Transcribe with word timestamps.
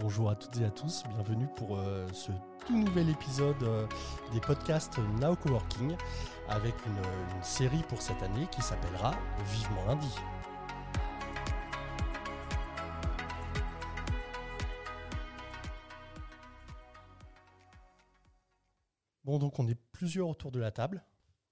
Bonjour 0.00 0.30
à 0.30 0.36
toutes 0.36 0.56
et 0.58 0.64
à 0.64 0.70
tous, 0.70 1.02
bienvenue 1.08 1.48
pour 1.56 1.76
euh, 1.76 2.06
ce 2.12 2.30
tout 2.64 2.78
nouvel 2.78 3.08
épisode 3.08 3.60
euh, 3.64 3.84
des 4.32 4.40
podcasts 4.40 4.96
Now 5.20 5.34
Coworking 5.34 5.96
avec 6.48 6.72
une, 6.86 7.36
une 7.36 7.42
série 7.42 7.82
pour 7.88 8.00
cette 8.00 8.22
année 8.22 8.46
qui 8.52 8.62
s'appellera 8.62 9.10
Vivement 9.46 9.84
lundi. 9.86 10.14
Bon, 19.24 19.40
donc 19.40 19.58
on 19.58 19.66
est 19.66 19.78
plusieurs 19.90 20.28
autour 20.28 20.52
de 20.52 20.60
la 20.60 20.70
table. 20.70 21.02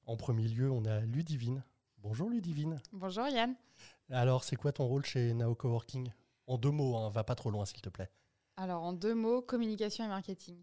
En 0.06 0.16
premier 0.16 0.46
lieu, 0.46 0.70
on 0.70 0.84
a 0.84 1.00
Ludivine. 1.00 1.64
Bonjour 1.98 2.30
Ludivine. 2.30 2.80
Bonjour 2.92 3.26
Yann. 3.26 3.56
Alors, 4.08 4.44
c'est 4.44 4.54
quoi 4.54 4.70
ton 4.70 4.86
rôle 4.86 5.04
chez 5.04 5.34
Now 5.34 5.56
Coworking? 5.56 6.12
En 6.46 6.58
deux 6.58 6.70
mots, 6.70 6.96
hein, 6.96 7.10
va 7.10 7.24
pas 7.24 7.34
trop 7.34 7.50
loin 7.50 7.64
s'il 7.64 7.80
te 7.80 7.88
plaît. 7.88 8.08
Alors 8.56 8.82
en 8.82 8.92
deux 8.92 9.14
mots, 9.14 9.42
communication 9.42 10.04
et 10.04 10.08
marketing. 10.08 10.56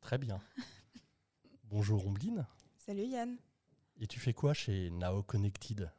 Très 0.00 0.18
bien. 0.18 0.40
Bonjour 1.64 2.06
Ombline. 2.06 2.46
Salut 2.76 3.06
Yann. 3.06 3.36
Et 4.00 4.06
tu 4.06 4.20
fais 4.20 4.32
quoi 4.32 4.54
chez 4.54 4.90
Now 4.90 5.22
Connected? 5.22 5.90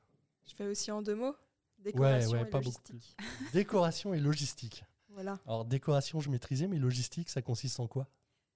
Je 0.45 0.53
fais 0.55 0.65
aussi 0.67 0.91
en 0.91 1.01
deux 1.01 1.15
mots. 1.15 1.35
Décoration 1.79 2.31
ouais, 2.31 2.41
et 2.41 2.45
pas 2.45 2.59
logistique. 2.59 3.15
Décoration 3.53 4.13
et 4.13 4.19
logistique. 4.19 4.83
Voilà. 5.09 5.39
Alors, 5.45 5.65
décoration, 5.65 6.19
je 6.19 6.29
maîtrisais, 6.29 6.67
mais 6.67 6.77
logistique, 6.77 7.29
ça 7.29 7.41
consiste 7.41 7.79
en 7.79 7.87
quoi? 7.87 8.07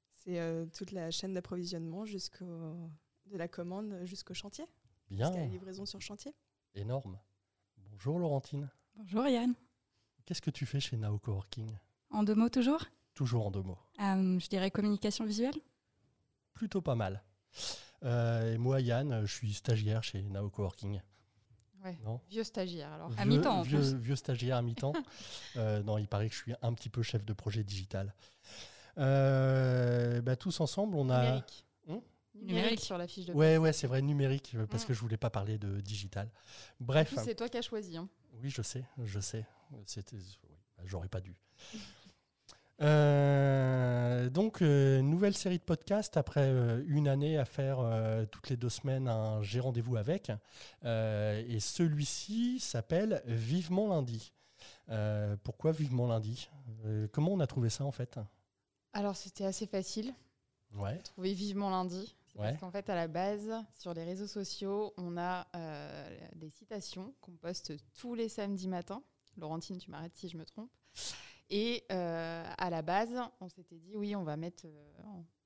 C'est 0.09 0.39
euh, 0.39 0.66
toute 0.67 0.91
la 0.91 1.09
chaîne 1.11 1.33
d'approvisionnement 1.33 2.05
jusqu'au 2.05 2.77
de 3.25 3.38
la 3.38 3.47
commande 3.47 3.99
jusqu'au 4.03 4.33
chantier. 4.33 4.66
Bien, 5.09 5.27
Jusqu'à 5.27 5.41
la 5.41 5.47
livraison 5.47 5.85
sur 5.85 6.02
chantier. 6.02 6.33
énorme. 6.75 7.19
Bonjour 7.77 8.19
Laurentine. 8.19 8.69
Bonjour 8.95 9.25
Yann. 9.27 9.53
Qu'est-ce 10.25 10.41
que 10.41 10.52
tu 10.52 10.66
fais 10.66 10.80
chez 10.80 10.97
Now 10.97 11.17
Coworking? 11.19 11.69
En 12.14 12.23
deux 12.23 12.36
mots 12.36 12.50
toujours? 12.50 12.81
Toujours 13.16 13.47
en 13.47 13.52
deux 13.52 13.61
mots. 13.61 13.78
Euh, 14.02 14.39
Je 14.39 14.47
dirais 14.47 14.72
communication 14.72 15.25
visuelle? 15.25 15.56
Plutôt 16.53 16.81
pas 16.81 16.95
mal. 16.95 17.23
Euh, 18.03 18.53
et 18.53 18.58
moi, 18.58 18.80
Yann, 18.81 19.25
je 19.25 19.33
suis 19.33 19.53
stagiaire 19.53 20.03
chez 20.03 20.22
Now 20.23 20.50
Coworking. 20.50 21.02
Ouais. 21.83 21.97
Non 22.05 22.22
Vieux 22.30 22.44
stagiaire 22.44 22.92
alors. 22.94 23.11
À 23.17 23.23
Vieux- 23.25 23.38
mi-temps, 23.38 23.59
en 23.59 23.61
vieux, 23.61 23.80
plus. 23.80 23.95
vieux 23.95 24.16
stagiaire 24.16 24.58
à 24.58 24.61
mi-temps. 24.61 24.94
Euh, 25.58 25.83
non, 25.83 25.97
il 26.00 26.08
paraît 26.08 26.30
que 26.30 26.33
je 26.36 26.39
suis 26.42 26.53
un 26.64 26.73
petit 26.73 26.89
peu 26.89 27.03
chef 27.03 27.23
de 27.25 27.33
projet 27.33 27.64
digital. 27.64 28.14
Euh, 28.98 30.22
bah, 30.22 30.36
tous 30.36 30.59
ensemble, 30.61 30.95
on 30.95 31.09
a. 31.09 31.22
Numérique. 31.23 31.66
Hmm 31.88 31.92
numérique. 31.92 32.48
Numérique. 32.48 32.80
sur 32.80 32.98
la 32.98 33.08
fiche 33.08 33.25
de 33.27 33.33
Ouais, 33.33 33.58
ouais, 33.58 33.72
c'est 33.73 33.86
vrai, 33.88 34.02
numérique, 34.02 34.55
parce 34.72 34.83
Mm. 34.83 34.88
que 34.88 34.94
je 34.94 35.00
voulais 35.02 35.17
pas 35.17 35.30
parler 35.30 35.58
de 35.59 35.80
digital. 35.81 36.31
Bref, 36.80 37.14
C'est 37.23 37.36
toi 37.36 37.48
qui 37.50 37.58
as 37.58 37.61
choisi. 37.61 37.95
hein. 37.98 38.09
oui, 38.42 38.50
je 38.50 38.61
sais, 38.64 38.86
je 39.03 39.20
sais. 39.20 39.45
C'était, 39.86 40.16
oui, 40.16 40.39
bah, 40.77 40.83
j'aurais 40.86 41.09
pas 41.09 41.22
dû. 41.22 41.36
Euh, 42.84 44.30
donc, 44.30 44.62
euh, 44.62 45.02
nouvelle 45.02 45.36
série 45.36 45.58
de 45.58 45.64
podcasts 45.64 46.17
après 46.17 46.44
euh, 46.44 46.84
une 46.88 47.08
année 47.08 47.38
à 47.38 47.45
faire 47.45 47.80
toutes 48.31 48.50
les 48.50 48.58
deux 48.58 48.70
semaines 48.70 49.08
un 49.08 49.42
J'ai 49.42 49.59
rendez-vous 49.59 49.98
avec. 49.98 50.31
Et 50.84 51.59
celui-ci 51.59 52.59
s'appelle 52.59 53.22
Vivement 53.26 53.88
lundi. 53.88 54.34
Pourquoi 55.44 55.72
Vivement 55.72 56.08
lundi? 56.08 56.50
Comment 57.11 57.31
on 57.31 57.39
a 57.39 57.48
trouvé 57.48 57.70
ça 57.70 57.86
en 57.86 57.92
fait? 57.92 58.20
Alors 58.94 59.16
c'était 59.16 59.45
assez 59.45 59.66
facile. 59.66 60.14
Ouais, 60.76 60.98
Trouver 61.00 61.34
vivement 61.34 61.70
lundi. 61.70 62.16
Ouais. 62.36 62.48
Parce 62.48 62.58
qu'en 62.58 62.72
fait, 62.72 62.89
à 62.89 62.95
la 62.95 63.08
base, 63.08 63.52
sur 63.78 63.94
les 63.94 64.04
réseaux 64.04 64.28
sociaux, 64.28 64.94
on 64.98 65.17
a 65.17 65.48
des 66.36 66.50
citations 66.50 67.14
qu'on 67.22 67.34
poste 67.34 67.73
tous 67.95 68.16
les 68.16 68.30
samedis 68.30 68.67
matins. 68.67 69.04
Laurentine, 69.38 69.78
tu 69.78 69.89
m'arrêtes 69.89 70.16
si 70.16 70.30
je 70.30 70.38
me 70.38 70.45
trompe. 70.45 70.70
Et 71.55 71.83
euh, 71.91 72.43
à 72.57 72.71
la 72.71 72.81
base, 72.81 73.13
on 73.39 73.47
s'était 73.47 73.77
dit 73.77 73.95
oui, 73.95 74.15
on 74.15 74.23
va 74.23 74.37
mettre, 74.37 74.65
euh, 74.65 74.91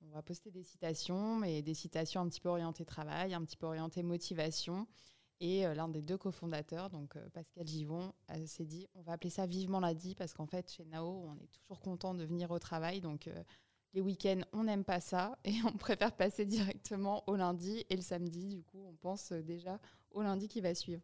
on 0.03 0.07
va 0.13 0.21
poster 0.21 0.51
des 0.51 0.63
citations, 0.63 1.35
mais 1.35 1.61
des 1.61 1.73
citations 1.73 2.21
un 2.21 2.29
petit 2.29 2.39
peu 2.39 2.47
orientées 2.47 2.85
travail, 2.85 3.33
un 3.33 3.43
petit 3.43 3.57
peu 3.57 3.65
orientées 3.65 4.03
motivation. 4.03 4.87
Et 5.41 5.67
euh, 5.67 5.73
l'un 5.73 5.89
des 5.89 6.01
deux 6.01 6.17
cofondateurs, 6.17 6.89
donc 6.89 7.17
Pascal 7.33 7.67
Givon, 7.67 8.13
s'est 8.45 8.63
dit 8.63 8.87
on 8.95 9.01
va 9.01 9.11
appeler 9.11 9.29
ça 9.29 9.45
vivement 9.47 9.81
lundi 9.81 10.15
parce 10.15 10.33
qu'en 10.33 10.47
fait 10.47 10.71
chez 10.71 10.85
Nao, 10.85 11.25
on 11.27 11.35
est 11.43 11.51
toujours 11.51 11.81
content 11.81 12.13
de 12.13 12.23
venir 12.23 12.51
au 12.51 12.59
travail, 12.59 13.01
donc 13.01 13.29
les 13.93 13.99
week-ends, 13.99 14.43
on 14.53 14.63
n'aime 14.63 14.85
pas 14.85 15.01
ça 15.01 15.37
et 15.43 15.55
on 15.65 15.73
préfère 15.73 16.15
passer 16.15 16.45
directement 16.45 17.25
au 17.27 17.35
lundi 17.35 17.83
et 17.89 17.97
le 17.97 18.01
samedi. 18.01 18.47
Du 18.47 18.63
coup, 18.63 18.81
on 18.87 18.95
pense 18.95 19.33
déjà 19.33 19.77
au 20.11 20.21
lundi 20.21 20.47
qui 20.47 20.61
va 20.61 20.73
suivre. 20.73 21.01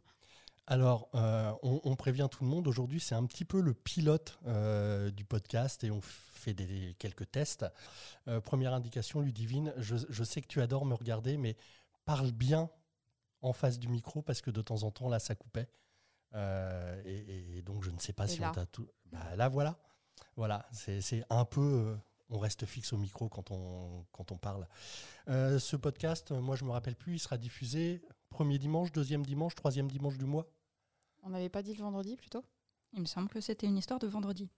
Alors, 0.66 1.10
euh, 1.14 1.52
on, 1.62 1.82
on 1.84 1.96
prévient 1.96 2.28
tout 2.32 2.44
le 2.44 2.50
monde. 2.50 2.68
Aujourd'hui, 2.68 3.00
c'est 3.00 3.16
un 3.16 3.26
petit 3.26 3.44
peu 3.44 3.60
le 3.60 3.74
pilote 3.74 4.40
euh, 4.48 5.12
du 5.12 5.26
podcast 5.26 5.84
et 5.84 5.92
on 5.92 6.00
fait 6.02 6.54
des, 6.54 6.96
quelques 7.00 7.30
tests. 7.30 7.66
Euh, 8.28 8.40
première 8.40 8.74
indication, 8.74 9.20
Ludivine, 9.20 9.74
je, 9.78 9.98
je 10.08 10.24
sais 10.24 10.42
que 10.42 10.48
tu 10.48 10.62
adores 10.62 10.86
me 10.86 10.96
regarder, 10.96 11.38
mais 11.38 11.58
parle 12.06 12.32
bien 12.32 12.70
en 13.42 13.52
face 13.52 13.78
du 13.78 13.90
micro 13.90 14.22
parce 14.22 14.42
que 14.42 14.52
de 14.52 14.62
temps 14.62 14.84
en 14.84 14.92
temps, 14.92 15.10
là, 15.10 15.20
ça 15.20 15.36
coupait. 15.36 15.70
Et, 16.34 17.58
et 17.58 17.62
donc, 17.62 17.84
je 17.84 17.92
ne 17.92 18.00
sais 18.00 18.14
pas 18.14 18.26
Et 18.26 18.30
si 18.30 18.40
là 18.40 18.50
on 18.50 18.54
t'a 18.54 18.66
tout. 18.66 18.90
Bah, 19.12 19.36
là, 19.36 19.50
voilà. 19.50 19.78
Voilà, 20.36 20.68
c'est 20.72 21.24
un 21.30 21.46
peu. 21.46 21.96
on 22.30 22.40
reste 22.40 22.66
fixe 22.66 22.94
au 22.94 22.98
micro 22.98 23.30
quand 23.30 23.52
on, 23.52 24.06
quand 24.12 24.32
on 24.32 24.38
parle. 24.38 24.68
Euh, 25.28 25.60
ce 25.60 25.76
podcast, 25.76 26.32
moi, 26.32 26.56
je 26.56 26.66
me 26.66 26.72
rappelle 26.72 26.96
plus, 26.96 27.16
il 27.16 27.20
sera 27.20 27.38
diffusé 27.38 28.02
premier 28.34 28.58
dimanche, 28.58 28.92
deuxième 28.92 29.24
dimanche, 29.26 29.54
troisième 29.56 29.88
dimanche 29.90 30.18
du 30.18 30.26
mois. 30.26 30.48
On 31.22 31.30
n'avait 31.30 31.50
pas 31.50 31.62
dit 31.62 31.74
le 31.76 31.82
vendredi 31.84 32.18
plutôt? 32.18 32.44
Il 32.94 33.02
me 33.02 33.06
semble 33.06 33.30
que 33.30 33.40
c'était 33.40 33.68
une 33.68 33.78
histoire 33.78 34.00
de 34.00 34.08
vendredi. 34.08 34.50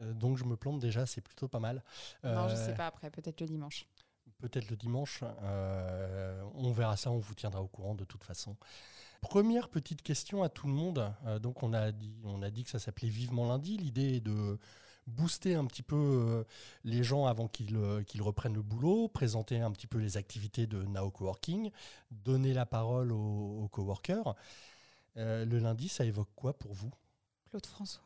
Euh, 0.00 0.14
donc 0.14 0.38
je 0.38 0.44
me 0.44 0.56
plante 0.56 0.78
déjà, 0.80 1.04
c'est 1.06 1.20
plutôt 1.20 1.46
pas 1.46 1.60
mal. 1.60 1.84
Non, 2.24 2.48
je 2.48 2.54
Euh, 2.54 2.66
sais 2.66 2.74
pas 2.74 2.86
après, 2.86 3.10
peut-être 3.10 3.40
le 3.40 3.46
dimanche. 3.46 3.86
Peut-être 4.38 4.70
le 4.70 4.76
dimanche. 4.76 5.20
euh, 5.42 6.42
on 6.54 6.72
verra 6.72 6.96
ça, 6.96 7.10
on 7.10 7.18
vous 7.18 7.34
tiendra 7.34 7.62
au 7.62 7.68
courant 7.68 7.94
de 7.94 8.04
toute 8.04 8.24
façon. 8.24 8.56
Première 9.20 9.68
petite 9.68 10.02
question 10.02 10.42
à 10.42 10.48
tout 10.48 10.66
le 10.66 10.72
monde. 10.72 11.12
Donc 11.42 11.62
on 11.62 11.72
a 11.74 11.92
dit, 11.92 12.14
on 12.24 12.40
a 12.42 12.50
dit 12.50 12.62
que 12.64 12.70
ça 12.70 12.78
s'appelait 12.78 13.08
Vivement 13.08 13.46
lundi. 13.48 13.76
L'idée 13.76 14.16
est 14.16 14.20
de 14.20 14.58
booster 15.08 15.54
un 15.54 15.64
petit 15.66 15.82
peu 15.82 15.96
euh, 15.96 16.44
les 16.84 17.02
gens 17.02 17.26
avant 17.26 17.48
qu'ils 17.48 17.76
euh, 17.76 18.02
qu'ils 18.02 18.22
reprennent 18.22 18.54
le 18.54 18.62
boulot, 18.62 19.08
présenter 19.08 19.60
un 19.60 19.70
petit 19.72 19.86
peu 19.86 19.98
les 19.98 20.16
activités 20.16 20.66
de 20.66 20.82
Now 20.84 21.10
Coworking, 21.10 21.70
donner 22.10 22.52
la 22.54 22.66
parole 22.66 23.12
aux, 23.12 23.62
aux 23.64 23.68
coworkers. 23.68 24.34
Euh, 25.16 25.44
le 25.44 25.58
lundi, 25.58 25.88
ça 25.88 26.04
évoque 26.04 26.28
quoi 26.36 26.52
pour 26.56 26.72
vous? 26.74 26.90
Claude 27.50 27.66
François. 27.66 28.02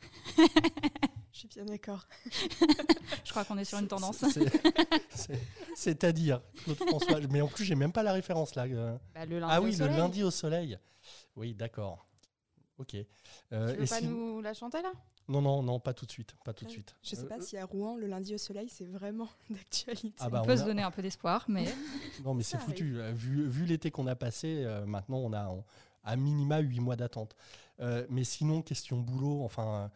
Je 1.32 1.40
suis 1.40 1.48
bien 1.48 1.66
d'accord. 1.66 2.06
Je 3.24 3.30
crois 3.30 3.44
qu'on 3.44 3.58
est 3.58 3.64
sur 3.64 3.78
une 3.78 3.88
tendance. 3.88 4.24
C'est- 4.32 4.50
c'est- 5.10 5.40
C'est-à-dire, 5.74 6.40
Claude 6.64 6.78
François, 6.78 7.20
mais 7.30 7.42
en 7.42 7.48
plus, 7.48 7.64
j'ai 7.64 7.74
même 7.74 7.92
pas 7.92 8.02
la 8.02 8.12
référence 8.14 8.54
là. 8.54 8.66
Bah, 9.14 9.26
le 9.26 9.38
lundi 9.40 9.52
Ah 9.54 9.60
au 9.60 9.64
oui, 9.64 9.72
le 9.72 9.76
soleil. 9.76 9.96
lundi 9.98 10.22
au 10.22 10.30
soleil. 10.30 10.78
Oui, 11.36 11.54
d'accord. 11.54 12.06
Ok. 12.78 12.94
Euh, 12.94 13.04
Tu 13.72 13.76
veux 13.76 13.82
et 13.84 13.86
pas 13.86 13.98
si- 13.98 14.06
nous 14.06 14.40
la 14.40 14.54
chanter 14.54 14.80
là? 14.80 14.92
Non, 15.28 15.40
non, 15.42 15.62
non, 15.62 15.80
pas 15.80 15.92
tout 15.92 16.06
de 16.06 16.10
suite. 16.12 16.34
Pas 16.44 16.52
tout 16.52 16.64
de 16.64 16.70
suite. 16.70 16.94
Je 17.02 17.16
sais 17.16 17.24
Euh, 17.24 17.28
pas 17.28 17.40
si 17.40 17.56
à 17.56 17.64
Rouen, 17.64 17.96
le 17.96 18.06
lundi 18.06 18.34
au 18.34 18.38
soleil, 18.38 18.68
c'est 18.68 18.84
vraiment 18.86 19.28
d'actualité. 19.50 20.14
Ah 20.20 20.30
bah, 20.30 20.38
on 20.40 20.42
on 20.44 20.46
peut 20.46 20.52
a- 20.52 20.56
se 20.58 20.64
donner 20.64 20.82
un 20.82 20.90
peu 20.92 21.02
d'espoir, 21.02 21.44
mais 21.48 21.64
Non, 22.24 22.34
mais 22.34 22.42
c'est 22.44 22.58
foutu. 22.58 22.98
Euh, 23.00 23.12
Vu, 23.12 23.48
vu 23.48 23.64
l'été 23.66 23.90
qu'on 23.90 24.06
a 24.06 24.14
passé, 24.14 24.62
euh, 24.64 24.86
maintenant, 24.86 25.18
on 25.18 25.32
a 25.32 25.46
en- 25.48 25.64
à 26.04 26.14
minima 26.16 26.58
8 26.60 26.78
mois 26.80 26.94
d'attente. 26.96 27.34
Euh, 27.80 28.06
mais 28.08 28.22
sinon, 28.24 28.62
question 28.62 28.98
boulot, 29.00 29.42
enfin, 29.42 29.74
euh, 29.76 29.88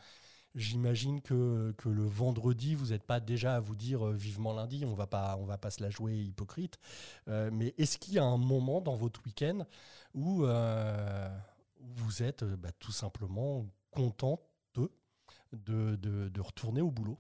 j'imagine 0.56 1.20
que, 1.22 1.72
que 1.78 1.88
le 1.88 2.04
vendredi, 2.04 2.74
vous 2.74 2.86
n'êtes 2.86 3.04
pas 3.04 3.20
déjà 3.20 3.54
à 3.54 3.60
vous 3.60 3.76
dire 3.76 4.04
euh, 4.08 4.12
vivement 4.12 4.52
lundi, 4.52 4.84
on 4.84 4.94
va 4.94 5.06
pas, 5.06 5.36
on 5.38 5.44
va 5.44 5.58
pas 5.58 5.70
se 5.70 5.80
la 5.80 5.91
jouer 5.91 6.16
hypocrite. 6.16 6.78
Euh, 7.28 7.50
mais 7.52 7.72
est-ce 7.78 7.98
qu'il 7.98 8.14
y 8.14 8.18
a 8.18 8.24
un 8.24 8.36
moment 8.36 8.80
dans 8.80 8.97
votre 8.97 9.20
week-end 9.24 9.64
où, 10.12 10.44
euh, 10.44 11.28
où 11.80 11.86
vous 11.94 12.22
êtes 12.24 12.42
euh, 12.42 12.56
bah, 12.56 12.71
tout 12.80 12.91
simplement 12.92 13.65
content 13.92 14.41
de, 15.52 15.97
de, 15.97 16.28
de 16.28 16.41
retourner 16.41 16.80
au 16.80 16.91
boulot 16.91 17.18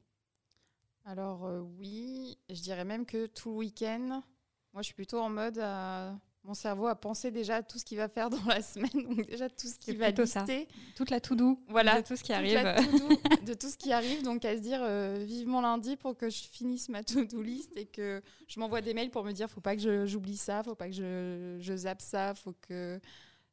Alors 1.04 1.44
euh, 1.46 1.60
oui, 1.78 2.38
je 2.48 2.60
dirais 2.60 2.84
même 2.84 3.06
que 3.06 3.26
tout 3.26 3.50
le 3.50 3.56
week-end, 3.56 4.22
moi 4.72 4.82
je 4.82 4.84
suis 4.84 4.94
plutôt 4.94 5.20
en 5.20 5.28
mode, 5.30 5.58
euh, 5.58 6.12
mon 6.44 6.54
cerveau 6.54 6.86
a 6.86 6.94
pensé 6.94 7.30
déjà 7.30 7.56
à 7.56 7.62
tout 7.62 7.78
ce 7.78 7.84
qu'il 7.84 7.98
va 7.98 8.08
faire 8.08 8.30
dans 8.30 8.42
la 8.46 8.62
semaine, 8.62 8.90
donc 8.92 9.26
déjà 9.26 9.48
tout 9.48 9.66
ce 9.66 9.78
qu'il 9.78 9.98
va 9.98 10.06
plutôt 10.06 10.26
ça. 10.26 10.40
lister. 10.40 10.68
toute 10.94 11.10
la 11.10 11.20
to-do 11.20 11.58
Voilà, 11.68 12.00
de 12.00 12.06
tout 12.06 12.16
ce 12.16 12.22
qui 12.22 12.28
toute 12.32 12.36
arrive. 12.36 13.44
de 13.46 13.54
tout 13.54 13.68
ce 13.68 13.76
qui 13.76 13.92
arrive, 13.92 14.22
donc 14.22 14.44
à 14.44 14.56
se 14.56 14.60
dire 14.62 14.80
euh, 14.82 15.22
vivement 15.26 15.60
lundi 15.60 15.96
pour 15.96 16.16
que 16.16 16.30
je 16.30 16.42
finisse 16.44 16.88
ma 16.88 17.02
to-do 17.02 17.42
list 17.42 17.76
et 17.76 17.86
que 17.86 18.22
je 18.46 18.60
m'envoie 18.60 18.80
des 18.80 18.94
mails 18.94 19.10
pour 19.10 19.24
me 19.24 19.32
dire 19.32 19.50
faut 19.50 19.60
pas 19.60 19.74
que 19.76 20.06
j'oublie 20.06 20.36
ça, 20.36 20.62
faut 20.62 20.74
pas 20.76 20.86
que 20.86 20.94
je, 20.94 21.56
je 21.60 21.76
zappe 21.76 22.00
ça, 22.02 22.34
faut 22.34 22.54
que 22.60 23.00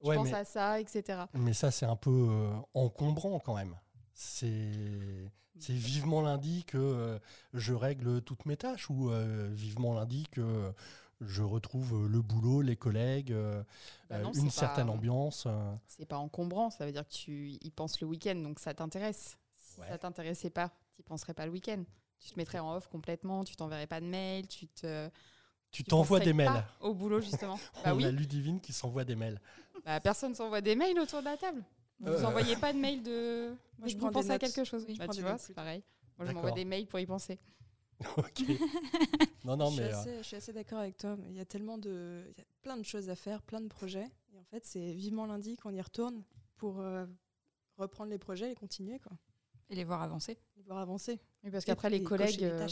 je 0.03 0.07
Ouais, 0.07 0.15
pense 0.15 0.27
mais- 0.27 0.33
à 0.35 0.45
ça, 0.45 0.80
etc. 0.80 1.21
Mais 1.33 1.53
ça, 1.53 1.71
c'est 1.71 1.88
un 1.88 1.95
peu 1.95 2.12
euh, 2.30 2.51
encombrant 2.75 3.39
quand 3.39 3.56
même. 3.56 3.75
C'est 4.19 5.74
vivement 5.74 6.22
lundi 6.22 6.64
que 6.66 6.78
euh, 6.78 7.19
je 7.54 7.74
règle 7.74 8.22
toutes 8.22 8.46
mes 8.46 8.58
tâches 8.58 8.90
ou 8.90 9.10
euh, 9.12 9.50
vivement 9.52 9.94
lundi 9.94 10.25
que 10.31 10.72
je 11.22 11.42
retrouve 11.42 12.08
le 12.08 12.22
boulot, 12.22 12.62
les 12.62 12.75
collègues, 12.75 13.31
euh, 13.31 13.64
Bah 14.10 14.19
non, 14.19 14.31
une 14.34 14.46
pas- 14.46 14.52
certaine 14.52 14.90
ambiance. 14.90 15.46
euh. 15.48 15.74
C'est 15.88 16.06
pas 16.06 16.18
encombrant, 16.18 16.69
ça 16.69 16.86
veut 16.86 16.92
dire 16.92 17.08
que 17.08 17.14
tu 17.14 17.52
y 17.62 17.72
penses 17.72 18.00
le 18.02 18.08
week-end, 18.08 18.36
donc 18.36 18.60
ça 18.60 18.74
t'intéresse. 18.74 19.38
Si 19.56 19.80
Ouais. 19.80 19.88
ça 19.88 19.98
t'intéressait 19.98 20.50
pas, 20.52 20.72
tu 20.96 21.04
penserais 21.04 21.34
pas 21.34 21.46
le 21.46 21.52
week-end. 21.52 21.84
Tu 22.19 22.31
te 22.31 22.36
mettrais 22.38 22.60
en 22.60 22.75
off 22.75 22.88
complètement, 22.88 23.44
tu 23.44 23.56
t'enverrais 23.56 23.88
pas 23.88 24.00
de 24.02 24.06
mail, 24.08 24.48
tu 24.48 24.68
te. 24.68 25.10
Tu 25.72 25.84
t'envoies 25.84 26.19
des 26.19 26.34
mails. 26.34 26.48
pas 26.54 26.66
Au 26.81 26.94
boulot, 26.96 27.19
justement. 27.22 27.60
bah 27.84 27.94
On 27.94 27.98
oui, 27.98 28.06
a 28.06 28.12
Ludivine 28.12 28.60
qui 28.62 28.74
s'envoie 28.74 29.04
des 29.06 29.16
mails. 29.16 29.40
bah, 29.86 30.00
personne 30.00 30.34
s'envoie 30.34 30.62
des 30.62 30.75
mails 30.75 30.98
autour 31.00 31.19
de 31.19 31.25
la 31.25 31.38
table. 31.38 31.64
Vous 31.99 32.09
Euh. 32.11 32.23
envoyez 32.25 32.55
pas 32.55 32.73
de 32.73 32.77
mail 32.77 33.01
de. 33.03 33.55
Moi, 33.79 33.88
je 33.88 33.97
prends 33.97 34.11
pensez 34.11 34.31
à 34.31 34.39
quelque 34.39 34.63
chose. 34.63 34.85
Oui, 34.88 34.94
je 34.94 34.99
bah, 34.99 35.05
prends 35.05 35.13
tu 35.13 35.21
des 35.21 35.27
vois, 35.27 35.38
c'est 35.38 35.53
pareil. 35.53 35.83
Moi, 36.17 36.27
je 36.27 36.31
m'envoie 36.33 36.51
des 36.51 36.65
mails 36.65 36.88
pour 36.88 36.99
y 36.99 37.05
penser. 37.05 37.39
ok. 38.17 38.44
non, 39.44 39.57
non, 39.57 39.69
je, 39.71 39.75
suis 39.75 39.81
mais. 39.83 39.94
euh, 39.94 40.17
je 40.19 40.23
suis 40.23 40.35
assez 40.35 40.53
d'accord 40.53 40.77
avec 40.79 40.97
toi. 40.97 41.17
Il 41.29 41.35
y 41.35 41.39
a 41.39 41.45
tellement 41.45 41.77
de, 41.79 42.23
il 42.29 42.38
y 42.38 42.41
a 42.41 42.45
plein 42.61 42.77
de 42.77 42.83
choses 42.83 43.09
à 43.09 43.15
faire, 43.15 43.41
plein 43.41 43.59
de 43.61 43.67
projets. 43.67 44.07
Et 44.33 44.38
en 44.38 44.44
fait, 44.45 44.65
c'est 44.65 44.94
vivement 44.94 45.25
lundi 45.25 45.57
qu'on 45.57 45.73
y 45.73 45.81
retourne 45.81 46.23
pour 46.57 46.79
euh, 46.79 47.05
reprendre 47.77 48.11
les 48.11 48.19
projets 48.19 48.51
et 48.51 48.55
continuer, 48.55 48.99
quoi. 48.99 49.13
Et 49.69 49.75
les 49.75 49.83
voir 49.83 50.01
avancer. 50.03 50.38
Et 50.57 50.61
voir 50.63 50.77
avancer. 50.79 51.19
Oui, 51.44 51.49
parce 51.49 51.65
qu'après, 51.65 51.89
les 51.89 52.03
collègues. 52.03 52.39
les 52.39 52.45
euh. 52.45 52.67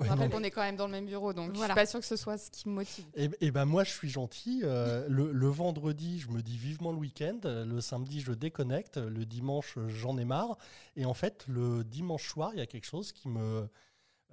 Je 0.00 0.08
rappelle 0.08 0.30
qu'on 0.30 0.42
est 0.42 0.50
quand 0.50 0.62
même 0.62 0.76
dans 0.76 0.86
le 0.86 0.92
même 0.92 1.06
bureau, 1.06 1.32
donc 1.32 1.52
je 1.52 1.56
Voilà. 1.56 1.74
suis 1.74 1.80
pas 1.82 1.86
sûre 1.86 2.00
que 2.00 2.06
ce 2.06 2.16
soit 2.16 2.38
ce 2.38 2.50
qui 2.50 2.68
me 2.68 2.74
motive. 2.74 3.04
Et, 3.14 3.28
et 3.40 3.50
ben 3.50 3.64
moi, 3.66 3.84
je 3.84 3.90
suis 3.90 4.08
gentil. 4.08 4.62
euh, 4.64 5.06
le, 5.08 5.30
le 5.32 5.48
vendredi, 5.48 6.18
je 6.18 6.28
me 6.28 6.42
dis 6.42 6.56
vivement 6.56 6.90
le 6.92 6.98
week-end. 6.98 7.38
Le 7.44 7.80
samedi, 7.80 8.20
je 8.20 8.32
déconnecte. 8.32 8.96
Le 8.96 9.24
dimanche, 9.26 9.78
j'en 9.88 10.16
ai 10.18 10.24
marre. 10.24 10.56
Et 10.96 11.04
en 11.04 11.14
fait, 11.14 11.44
le 11.46 11.84
dimanche 11.84 12.28
soir, 12.28 12.50
il 12.54 12.58
y 12.58 12.62
a 12.62 12.66
quelque 12.66 12.86
chose 12.86 13.12
qui 13.12 13.28
me, 13.28 13.68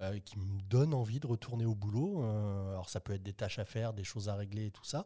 euh, 0.01 0.17
qui 0.19 0.39
me 0.39 0.61
donne 0.69 0.93
envie 0.93 1.19
de 1.19 1.27
retourner 1.27 1.65
au 1.65 1.75
boulot. 1.75 2.23
Euh, 2.23 2.71
alors, 2.71 2.89
ça 2.89 2.99
peut 3.01 3.13
être 3.13 3.23
des 3.23 3.33
tâches 3.33 3.59
à 3.59 3.65
faire, 3.65 3.93
des 3.93 4.03
choses 4.05 4.29
à 4.29 4.35
régler 4.35 4.67
et 4.67 4.71
tout 4.71 4.85
ça. 4.85 5.05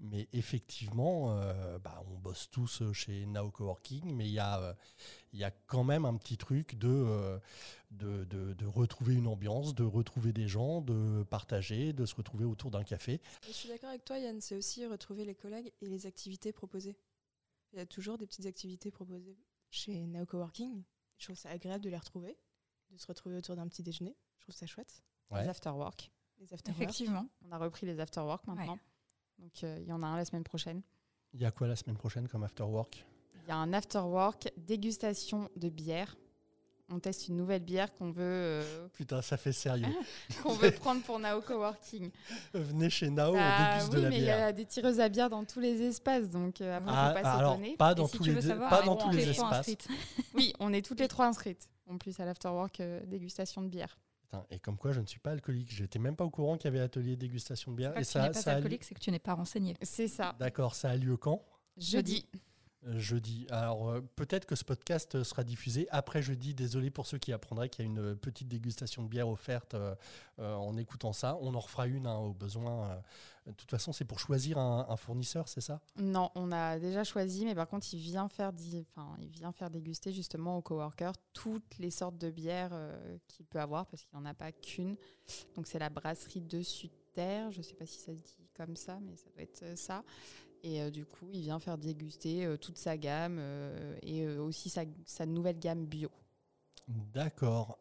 Mais 0.00 0.28
effectivement, 0.32 1.32
euh, 1.36 1.78
bah, 1.80 2.00
on 2.08 2.18
bosse 2.18 2.48
tous 2.52 2.84
chez 2.92 3.26
Now 3.26 3.50
Coworking, 3.50 4.14
mais 4.14 4.26
il 4.26 4.32
y, 4.32 4.38
a, 4.38 4.60
euh, 4.60 4.72
il 5.32 5.40
y 5.40 5.44
a 5.44 5.50
quand 5.66 5.82
même 5.82 6.04
un 6.04 6.14
petit 6.16 6.36
truc 6.36 6.78
de, 6.78 6.86
euh, 6.88 7.38
de, 7.90 8.24
de- 8.24 8.52
de 8.52 8.66
retrouver 8.66 9.14
une 9.14 9.26
ambiance, 9.26 9.74
de 9.74 9.84
retrouver 9.84 10.32
des 10.32 10.46
gens, 10.48 10.80
de 10.82 11.22
partager, 11.24 11.92
de 11.92 12.04
se 12.06 12.14
retrouver 12.14 12.44
autour 12.44 12.70
d'un 12.70 12.84
café. 12.84 13.14
Et 13.14 13.20
je 13.48 13.52
suis 13.52 13.68
d'accord 13.68 13.88
avec 13.90 14.04
toi, 14.04 14.18
Yann. 14.18 14.40
C'est 14.40 14.54
aussi 14.56 14.84
retrouver 14.86 15.24
les 15.24 15.34
collègues 15.34 15.72
et 15.80 15.86
les 15.88 16.06
activités 16.06 16.52
proposées. 16.52 16.96
Il 17.72 17.78
y 17.78 17.82
a 17.82 17.86
toujours 17.86 18.18
des 18.18 18.26
petites 18.26 18.46
activités 18.46 18.90
proposées 18.90 19.38
chez 19.70 20.06
Neo 20.06 20.24
Coworking. 20.26 20.82
Je 21.18 21.24
trouve 21.26 21.36
ça 21.36 21.50
agréable 21.50 21.82
de 21.84 21.90
les 21.90 21.96
retrouver, 21.96 22.36
de 22.90 22.96
se 22.98 23.06
retrouver 23.06 23.36
autour 23.36 23.56
d'un 23.56 23.66
petit 23.68 23.82
déjeuner. 23.82 24.16
Je 24.38 24.42
trouve 24.44 24.54
ça 24.54 24.66
chouette. 24.66 25.02
Ouais. 25.30 25.42
Les 25.42 25.48
after-work. 25.48 26.10
Les 26.38 26.52
after 26.54 26.70
Effectivement. 26.70 27.26
On 27.46 27.52
a 27.52 27.58
repris 27.58 27.86
les 27.86 27.98
after-work 28.00 28.46
maintenant. 28.46 28.78
Donc 29.38 29.64
euh, 29.64 29.78
il 29.80 29.86
y 29.88 29.92
en 29.92 30.02
a 30.02 30.06
un 30.06 30.16
la 30.16 30.24
semaine 30.24 30.44
prochaine. 30.44 30.82
Il 31.34 31.40
y 31.40 31.44
a 31.44 31.50
quoi 31.50 31.66
la 31.66 31.76
semaine 31.76 31.96
prochaine 31.96 32.28
comme 32.28 32.42
after 32.44 32.62
work 32.62 33.04
Il 33.42 33.48
y 33.48 33.50
a 33.50 33.56
un 33.56 33.72
after-work 33.72 34.52
dégustation 34.56 35.50
de 35.56 35.68
bière. 35.68 36.16
On 36.90 36.98
teste 37.00 37.28
une 37.28 37.36
nouvelle 37.36 37.62
bière 37.62 37.92
qu'on 37.94 38.10
veut, 38.10 38.22
euh, 38.22 38.88
Putain, 38.94 39.20
ça 39.20 39.36
fait 39.36 39.52
sérieux. 39.52 39.86
qu'on 40.42 40.54
veut 40.54 40.70
prendre 40.80 41.02
pour 41.02 41.18
Nao 41.18 41.42
Coworking. 41.42 42.10
Venez 42.54 42.88
chez 42.88 43.10
Nao, 43.10 43.34
Bah 43.34 43.40
on 43.40 43.74
déguste 43.74 43.92
oui, 43.92 43.96
de 43.98 44.02
la 44.04 44.08
mais 44.08 44.16
il 44.16 44.20
y 44.22 44.24
bière. 44.24 44.46
a 44.46 44.52
des 44.52 44.64
tireuses 44.64 44.98
à 45.00 45.08
bière 45.10 45.28
dans 45.28 45.44
tous 45.44 45.60
les 45.60 45.82
espaces, 45.82 46.30
donc 46.30 46.60
euh, 46.62 46.78
après, 46.78 46.90
Ah, 46.94 47.12
faut 47.14 47.22
pas 47.22 47.30
alors, 47.32 47.52
s'étonner. 47.56 47.76
pas 47.76 47.94
dans 47.94 48.06
Et 48.06 48.10
tous 48.10 48.24
les, 48.24 48.32
veux 48.32 48.40
deux- 48.40 48.48
savoir, 48.48 48.70
pas 48.70 48.82
dans 48.82 48.96
tous 48.96 49.10
les 49.10 49.28
espaces. 49.28 49.70
Oui, 50.34 50.54
on 50.60 50.72
est 50.72 50.80
toutes 50.84 51.00
les 51.00 51.08
trois 51.08 51.26
inscrites. 51.26 51.68
En 51.90 51.98
plus, 51.98 52.18
à 52.20 52.24
l'afterwork, 52.24 52.80
euh, 52.80 53.00
dégustation 53.06 53.60
de 53.62 53.68
bière. 53.68 53.98
Et 54.50 54.58
comme 54.58 54.76
quoi, 54.76 54.92
je 54.92 55.00
ne 55.00 55.06
suis 55.06 55.18
pas 55.20 55.30
alcoolique. 55.30 55.70
J'étais 55.74 55.98
même 55.98 56.14
pas 56.16 56.24
au 56.24 56.28
courant 56.30 56.56
qu'il 56.58 56.66
y 56.66 56.74
avait 56.74 56.84
atelier 56.84 57.16
dégustation 57.16 57.72
de 57.72 57.76
bière. 57.76 57.94
Pas 57.94 58.00
Et 58.00 58.04
que 58.04 58.08
tu 58.10 58.18
n'es 58.18 58.24
ça, 58.24 58.30
pas 58.30 58.34
ça 58.40 58.50
a 58.50 58.52
lieu... 58.54 58.56
alcoolique, 58.58 58.84
c'est 58.84 58.94
que 58.94 59.00
tu 59.00 59.10
n'es 59.10 59.18
pas 59.18 59.32
renseigné. 59.34 59.74
C'est 59.82 60.06
ça. 60.08 60.34
D'accord, 60.38 60.74
ça 60.74 60.90
a 60.90 60.96
lieu 60.96 61.16
quand? 61.16 61.42
Jeudi. 61.78 62.26
Euh, 62.34 62.38
Jeudi. 62.86 63.46
Alors 63.50 63.90
euh, 63.90 64.00
peut-être 64.14 64.46
que 64.46 64.54
ce 64.54 64.64
podcast 64.64 65.16
euh, 65.16 65.24
sera 65.24 65.42
diffusé 65.42 65.88
après 65.90 66.22
jeudi. 66.22 66.54
Désolé 66.54 66.90
pour 66.90 67.06
ceux 67.06 67.18
qui 67.18 67.32
apprendraient 67.32 67.68
qu'il 67.68 67.84
y 67.84 67.88
a 67.88 67.90
une 67.90 67.98
euh, 67.98 68.14
petite 68.14 68.48
dégustation 68.48 69.02
de 69.02 69.08
bière 69.08 69.28
offerte 69.28 69.74
euh, 69.74 69.94
euh, 70.38 70.54
en 70.54 70.76
écoutant 70.76 71.12
ça. 71.12 71.36
On 71.40 71.54
en 71.54 71.60
refera 71.60 71.86
une 71.88 72.06
hein, 72.06 72.16
au 72.18 72.32
besoin. 72.32 72.90
euh. 72.90 72.96
De 73.46 73.52
toute 73.52 73.70
façon, 73.70 73.92
c'est 73.94 74.04
pour 74.04 74.20
choisir 74.20 74.58
un, 74.58 74.94
fournisseur, 74.96 75.48
c'est 75.48 75.62
ça? 75.62 75.80
Non, 75.96 76.30
on 76.34 76.52
a 76.52 76.78
déjà 76.78 77.02
choisi, 77.02 77.46
mais 77.46 77.54
par 77.54 77.66
contre, 77.66 77.86
il 77.94 77.98
vient 77.98 78.28
faire, 78.28 78.52
enfin, 78.94 79.16
il 79.20 79.28
vient 79.28 79.52
faire 79.52 79.70
déguster 79.70 80.12
justement 80.12 80.58
aux 80.58 80.60
coworkers 80.60 81.14
toutes 81.32 81.78
les 81.78 81.90
sortes 81.90 82.18
de 82.18 82.30
bières 82.30 82.68
euh, 82.72 83.16
qu'il 83.26 83.46
peut 83.46 83.58
avoir, 83.58 83.86
parce 83.86 84.02
qu'il 84.04 84.18
n'en 84.18 84.26
a 84.26 84.34
pas 84.34 84.52
qu'une. 84.52 84.96
Donc, 85.56 85.66
c'est 85.66 85.78
la 85.78 85.88
brasserie 85.88 86.42
Dessus 86.42 86.90
Terre. 87.14 87.50
Je 87.50 87.58
ne 87.58 87.62
sais 87.62 87.72
pas 87.72 87.86
si 87.86 87.98
ça 87.98 88.12
se 88.12 88.18
dit 88.18 88.36
comme 88.54 88.76
ça, 88.76 88.98
mais 89.00 89.16
ça 89.16 89.30
doit 89.34 89.42
être 89.42 89.62
euh, 89.62 89.76
ça. 89.76 90.04
Et 90.62 90.82
euh, 90.82 90.90
du 90.90 91.04
coup, 91.04 91.28
il 91.32 91.42
vient 91.42 91.58
faire 91.58 91.78
déguster 91.78 92.44
euh, 92.44 92.56
toute 92.56 92.78
sa 92.78 92.96
gamme 92.96 93.36
euh, 93.38 93.96
et 94.02 94.26
aussi 94.38 94.70
sa, 94.70 95.26
nouvelle 95.26 95.58
gamme 95.58 95.86
bio. 95.86 96.10
D'accord. 96.88 97.78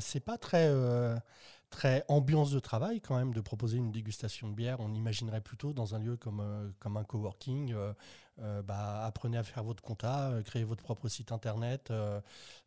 C'est 0.00 0.20
pas 0.20 0.36
très, 0.36 0.70
très 1.70 2.04
ambiance 2.08 2.50
de 2.50 2.58
travail 2.58 3.00
quand 3.00 3.16
même 3.16 3.32
de 3.32 3.40
proposer 3.40 3.78
une 3.78 3.90
dégustation 3.90 4.48
de 4.48 4.52
bière. 4.54 4.78
On 4.80 4.92
imaginerait 4.92 5.40
plutôt 5.40 5.72
dans 5.72 5.94
un 5.94 5.98
lieu 5.98 6.18
comme, 6.18 6.74
comme 6.78 6.98
un 6.98 7.04
coworking. 7.04 7.74
bah, 8.36 9.06
apprenez 9.06 9.38
à 9.38 9.42
faire 9.42 9.64
votre 9.64 9.82
compta, 9.82 10.34
créez 10.44 10.64
votre 10.64 10.82
propre 10.82 11.08
site 11.08 11.32
internet, 11.32 11.90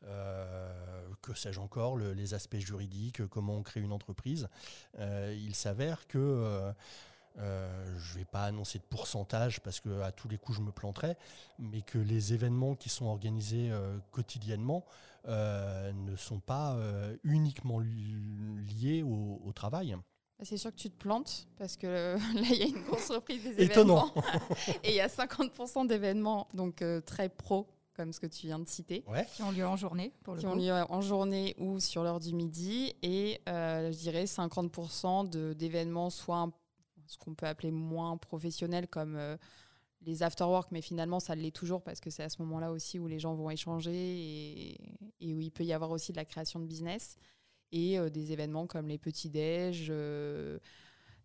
que 0.01 1.33
sais-je 1.35 1.59
encore, 1.59 1.97
le- 1.97 2.13
les 2.13 2.33
aspects 2.33 2.57
juridiques, 2.57 3.27
comment 3.27 3.53
on 3.53 3.61
crée 3.61 3.81
une 3.81 3.91
entreprise. 3.91 4.47
Il 4.97 5.53
s'avère 5.53 6.07
que 6.07 6.73
euh, 7.39 7.97
je 7.97 8.13
ne 8.13 8.19
vais 8.19 8.25
pas 8.25 8.43
annoncer 8.43 8.79
de 8.79 8.83
pourcentage 8.83 9.61
parce 9.61 9.79
que 9.79 10.01
à 10.01 10.11
tous 10.11 10.27
les 10.27 10.37
coups 10.37 10.57
je 10.57 10.63
me 10.63 10.71
planterais, 10.71 11.17
mais 11.57 11.81
que 11.81 11.97
les 11.97 12.33
événements 12.33 12.75
qui 12.75 12.89
sont 12.89 13.05
organisés 13.05 13.69
euh, 13.71 13.97
quotidiennement 14.11 14.85
euh, 15.27 15.91
ne 15.93 16.15
sont 16.15 16.39
pas 16.39 16.73
euh, 16.75 17.15
uniquement 17.23 17.79
li- 17.79 18.15
liés 18.81 19.03
au, 19.03 19.41
au 19.45 19.51
travail. 19.53 19.95
Bah, 20.37 20.45
C'est 20.45 20.57
sûr 20.57 20.71
que 20.71 20.77
tu 20.77 20.89
te 20.89 20.97
plantes 20.97 21.47
parce 21.57 21.75
que 21.77 21.87
euh, 21.87 22.17
là, 22.35 22.41
il 22.49 22.55
y 22.57 22.63
a 22.63 22.67
une 22.67 22.83
grosse 22.83 23.09
reprise 23.11 23.43
des 23.43 23.63
Étonnant. 23.63 24.11
événements. 24.15 24.23
Et 24.83 24.89
il 24.91 24.95
y 24.95 25.01
a 25.01 25.07
50% 25.07 25.87
d'événements 25.87 26.47
donc 26.53 26.81
euh, 26.81 27.01
très 27.01 27.27
pro, 27.29 27.67
comme 27.95 28.13
ce 28.13 28.19
que 28.21 28.27
tu 28.27 28.47
viens 28.47 28.59
de 28.59 28.67
citer, 28.67 29.03
Ouais. 29.07 29.27
Qui 29.35 29.43
ont 29.43 29.51
lieu 29.51 29.67
en 29.67 29.75
journée, 29.75 30.13
pour 30.23 30.35
le 30.35 30.39
qui 30.39 30.45
coup. 30.45 30.53
ont 30.53 30.55
lieu 30.55 30.71
en 30.71 31.01
journée 31.01 31.53
ou 31.59 31.81
sur 31.81 32.03
l'heure 32.03 32.21
du 32.21 32.33
midi. 32.33 32.95
Et 33.03 33.41
euh, 33.49 33.91
je 33.91 33.97
dirais 33.97 34.23
50% 34.25 35.29
de- 35.29 35.51
d'événements, 35.53 36.09
soit 36.09 36.37
un- 36.37 36.53
ce 37.09 37.17
qu'on 37.17 37.33
peut 37.33 37.47
appeler 37.47 37.71
moins 37.71 38.17
professionnels, 38.17 38.87
comme 38.87 39.15
euh, 39.15 39.35
les 40.01 40.21
after-work, 40.21 40.71
mais 40.71 40.81
finalement, 40.81 41.19
ça 41.19 41.35
l'est 41.35 41.55
toujours 41.55 41.81
parce 41.81 41.99
que 41.99 42.11
c'est 42.11 42.23
à 42.23 42.29
ce 42.29 42.41
moment-là 42.43 42.71
aussi 42.71 42.99
où 42.99 43.07
les 43.07 43.19
gens 43.19 43.33
vont 43.33 43.49
échanger 43.49 44.75
et, 45.19 45.33
où 45.33 45.39
il 45.39 45.51
peut 45.51 45.63
y 45.63 45.73
avoir 45.73 45.89
aussi 45.91 46.11
de 46.11 46.17
la 46.17 46.25
création 46.25 46.59
de 46.59 46.65
business. 46.65 47.17
Et 47.71 47.99
euh, 47.99 48.09
des 48.09 48.31
événements 48.31 48.67
comme 48.67 48.87
les 48.87 48.99
petits-déj, 48.99 49.87
euh, 49.89 50.59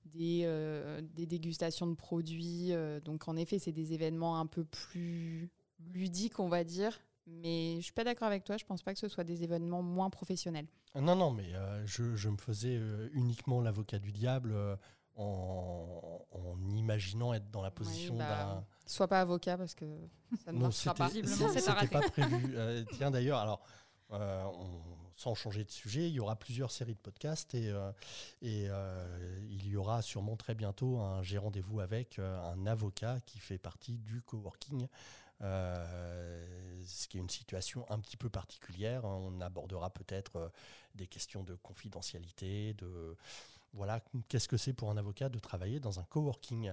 des, 0.06 1.26
dégustations 1.26 1.86
de 1.86 1.94
produits. 1.94 2.72
donc, 3.04 3.28
en 3.28 3.36
effet, 3.36 3.58
c'est 3.58 3.72
des 3.72 3.92
événements 3.92 4.40
un 4.40 4.46
peu 4.46 4.64
plus 4.64 5.50
ludiques, 5.92 6.40
on 6.40 6.48
va 6.48 6.64
dire. 6.64 6.98
Mais 7.26 7.76
je 7.76 7.82
suis 7.82 7.92
pas 7.92 8.04
d'accord 8.04 8.28
avec 8.28 8.44
toi, 8.44 8.56
je 8.56 8.64
pense 8.64 8.82
pas 8.82 8.92
que 8.92 8.98
ce 8.98 9.08
soit 9.08 9.24
des 9.24 9.42
événements 9.44 9.82
moins 9.82 10.10
professionnels. 10.10 10.66
Non, 10.94 11.16
non, 11.16 11.30
mais 11.30 11.52
je, 11.86 12.28
me 12.28 12.36
faisais 12.36 12.78
uniquement 13.12 13.60
l'avocat 13.60 13.98
du 13.98 14.12
diable 14.12 14.54
en, 15.16 16.26
en 16.32 16.70
imaginant 16.76 17.32
être 17.34 17.50
dans 17.50 17.62
la 17.62 17.70
position 17.70 18.16
bah, 18.16 18.28
d'un. 18.28 18.64
Sois 18.86 19.08
pas 19.08 19.20
avocat 19.20 19.56
parce 19.56 19.74
que 19.74 19.86
ça 20.44 20.52
ne 20.52 20.58
Non, 20.58 20.64
marchera 20.64 20.94
pas. 20.94 21.08
C'était 21.10 21.88
pas 21.88 22.00
prévu. 22.02 22.54
Euh, 22.56 22.84
tiens, 22.92 23.10
d'ailleurs, 23.10 23.38
alors, 23.38 23.62
euh, 24.12 24.44
on- 24.44 24.82
sans 25.16 25.34
changer 25.36 25.64
de 25.64 25.70
sujet, 25.70 26.08
il 26.08 26.14
y 26.14 26.18
aura 26.20 26.34
plusieurs 26.34 26.72
séries 26.72 26.94
de 26.94 26.98
podcasts 26.98 27.54
et, 27.54 27.68
euh, 27.70 27.92
et 28.42 28.68
il 29.48 29.68
y 29.68 29.76
aura 29.76 30.02
sûrement 30.02 30.34
très 30.36 30.56
bientôt 30.56 30.98
un 30.98 31.22
J'ai 31.22 31.38
rendez-vous 31.38 31.78
avec 31.78 32.18
un 32.18 32.66
avocat 32.66 33.20
qui 33.24 33.38
fait 33.38 33.58
partie 33.58 33.96
du 33.98 34.22
coworking. 34.22 34.88
Ce 35.40 37.06
qui 37.08 37.18
est 37.18 37.20
une 37.20 37.30
situation 37.30 37.86
un 37.90 38.00
petit 38.00 38.16
peu 38.16 38.28
particulière. 38.28 39.04
On 39.04 39.40
abordera 39.40 39.88
peut-être 39.90 40.50
des 40.96 41.06
questions 41.06 41.44
de 41.44 41.54
confidentialité, 41.54 42.74
de 42.74 43.16
voilà, 43.74 44.00
qu'est-ce 44.28 44.48
que 44.48 44.56
c'est 44.56 44.72
pour 44.72 44.90
un 44.90 44.96
avocat 44.96 45.28
de 45.28 45.38
travailler 45.38 45.80
dans 45.80 46.00
un 46.00 46.04
coworking. 46.04 46.72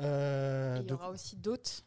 Euh, 0.00 0.78
il 0.82 0.88
y 0.88 0.92
aura 0.92 1.10
aussi 1.10 1.36
d'autres 1.36 1.82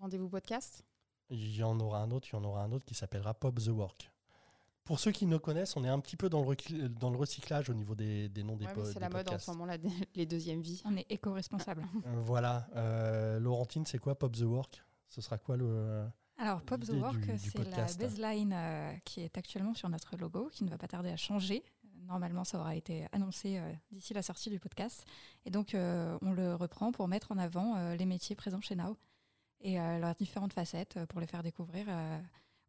rendez-vous 0.00 0.28
podcast? 0.28 0.84
il 1.30 1.56
y 1.56 1.62
en 1.62 1.78
aura 1.80 2.00
un 2.00 2.10
autre, 2.10 2.28
il 2.32 2.36
y 2.36 2.38
en 2.38 2.44
aura 2.44 2.62
un 2.62 2.72
autre 2.72 2.86
qui 2.86 2.94
s'appellera 2.94 3.34
Pop 3.34 3.58
the 3.58 3.68
Work. 3.68 4.10
Pour 4.84 4.98
ceux 4.98 5.12
qui 5.12 5.26
ne 5.26 5.36
connaissent, 5.36 5.76
on 5.76 5.84
est 5.84 5.88
un 5.88 6.00
petit 6.00 6.16
peu 6.16 6.30
dans 6.30 6.40
le, 6.40 6.46
recl- 6.54 6.88
dans 6.88 7.10
le 7.10 7.18
recyclage 7.18 7.68
au 7.68 7.74
niveau 7.74 7.94
des, 7.94 8.30
des 8.30 8.42
noms 8.42 8.56
des, 8.56 8.64
Ouais, 8.64 8.72
po- 8.72 8.80
mais 8.82 8.92
c'est 8.92 9.00
la 9.00 9.10
mode 9.10 9.20
en 9.28 9.32
podcasts. 9.32 9.44
ce 9.44 9.50
moment, 9.50 9.66
là, 9.66 9.76
les 10.14 10.24
deuxièmes 10.24 10.62
vies. 10.62 10.80
On 10.86 10.96
est 10.96 11.04
éco-responsable. 11.10 11.84
Euh, 12.06 12.20
voilà. 12.22 12.66
Euh, 12.76 13.38
Laurentine, 13.38 13.84
c'est 13.84 13.98
quoi 13.98 14.14
Pop 14.18 14.34
the 14.34 14.40
Work? 14.42 14.82
Ce 15.10 15.20
sera 15.20 15.36
quoi 15.36 15.58
le. 15.58 16.06
Alors, 16.38 16.62
Pop 16.62 16.80
the 16.82 16.90
Work, 16.90 17.18
du- 17.20 17.32
du 17.32 17.50
c'est 17.50 17.64
la 17.64 17.84
baseline 17.84 18.52
euh, 18.54 18.94
qui 19.04 19.20
est 19.20 19.36
actuellement 19.36 19.74
sur 19.74 19.90
notre 19.90 20.16
logo, 20.16 20.48
qui 20.50 20.64
ne 20.64 20.70
va 20.70 20.78
pas 20.78 20.88
tarder 20.88 21.10
à 21.10 21.16
changer. 21.18 21.62
Normalement, 22.08 22.42
ça 22.44 22.58
aura 22.58 22.74
été 22.74 23.06
annoncé 23.12 23.58
euh, 23.58 23.72
d'ici 23.92 24.14
la 24.14 24.22
sortie 24.22 24.48
du 24.48 24.58
podcast. 24.58 25.04
Et 25.44 25.50
donc, 25.50 25.74
euh, 25.74 26.18
on 26.22 26.32
le 26.32 26.54
reprend 26.54 26.90
pour 26.90 27.06
mettre 27.06 27.32
en 27.32 27.38
avant 27.38 27.76
euh, 27.76 27.96
les 27.96 28.06
métiers 28.06 28.34
présents 28.34 28.62
chez 28.62 28.74
Now 28.74 28.96
et 29.60 29.78
euh, 29.78 29.98
leurs 29.98 30.14
différentes 30.14 30.54
facettes 30.54 31.04
pour 31.06 31.20
les 31.20 31.26
faire 31.26 31.42
découvrir 31.42 31.84
euh, 31.88 32.18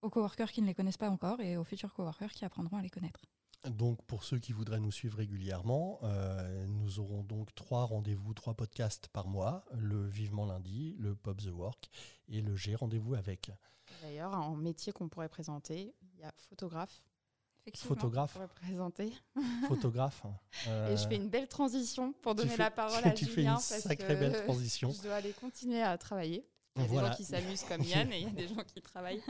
aux 0.02 0.10
coworkers 0.10 0.52
qui 0.52 0.62
ne 0.62 0.68
les 0.68 0.74
connaissent 0.74 0.98
pas 0.98 1.10
encore 1.10 1.40
et 1.40 1.56
aux 1.56 1.64
futurs 1.64 1.94
coworkers 1.94 2.32
qui 2.32 2.44
apprendront 2.44 2.78
à 2.78 2.82
les 2.82 2.90
connaître. 2.90 3.22
Donc, 3.66 4.02
pour 4.04 4.24
ceux 4.24 4.40
qui 4.40 4.52
voudraient 4.52 4.80
nous 4.80 4.92
suivre 4.92 5.18
régulièrement, 5.18 6.00
euh, 6.04 6.66
nous 6.68 7.00
aurons 7.00 7.24
donc 7.24 7.54
trois 7.56 7.86
rendez-vous, 7.86 8.34
trois 8.34 8.54
podcasts 8.54 9.08
par 9.10 9.28
mois 9.28 9.66
le 9.74 10.06
Vivement 10.06 10.46
Lundi, 10.46 10.96
le 11.00 11.16
Pop 11.16 11.42
the 11.42 11.52
Work 11.52 11.90
et 12.28 12.42
le 12.42 12.56
G 12.56 12.76
Rendez-vous 12.76 13.16
avec. 13.16 13.52
D'ailleurs, 14.02 14.34
en 14.34 14.56
métier 14.56 14.92
qu'on 14.92 15.10
pourrait 15.10 15.30
présenter, 15.30 15.94
il 16.02 16.20
y 16.20 16.24
a 16.24 16.34
photographe. 16.50 17.02
Photographe, 17.76 18.38
photographe. 19.68 20.24
Et 20.66 20.68
je 20.68 20.70
euh, 20.70 20.98
fais 21.10 21.16
une 21.18 21.30
belle 21.30 21.48
transition 21.48 22.14
pour 22.14 22.34
donner 22.36 22.50
fais- 22.50 22.64
la 22.64 22.72
parole 22.72 23.04
à 23.04 23.12
tu 23.12 23.26
fais 23.26 23.32
Julien 23.42 23.52
une 23.52 23.56
parce 23.56 23.82
sacrée 23.82 24.16
que 24.16 24.20
belle 24.20 24.44
transition. 24.44 24.92
je 24.98 25.02
dois 25.04 25.16
aller 25.16 25.34
continuer 25.34 25.82
à 25.82 25.98
travailler. 25.98 26.48
Il 26.76 26.82
y 26.84 26.86
a 26.86 26.88
des 26.88 26.96
gens 27.08 27.16
qui 27.16 27.26
s'amusent 27.26 27.64
comme 27.64 27.82
Yann 27.84 28.12
et 28.12 28.20
il 28.22 28.24
y 28.24 28.28
a 28.28 28.32
des 28.32 28.48
gens 28.48 28.64
qui 28.64 28.82
travaillent 28.82 29.22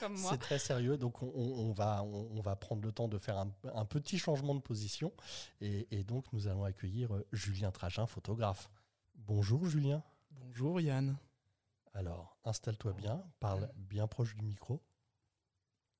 comme 0.00 0.18
moi. 0.18 0.32
C'est 0.32 0.38
très 0.38 0.58
sérieux, 0.58 0.96
donc 0.98 1.22
on, 1.22 1.72
va, 1.72 2.02
on, 2.02 2.28
on 2.36 2.40
va 2.40 2.56
prendre 2.56 2.82
le 2.82 2.92
temps 2.92 3.08
de 3.08 3.16
faire 3.18 3.38
un, 3.38 3.50
un 3.74 3.84
petit 3.84 4.18
changement 4.18 4.54
de 4.54 4.60
position. 4.60 5.12
Et, 5.60 5.86
et 5.90 6.04
donc, 6.04 6.24
nous 6.32 6.48
allons 6.48 6.64
accueillir 6.64 7.14
euh, 7.14 7.26
Julien 7.32 7.70
Tragin, 7.70 8.06
photographe. 8.06 8.70
Bonjour 9.14 9.64
Julien. 9.66 10.02
Bonjour 10.32 10.80
Yann, 10.80 11.16
Alors, 11.94 12.36
installe-toi 12.44 12.92
bien, 12.92 13.22
parle 13.40 13.70
bien 13.76 14.06
proche 14.06 14.34
du 14.34 14.42
micro. 14.42 14.82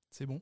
c'est 0.09 0.25
bon 0.25 0.41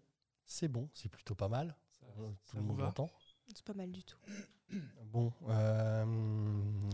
C'est 0.52 0.68
bon, 0.68 0.90
c'est 0.96 1.10
plutôt 1.10 1.36
pas 1.36 1.48
mal. 1.48 1.76
Euh, 2.18 2.28
Tout 2.46 2.54
ça 2.54 2.58
le 2.58 2.64
monde 2.64 2.80
l'entend. 2.80 3.10
C'est 3.54 3.64
pas 3.64 3.74
mal 3.76 3.92
du 3.92 4.04
tout. 4.04 4.18
Bon, 5.12 5.34
euh, 5.48 6.06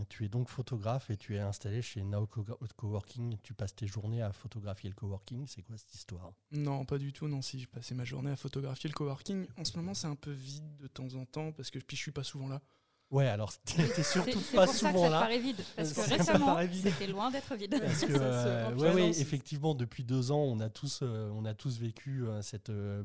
tu 0.08 0.24
es 0.24 0.28
donc 0.30 0.48
photographe 0.48 1.10
et 1.10 1.18
tu 1.18 1.36
es 1.36 1.38
installé 1.40 1.82
chez 1.82 2.02
Now 2.02 2.26
Co- 2.26 2.46
Coworking. 2.76 3.36
Tu 3.42 3.52
passes 3.52 3.74
tes 3.76 3.86
journées 3.86 4.22
à 4.22 4.32
photographier 4.32 4.88
le 4.88 4.94
coworking. 4.94 5.46
C'est 5.46 5.60
quoi 5.60 5.76
cette 5.76 5.94
histoire? 5.94 6.32
Non, 6.52 6.86
pas 6.86 6.96
du 6.96 7.12
tout, 7.12 7.28
non, 7.28 7.42
si, 7.42 7.60
je 7.60 7.68
passais 7.68 7.94
ma 7.94 8.06
journée 8.06 8.30
à 8.30 8.36
photographier 8.36 8.88
le 8.88 8.94
coworking. 8.94 9.46
En 9.58 9.64
ce 9.66 9.76
moment, 9.76 9.92
c'est 9.92 10.06
un 10.06 10.14
peu 10.16 10.30
vide 10.30 10.76
de 10.78 10.86
temps 10.86 11.12
en 11.14 11.26
temps 11.26 11.52
parce 11.52 11.70
que 11.70 11.78
puis 11.78 11.98
je 11.98 12.02
suis 12.02 12.12
pas 12.12 12.24
souvent 12.24 12.48
là. 12.48 12.62
Ouais, 13.10 13.26
alors 13.28 13.52
t'es 13.64 14.02
surtout 14.02 14.40
c'est 14.40 14.56
pas 14.56 14.66
pour 14.66 14.74
ça 14.74 14.90
que 14.90 14.94
souvent 14.96 15.04
ça 15.04 15.10
là. 15.10 15.20
paraît 15.20 15.38
vide. 15.38 15.62
Parce 15.76 15.90
que 15.92 15.94
Ça 16.00 16.06
me 16.12 16.18
récemment, 16.18 16.56
c'était 16.72 17.06
loin 17.06 17.30
d'être 17.30 17.54
vide. 17.54 17.78
Parce 17.80 18.00
que, 18.04 18.12
Ça 18.14 18.20
euh, 18.20 18.74
ouais, 18.74 18.92
ouais, 18.94 19.08
effectivement, 19.10 19.74
depuis 19.74 20.02
deux 20.04 20.32
ans, 20.32 20.40
on 20.42 20.58
a 20.60 20.68
tous, 20.68 21.00
euh, 21.02 21.30
on 21.34 21.44
a 21.44 21.54
tous 21.54 21.78
vécu 21.78 22.26
euh, 22.26 22.42
cette 22.42 22.70
euh, 22.70 23.04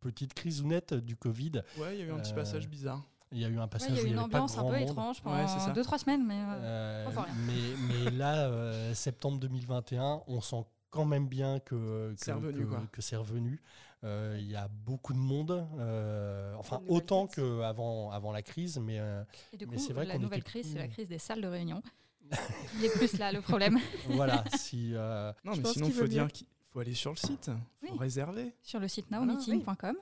petite 0.00 0.32
crisounette 0.34 0.94
du 0.94 1.14
Covid. 1.16 1.62
Ouais, 1.76 1.94
il 1.96 2.00
y 2.00 2.02
a 2.02 2.06
eu 2.06 2.12
un 2.12 2.18
petit 2.18 2.32
Euh, 2.32 2.36
passage 2.36 2.68
bizarre. 2.68 3.02
Il 3.30 3.38
y 3.38 3.44
a 3.44 3.48
eu 3.48 3.58
un 3.58 3.62
Ouais, 3.64 3.68
passage 3.68 3.90
il 3.90 3.96
y 3.96 3.98
a 3.98 4.02
eu 4.02 4.06
une 4.06 4.12
n'y 4.14 4.18
avait 4.20 4.30
pas 4.30 4.38
ambiance 4.38 4.56
un 4.56 4.62
grand 4.62 4.70
peu 4.70 4.78
monde. 4.78 4.88
étrange 4.88 5.16
Ouais, 5.18 5.22
pendant 5.24 5.46
ça. 5.48 5.72
2-3 5.72 5.98
semaines. 5.98 6.24
Mais 6.26 6.34
euh, 6.38 6.54
Euh, 6.62 7.08
rien. 7.14 7.26
mais, 7.46 8.04
mais 8.04 8.10
là, 8.16 8.46
euh, 8.48 8.94
septembre 8.94 9.38
2021, 9.40 10.22
on 10.26 10.40
sent 10.40 10.64
quand 10.90 11.04
même 11.04 11.28
bien 11.28 11.58
que, 11.60 11.74
que 11.74 12.14
C'est 12.16 12.32
revenu, 12.32 12.60
que- 12.64 12.64
quoi. 12.70 12.82
que 12.90 13.02
c'est 13.02 13.16
revenu. 13.16 13.60
Euh, 14.04 14.36
Il 14.38 14.48
y 14.48 14.54
a 14.56 14.68
beaucoup 14.68 15.12
de 15.12 15.18
monde, 15.18 15.66
euh, 15.78 16.54
enfin 16.56 16.80
autant 16.88 17.26
qu'avant 17.26 18.10
avant 18.12 18.32
la 18.32 18.42
crise, 18.42 18.78
mais 18.78 18.98
euh, 19.00 19.24
et 19.52 19.56
du 19.56 19.66
Mais 19.66 19.78
c'est 19.78 19.92
vrai 19.92 20.04
la 20.06 20.14
qu'on 20.14 20.20
nouvelle 20.20 20.40
était 20.40 20.50
crise, 20.50 20.70
c'est 20.72 20.78
la 20.78 20.88
crise 20.88 21.08
des 21.08 21.18
salles 21.18 21.40
de 21.40 21.48
réunion. 21.48 21.82
Il 22.78 22.84
est 22.84 22.90
plus 22.96 23.18
là 23.18 23.32
le 23.32 23.40
problème. 23.40 23.78
voilà. 24.10 24.44
Si 24.56 24.94
euh, 24.94 25.32
Non, 25.44 25.54
Je 25.54 25.62
mais 25.62 25.68
sinon, 25.72 25.86
qu'il 25.86 25.94
faut 25.94 26.06
dire 26.06 26.28
qu'il 26.30 26.46
faut 26.70 26.80
aller 26.80 26.94
sur 26.94 27.10
le 27.10 27.16
site, 27.16 27.46
faut 27.80 27.92
Oui. 27.92 27.98
réserver. 27.98 28.54
Sur 28.62 28.78
le 28.80 28.86
site 28.88 29.10
nowmeeting.com, 29.10 29.96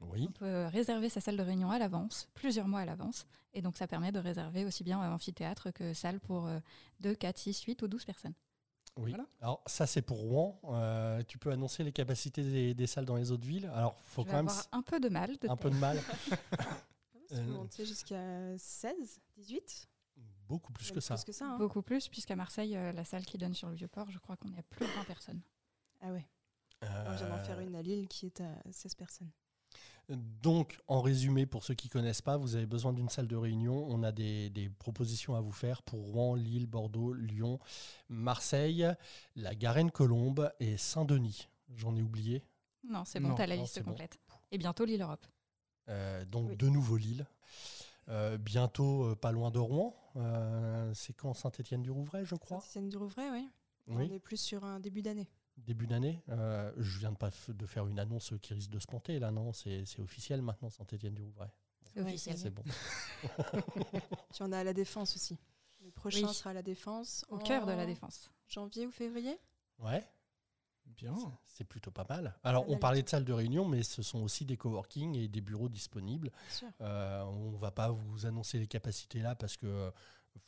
oui, 0.00 0.26
on 0.28 0.32
peut 0.32 0.66
réserver 0.66 1.08
sa 1.08 1.20
salle 1.20 1.36
de 1.36 1.42
réunion 1.42 1.70
à 1.70 1.78
l'avance, 1.78 2.28
plusieurs 2.34 2.68
mois 2.68 2.80
à 2.80 2.84
l'avance. 2.84 3.26
Et 3.54 3.60
donc, 3.62 3.76
ça 3.76 3.86
permet 3.86 4.12
de 4.12 4.18
réserver 4.18 4.64
aussi 4.64 4.82
bien 4.82 4.98
un 5.00 5.12
amphithéâtre 5.12 5.72
que 5.72 5.92
salle 5.92 6.20
pour 6.20 6.46
euh, 6.46 6.58
2, 7.00 7.14
4, 7.14 7.36
6, 7.36 7.62
8 7.64 7.82
ou 7.82 7.88
12 7.88 8.04
personnes. 8.04 8.32
Oui. 8.98 9.10
Voilà. 9.10 9.26
Alors 9.40 9.62
ça 9.66 9.86
c'est 9.86 10.02
pour 10.02 10.18
Rouen. 10.18 10.60
Euh, 10.64 11.22
tu 11.26 11.38
peux 11.38 11.50
annoncer 11.50 11.82
les 11.84 11.92
capacités 11.92 12.42
des, 12.42 12.74
des 12.74 12.86
salles 12.86 13.04
dans 13.06 13.16
les 13.16 13.30
autres 13.32 13.46
villes. 13.46 13.70
Alors 13.74 13.94
faut 14.04 14.22
Je 14.22 14.26
vais 14.26 14.30
quand 14.32 14.36
même 14.38 14.48
avoir 14.48 14.66
un 14.72 14.82
peu 14.82 15.00
de 15.00 15.08
mal. 15.08 15.38
De 15.38 15.48
un 15.48 15.56
peu 15.56 15.70
de 15.70 15.76
mal, 15.76 15.98
Ça 17.28 17.36
Euh, 17.38 17.44
monter 17.46 17.86
jusqu'à 17.86 18.58
16, 18.58 19.20
18 19.38 19.88
beaucoup 20.48 20.72
plus 20.72 20.90
que 20.90 21.00
ça. 21.00 21.14
Plus 21.14 21.24
que 21.24 21.32
ça. 21.32 21.46
hein. 21.46 21.56
Beaucoup 21.56 21.80
plus, 21.80 22.08
puisqu'à 22.08 22.36
Marseille, 22.36 22.76
euh, 22.76 22.92
la 22.92 23.04
salle 23.04 23.24
qui 23.24 23.38
donne 23.38 23.54
sur 23.54 23.70
le 23.70 23.74
Vieux-Port, 23.74 24.10
je 24.10 24.18
crois 24.18 24.36
qu'on 24.36 24.52
est 24.52 24.58
à 24.58 24.62
plus 24.62 24.84
de 24.84 24.90
20 24.92 25.04
personnes. 25.04 25.40
Ah 26.02 26.12
ouais. 26.12 26.26
Vient 26.82 27.28
d'en 27.28 27.38
faire 27.38 27.58
Euh, 27.58 27.62
une 27.66 27.74
à 27.76 27.80
Lille 27.80 28.06
qui 28.08 28.26
est 28.26 28.40
à 28.42 28.54
16 28.70 28.94
personnes. 28.96 29.30
Donc, 30.42 30.78
en 30.88 31.00
résumé, 31.00 31.46
pour 31.46 31.64
ceux 31.64 31.74
qui 31.74 31.88
ne 31.88 31.92
connaissent 31.92 32.22
pas, 32.22 32.36
vous 32.36 32.56
avez 32.56 32.66
besoin 32.66 32.92
d'une 32.92 33.08
salle 33.08 33.28
de 33.28 33.36
réunion. 33.36 33.86
On 33.88 34.02
a 34.02 34.12
des, 34.12 34.50
des 34.50 34.68
propositions 34.68 35.34
à 35.34 35.40
vous 35.40 35.52
faire 35.52 35.82
pour 35.82 36.00
Rouen, 36.00 36.34
Lille, 36.34 36.66
Bordeaux, 36.66 37.12
Lyon, 37.12 37.58
Marseille, 38.08 38.86
la 39.36 39.54
Garenne-Colombe 39.54 40.52
et 40.60 40.76
Saint-Denis. 40.76 41.48
J'en 41.74 41.96
ai 41.96 42.02
oublié. 42.02 42.44
Non, 42.88 43.04
c'est 43.04 43.20
bon, 43.20 43.28
Non, 43.28 43.34
t'as 43.34 43.46
la 43.46 43.56
non, 43.56 43.62
liste 43.62 43.80
bon. 43.82 43.90
complète. 43.92 44.18
Et 44.50 44.58
bientôt 44.58 44.84
l'île 44.84 45.02
Europe. 45.02 45.26
Euh, 45.88 46.24
donc, 46.26 46.50
Oui. 46.50 46.56
de 46.56 46.68
nouveau 46.68 46.96
Lille. 46.96 47.26
Euh, 48.08 48.36
bientôt, 48.36 49.04
euh, 49.04 49.14
pas 49.14 49.30
loin 49.32 49.50
de 49.50 49.58
Rouen. 49.60 49.94
Euh, 50.16 50.92
c'est 50.94 51.12
quand 51.12 51.34
Saint-Étienne-du-Rouvray, 51.34 52.24
je 52.24 52.34
crois? 52.34 52.60
Saint-Étienne 52.60 52.88
du 52.88 52.96
Rouvray, 52.96 53.30
oui. 53.30 53.48
Oui, 53.88 54.06
On 54.10 54.14
est 54.14 54.18
plus 54.20 54.36
sur 54.36 54.64
un 54.64 54.78
début 54.80 55.02
d'année. 55.02 55.28
Début 55.58 55.86
d'année. 55.86 56.22
Euh, 56.28 56.72
je 56.76 56.98
viens 56.98 57.12
de, 57.12 57.16
pas 57.16 57.30
de 57.48 57.66
faire 57.66 57.86
une 57.86 57.98
annonce 57.98 58.34
qui 58.42 58.54
risque 58.54 58.70
de 58.70 58.78
se 58.78 58.86
planter, 58.86 59.18
là, 59.18 59.30
non 59.30 59.52
C'est 59.52 59.84
c'est 59.84 60.00
officiel 60.00 60.42
maintenant, 60.42 60.70
Saint-Étienne-du-Rouvray. 60.70 61.50
C'est 61.94 62.00
officiel. 62.00 62.38
C'est 62.38 62.50
bon. 62.50 62.62
Tu 64.34 64.42
en 64.42 64.52
as 64.52 64.58
à 64.58 64.64
la 64.64 64.72
Défense 64.72 65.14
aussi. 65.16 65.38
Le 65.84 65.90
prochain 65.90 66.26
Oui. 66.26 66.34
sera 66.34 66.50
à 66.50 66.54
la 66.54 66.62
Défense. 66.62 67.24
Au 67.28 67.38
cœur 67.38 67.66
de 67.66 67.72
la 67.72 67.82
en 67.82 67.86
défense. 67.86 68.30
Janvier 68.48 68.86
ou 68.86 68.90
février 68.90 69.36
Ouais. 69.78 70.06
Bien. 70.86 71.14
C'est 71.46 71.64
plutôt 71.64 71.90
pas 71.90 72.06
mal. 72.08 72.34
Alors, 72.44 72.68
on 72.68 72.76
parlait 72.78 73.02
de 73.02 73.08
salles 73.08 73.24
de 73.24 73.32
réunion, 73.32 73.66
mais 73.66 73.82
ce 73.82 74.02
sont 74.02 74.22
aussi 74.22 74.44
des 74.44 74.56
coworking 74.56 75.16
et 75.16 75.26
des 75.28 75.40
bureaux 75.40 75.68
disponibles. 75.68 76.30
Bien 76.30 76.50
sûr. 76.50 76.68
Euh, 76.80 77.22
on 77.24 77.50
va 77.56 77.70
pas 77.70 77.90
vous 77.90 78.26
annoncer 78.26 78.58
les 78.58 78.66
capacités 78.66 79.20
là 79.20 79.34
parce 79.34 79.56
que 79.56 79.66
euh, 79.66 79.90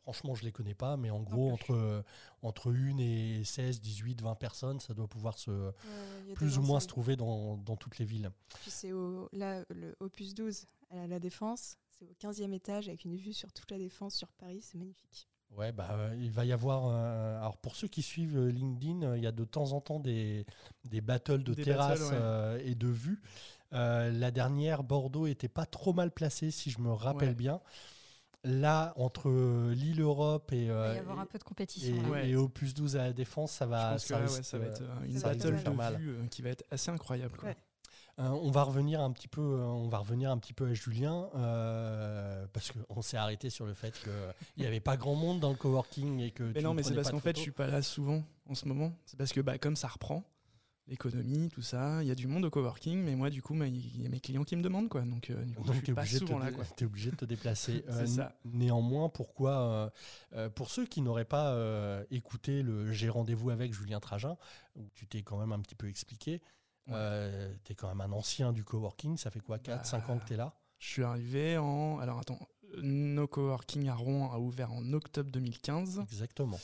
franchement, 0.03 0.35
je 0.35 0.45
les 0.45 0.53
connais 0.53 0.75
pas, 0.75 0.97
mais 0.97 1.11
en 1.11 1.21
gros, 1.23 1.51
entre, 1.53 1.73
euh, 1.75 2.03
entre 2.43 2.73
1 2.73 2.99
et 2.99 3.43
16, 3.45 3.81
18, 3.81 4.23
20 4.23 4.35
personnes, 4.35 4.81
ça 4.81 4.95
doit 4.95 5.09
pouvoir 5.09 5.39
se, 5.39 5.51
Ouais, 5.51 6.35
plus 6.35 6.59
ou 6.59 6.63
moins 6.63 6.81
se 6.81 6.87
trouver 6.87 7.17
dans, 7.17 7.57
dans 7.57 7.77
toutes 7.77 7.99
les 7.99 8.05
villes. 8.05 8.31
Puis 8.61 8.71
c'est 8.71 8.93
au, 8.93 9.29
là, 9.33 9.65
le 9.71 9.95
Opus 10.01 10.35
12 10.35 10.67
à 10.91 11.07
la 11.07 11.19
Défense. 11.21 11.77
C'est 11.91 12.07
au 12.07 12.15
15e 12.19 12.53
étage 12.53 12.89
avec 12.89 13.05
une 13.05 13.17
vue 13.17 13.33
sur 13.33 13.53
toute 13.53 13.71
la 13.71 13.79
Défense 13.79 14.15
sur 14.15 14.29
Paris. 14.33 14.61
C'est 14.63 14.77
magnifique. 14.79 15.29
Ouais, 15.57 15.71
bah, 15.71 15.91
euh, 15.93 16.17
il 16.19 16.33
va 16.33 16.45
y 16.45 16.53
avoir. 16.53 16.89
euh, 16.89 17.39
alors, 17.39 17.57
pour 17.59 17.77
ceux 17.77 17.87
qui 17.87 18.03
suivent 18.03 18.37
euh, 18.37 18.51
LinkedIn, 18.51 19.03
euh, 19.03 19.17
il 19.17 19.23
y 19.23 19.27
a 19.29 19.33
de 19.33 19.45
temps 19.45 19.71
en 19.73 19.81
temps 19.81 20.01
des, 20.01 20.45
des 20.85 21.01
battles 21.01 21.45
de 21.45 21.55
Des 21.55 21.63
terrasses 21.63 22.01
battles, 22.01 22.13
ouais. 22.15 22.19
euh, 22.21 22.61
et 22.65 22.75
de 22.75 22.89
vues. 22.89 23.23
Euh, 23.73 24.11
la 24.11 24.33
dernière, 24.33 24.83
Bordeaux, 24.83 25.27
était 25.29 25.49
pas 25.49 25.67
trop 25.67 25.93
mal 25.93 26.11
placée, 26.11 26.51
si 26.51 26.71
je 26.71 26.81
me 26.81 26.93
rappelle 26.93 27.29
Ouais. 27.31 27.35
bien. 27.37 27.61
Là, 28.45 28.93
entre 28.97 29.31
euh, 29.31 29.73
l'île 29.75 30.01
Europe 30.03 30.53
et, 30.53 30.65
Il 30.65 30.69
va 30.69 30.75
euh, 30.75 30.95
y 30.95 30.99
avoir 30.99 31.19
un 31.19 31.27
peu 31.27 31.39
de 31.39 31.43
et, 31.43 31.47
compétition. 31.47 32.03
là. 32.03 32.09
Ouais. 32.11 32.29
et 32.29 32.37
Opus 32.37 32.75
12 32.75 32.97
à 32.97 33.05
la 33.05 33.13
Défense, 33.15 33.53
ça 33.53 33.65
Je 33.65 33.71
va, 33.71 33.93
pense 33.93 34.03
que 34.03 34.09
ça 34.09 34.19
là, 34.19 34.25
risque, 34.27 34.37
ouais, 34.37 34.43
ça 34.43 34.59
va 34.59 34.67
être 34.67 34.83
euh, 34.83 34.85
euh, 35.01 35.07
une 35.07 35.19
ça 35.19 35.29
battle 35.29 35.55
de 35.65 35.97
vues 35.97 36.11
euh, 36.11 36.27
qui 36.31 36.43
va 36.43 36.51
être 36.51 36.65
assez 36.71 36.91
incroyable. 36.91 37.37
quoi. 37.39 37.49
Ouais. 37.49 37.57
Euh, 38.21 38.29
on 38.29 38.51
va 38.53 38.63
revenir 38.63 39.01
un 39.01 39.11
petit 39.11 39.27
peu, 39.27 39.41
euh, 39.41 39.65
on 39.65 39.89
va 39.89 39.99
revenir 39.99 40.31
un 40.31 40.39
petit 40.39 40.53
peu 40.53 40.67
à 40.69 40.73
Julien 40.75 41.29
euh, 41.35 42.47
parce 42.53 42.71
qu'on 42.71 43.03
s'est 43.03 43.17
arrêté 43.17 43.51
sur 43.51 43.67
le 43.67 43.75
fait 43.75 43.93
qu'il 44.03 44.13
n'y 44.59 44.67
avait 44.67 44.79
pas 44.79 44.97
grand 44.97 45.17
monde 45.17 45.41
dans 45.41 45.51
le 45.51 45.57
coworking 45.57 46.21
et 46.21 46.31
que. 46.31 46.45
Mais 46.45 46.53
tu 46.55 46.63
non, 46.63 46.75
mais 46.75 46.83
c'est 46.85 46.95
parce 46.95 47.11
qu'en 47.11 47.19
fait, 47.19 47.35
je 47.37 47.41
suis 47.43 47.51
pas 47.51 47.67
là 47.67 47.83
souvent 47.83 48.23
en 48.49 48.55
ce 48.55 48.69
moment. 48.69 48.93
C'est 49.05 49.17
parce 49.17 49.33
que 49.33 49.41
bah, 49.41 49.59
comme 49.59 49.75
ça 49.75 49.89
reprend, 49.89 50.23
l'économie, 50.87 51.49
tout 51.49 51.63
ça, 51.63 52.03
il 52.03 52.09
y 52.09 52.11
a 52.11 52.15
du 52.15 52.27
monde 52.27 52.45
au 52.45 52.51
coworking, 52.51 53.03
mais 53.03 53.15
moi, 53.17 53.31
du 53.31 53.41
coup, 53.43 53.55
bah, 53.55 53.67
il 53.67 54.03
y 54.03 54.07
a 54.07 54.09
mes 54.09 54.21
clients 54.21 54.45
qui 54.45 54.55
me 54.57 54.63
demandent, 54.63 54.89
quoi. 54.89 55.01
Donc, 55.03 55.31
euh, 55.31 55.43
du 55.45 55.55
coup, 55.55 55.65
Donc, 55.65 55.75
je 55.77 55.81
tu 55.81 55.85
suis 55.87 55.93
es 55.93 55.95
pas 55.95 56.01
obligé, 56.03 56.19
de 56.19 56.25
te 56.25 56.27
souvent 56.27 56.39
là, 56.39 56.51
dé- 56.51 56.57
quoi. 56.57 56.65
t'es 56.77 56.85
obligé 56.85 57.11
de 57.11 57.17
te 57.17 57.25
déplacer. 57.25 57.85
Euh, 57.89 58.07
ça. 58.07 58.37
Néanmoins, 58.45 59.09
pourquoi 59.09 59.53
euh, 59.53 59.91
euh, 60.35 60.49
Pour 60.51 60.71
ceux 60.71 60.87
qui 60.87 61.01
n'auraient 61.01 61.25
pas 61.25 61.53
euh, 61.53 62.05
écouté 62.11 62.63
le 62.63 62.93
J'ai 62.93 63.09
rendez-vous 63.09 63.51
avec 63.51 63.73
Julien 63.73 64.01
Tragin, 64.01 64.37
où 64.77 64.89
tu 64.95 65.07
t'es 65.07 65.23
quand 65.23 65.39
même 65.39 65.53
un 65.53 65.61
petit 65.61 65.75
peu 65.75 65.89
expliqué, 65.89 66.43
Ouais. 66.87 67.51
tu 67.65 67.73
es 67.73 67.75
quand 67.75 67.89
même 67.89 68.03
un 68.03 68.13
ancien 68.13 68.53
du 68.53 68.63
coworking, 68.63 69.17
ça 69.17 69.31
fait 69.31 69.41
quoi 69.41 69.59
4, 69.59 69.87
5 69.87 70.11
ans 70.11 70.19
que 70.19 70.27
tu 70.27 70.35
es 70.35 70.37
là? 70.37 70.55
Je 70.79 70.87
suis 70.89 71.03
arrivé 71.03 71.57
en. 71.57 71.99
Alors 71.99 72.19
attends, 72.19 72.39
No 72.83 73.27
Coworking 73.27 73.89
à 73.89 73.95
Rouen 73.95 74.31
a 74.33 74.39
ouvert 74.39 74.73
en 74.73 74.93
octobre 74.93 75.31
2015. 75.31 76.01
Exactement. 76.11 76.59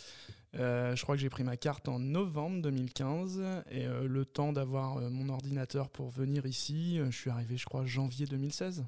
Euh, 0.57 0.97
je 0.97 1.03
crois 1.03 1.15
que 1.15 1.21
j'ai 1.21 1.31
pris 1.31 1.45
ma 1.45 1.57
carte 1.57 1.89
en 1.89 1.99
novembre 2.01 2.61
2015 2.63 3.41
et 3.71 3.87
euh, 3.87 4.07
le 4.09 4.25
temps 4.25 4.53
d'avoir 4.53 4.97
euh, 4.97 5.09
mon 5.09 5.29
ordinateur 5.29 5.89
pour 5.91 6.11
venir 6.11 6.45
ici, 6.47 6.99
euh, 6.99 7.11
je 7.11 7.17
suis 7.17 7.31
arrivé, 7.31 7.57
je 7.57 7.67
crois, 7.67 7.85
janvier 7.87 8.27
2016. 8.27 8.85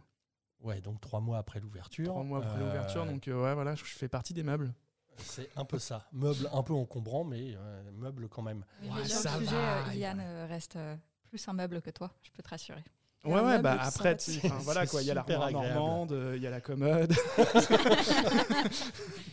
Ouais, 0.60 0.80
donc 0.80 1.00
trois 1.00 1.20
mois 1.20 1.38
après 1.38 1.60
l'ouverture. 1.60 2.06
Trois 2.06 2.24
mois 2.24 2.38
après 2.38 2.56
Euh, 2.60 2.66
l'ouverture, 2.66 3.06
donc 3.06 3.28
euh, 3.28 3.42
ouais, 3.44 3.54
voilà, 3.54 3.74
je 3.76 3.84
fais 3.84 4.08
partie 4.08 4.34
des 4.34 4.42
meubles. 4.42 4.72
C'est 5.18 5.50
un 5.56 5.64
peu 5.64 5.78
ça. 5.78 6.08
Meuble 6.12 6.48
un 6.52 6.62
peu 6.62 6.72
encombrant, 6.72 7.22
mais 7.24 7.54
euh, 7.56 7.90
meuble 7.92 8.28
quand 8.28 8.42
même. 8.42 8.64
Ouais, 8.82 9.04
ça 9.04 9.38
le 9.38 9.44
sujet, 9.44 9.56
va, 9.56 9.88
euh, 9.88 9.94
Yann 9.94 10.20
reste 10.48 10.76
euh, 10.76 10.96
plus 11.28 11.46
un 11.48 11.52
meuble 11.52 11.80
que 11.82 11.90
toi, 11.90 12.10
je 12.22 12.30
peux 12.30 12.42
te 12.42 12.48
rassurer. 12.48 12.82
Ouais, 13.24 13.40
ouais, 13.40 13.58
bah 13.60 13.78
après, 13.80 14.16
enfin, 14.16 14.56
voilà 14.62 14.84
quoi, 14.86 15.00
il 15.00 15.06
y 15.06 15.10
a 15.12 15.14
l'armoire 15.14 15.50
normande, 15.52 16.10
euh, 16.12 16.32
il 16.36 16.42
y 16.42 16.46
a 16.46 16.50
la 16.50 16.60
commode. 16.60 17.14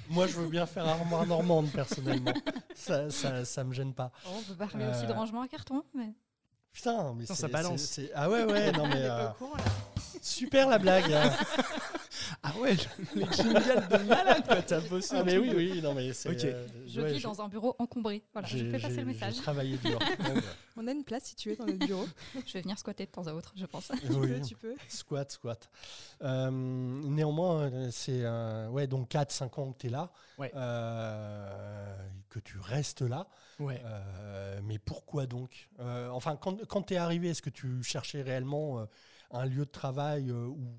Moi, 0.10 0.28
je 0.28 0.34
veux 0.34 0.48
bien 0.48 0.68
faire 0.68 0.88
armoire 0.88 1.26
normande, 1.26 1.72
personnellement. 1.72 2.34
ça, 2.76 3.10
ça, 3.10 3.44
ça 3.46 3.64
me 3.64 3.74
gêne 3.74 3.94
pas. 3.94 4.12
Oh, 4.28 4.30
on 4.38 4.42
peut 4.44 4.54
parler 4.54 4.86
aussi 4.86 5.08
de 5.08 5.12
Euh, 5.12 5.16
rangement 5.16 5.42
à 5.42 5.48
carton, 5.48 5.84
mais 5.96 6.14
Putain, 6.72 7.14
mais 7.16 7.24
Putain, 7.24 7.34
ça 7.36 7.48
balance. 7.48 8.00
Ah 8.14 8.30
ouais, 8.30 8.44
ouais, 8.44 8.72
non 8.74 8.86
mais. 8.88 9.06
Euh, 9.06 9.28
super 10.22 10.70
la 10.70 10.78
blague. 10.78 11.12
Ah 12.42 12.54
ouais, 12.60 12.76
les 13.16 13.26
jingles 13.26 13.88
de 13.92 14.08
malade, 14.08 14.46
quoi, 14.46 14.62
t'as 14.62 14.80
bossé. 14.82 15.16
ah 15.16 15.20
un 15.20 15.24
mais 15.24 15.38
oui, 15.38 15.52
oui, 15.56 15.82
non 15.82 15.94
mais 15.94 16.14
c'est. 16.14 16.30
Ok. 16.30 16.44
euh, 16.46 16.68
Je 16.88 17.02
ouais, 17.02 17.12
vis 17.14 17.22
dans 17.22 17.42
un 17.42 17.50
bureau 17.50 17.76
encombré. 17.80 18.24
Voilà, 18.32 18.48
je 18.48 18.58
fais 18.70 18.80
passer 18.80 18.98
le 19.02 19.06
message. 19.06 19.36
J'ai 19.36 19.42
travaillé 19.42 19.78
dur. 19.78 20.00
On 20.78 20.88
a 20.88 20.92
une 20.94 21.04
place 21.04 21.24
située 21.26 21.58
dans 21.58 21.66
notre 21.66 21.86
bureau. 21.86 22.06
Je 22.46 22.54
vais 22.54 22.62
venir 22.62 22.80
squatter 22.80 23.06
de 23.06 23.12
temps 23.12 23.28
à 23.28 23.34
autre, 23.34 23.52
je 23.58 23.66
pense. 23.66 23.92
tu 24.02 24.14
Oui. 24.14 24.30
peux, 24.30 24.42
tu 24.42 24.56
peux. 24.56 24.76
Squat, 24.88 25.30
squat. 25.32 25.70
Euh, 26.22 26.50
néanmoins, 26.50 27.70
c'est 27.92 28.22
euh, 28.24 28.70
ouais, 28.70 28.88
donc 28.88 29.10
4-5 29.12 29.60
ans 29.60 29.72
que 29.74 29.78
tu 29.80 29.88
es 29.88 29.90
là, 29.90 30.10
Ouais. 30.38 30.52
euh, 30.56 31.96
que 32.30 32.40
tu 32.40 32.58
restes 32.60 33.02
là. 33.02 33.28
Ouais. 33.60 33.82
Euh, 33.86 34.60
mais 34.64 34.80
pourquoi 34.80 35.26
donc 35.26 35.70
Euh, 35.80 36.08
Enfin, 36.10 36.38
quand, 36.38 36.66
quand 36.68 36.84
tu 36.84 36.94
es 36.94 36.98
arrivé, 36.98 37.30
est-ce 37.30 37.42
que 37.42 37.50
tu 37.50 37.84
cherchais 37.84 38.22
réellement 38.22 38.80
euh, 38.80 38.86
un 39.32 39.46
lieu 39.46 39.66
de 39.66 39.72
travail 39.72 40.30
euh, 40.30 40.46
où 40.48 40.78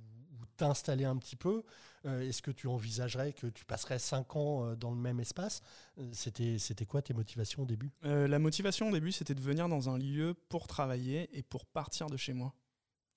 t'installer 0.61 1.05
un 1.05 1.17
petit 1.17 1.37
peu 1.37 1.63
Euh, 2.07 2.27
Est-ce 2.27 2.41
que 2.41 2.51
tu 2.51 2.67
envisagerais 2.67 3.33
que 3.35 3.47
tu 3.47 3.65
passerais 3.67 3.99
5 3.99 4.35
ans 4.37 4.65
euh, 4.65 4.75
dans 4.77 4.91
le 4.91 4.97
même 4.97 5.21
espace? 5.21 5.63
Euh, 5.99 6.09
C'était 6.13 6.59
C'était 6.59 6.87
quoi 6.87 7.03
tes 7.03 7.13
motivations 7.15 7.63
au 7.63 7.67
début? 7.67 7.91
La 8.03 8.39
motivation 8.39 8.89
au 8.89 8.93
début, 8.93 9.13
c'était 9.13 9.35
de 9.35 9.41
venir 9.41 9.69
dans 9.69 9.89
un 9.91 9.99
lieu 9.99 10.35
pour 10.49 10.67
travailler 10.67 11.29
et 11.37 11.43
pour 11.43 11.67
partir 11.67 12.07
de 12.09 12.17
chez 12.17 12.33
moi. 12.33 12.55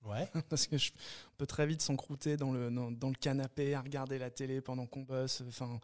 Ouais. 0.03 0.27
Parce 0.50 0.67
que 0.67 0.77
je 0.77 0.91
on 1.31 1.35
peut 1.38 1.47
très 1.47 1.65
vite 1.65 1.81
s'encrouter 1.81 2.35
dans 2.35 2.51
le, 2.51 2.69
dans, 2.69 2.91
dans 2.91 3.07
le 3.09 3.15
canapé 3.15 3.73
à 3.73 3.81
regarder 3.81 4.17
la 4.17 4.29
télé 4.29 4.59
pendant 4.59 4.85
qu'on 4.85 5.03
bosse. 5.03 5.43
Enfin, 5.47 5.79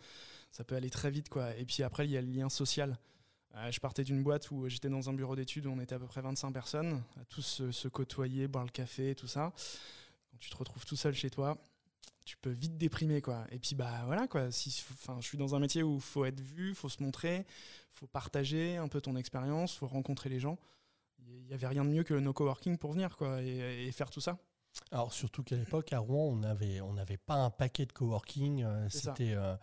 ça 0.52 0.64
peut 0.66 0.76
aller 0.76 0.90
très 0.90 1.10
vite, 1.12 1.30
quoi. 1.30 1.56
Et 1.58 1.64
puis 1.66 1.84
après, 1.84 2.06
il 2.06 2.12
y 2.12 2.18
a 2.18 2.22
le 2.22 2.28
lien 2.32 2.50
social. 2.50 2.98
Euh, 3.56 3.72
je 3.72 3.80
partais 3.80 4.04
d'une 4.04 4.22
boîte 4.24 4.52
où 4.52 4.68
j'étais 4.68 4.90
dans 4.90 5.10
un 5.10 5.14
bureau 5.14 5.36
d'études 5.38 5.66
où 5.68 5.72
on 5.72 5.80
était 5.80 5.96
à 5.96 6.00
peu 6.00 6.06
près 6.06 6.22
25 6.22 6.52
personnes, 6.52 7.02
à 7.20 7.26
tous 7.26 7.42
se, 7.42 7.72
se 7.72 7.88
côtoyer, 7.88 8.48
boire 8.50 8.66
le 8.66 8.70
café, 8.72 9.16
tout 9.16 9.28
ça. 9.28 9.54
Quand 10.32 10.38
tu 10.38 10.50
te 10.50 10.58
retrouves 10.58 10.86
tout 10.86 10.96
seul 10.96 11.14
chez 11.14 11.30
toi, 11.30 11.58
tu 12.26 12.38
peux 12.38 12.52
vite 12.52 12.78
déprimer, 12.78 13.22
quoi. 13.22 13.46
Et 13.52 13.60
puis, 13.60 13.76
bah 13.76 14.04
voilà, 14.06 14.28
quoi. 14.28 14.52
Si, 14.52 14.70
je 14.70 15.26
suis 15.26 15.38
dans 15.38 15.56
un 15.56 15.60
métier 15.60 15.84
où 15.84 15.96
il 15.96 16.02
faut 16.02 16.26
être 16.26 16.40
vu, 16.40 16.76
faut 16.76 16.90
se 16.90 17.02
montrer, 17.02 17.46
faut 17.92 18.08
partager 18.08 18.78
un 18.78 18.88
peu 18.88 19.02
ton 19.02 19.16
expérience, 19.16 19.76
faut 19.76 19.88
rencontrer 19.88 20.30
les 20.30 20.40
gens. 20.40 20.58
Il 21.28 21.46
n'y 21.46 21.54
avait 21.54 21.68
rien 21.68 21.84
de 21.84 21.90
mieux 21.90 22.04
que 22.04 22.14
le 22.14 22.22
no 22.22 22.34
coworking 22.34 22.78
pour 22.78 22.94
venir, 22.94 23.16
et 23.42 23.92
faire 23.92 24.10
tout 24.10 24.22
ça. 24.22 24.38
Alors 24.92 25.14
surtout 25.14 25.44
qu'à 25.44 25.56
l'époque, 25.56 25.94
à 25.94 26.00
Rouen, 26.00 26.26
on 26.32 26.36
n'avait 26.38 26.82
on 26.82 26.94
n'avait 26.94 27.18
pas 27.18 27.36
un 27.36 27.50
paquet 27.50 27.86
de 27.86 27.92
coworking. 27.94 28.64
euh. 28.64 28.90
C'était 28.90 29.34
euh, 29.34 29.56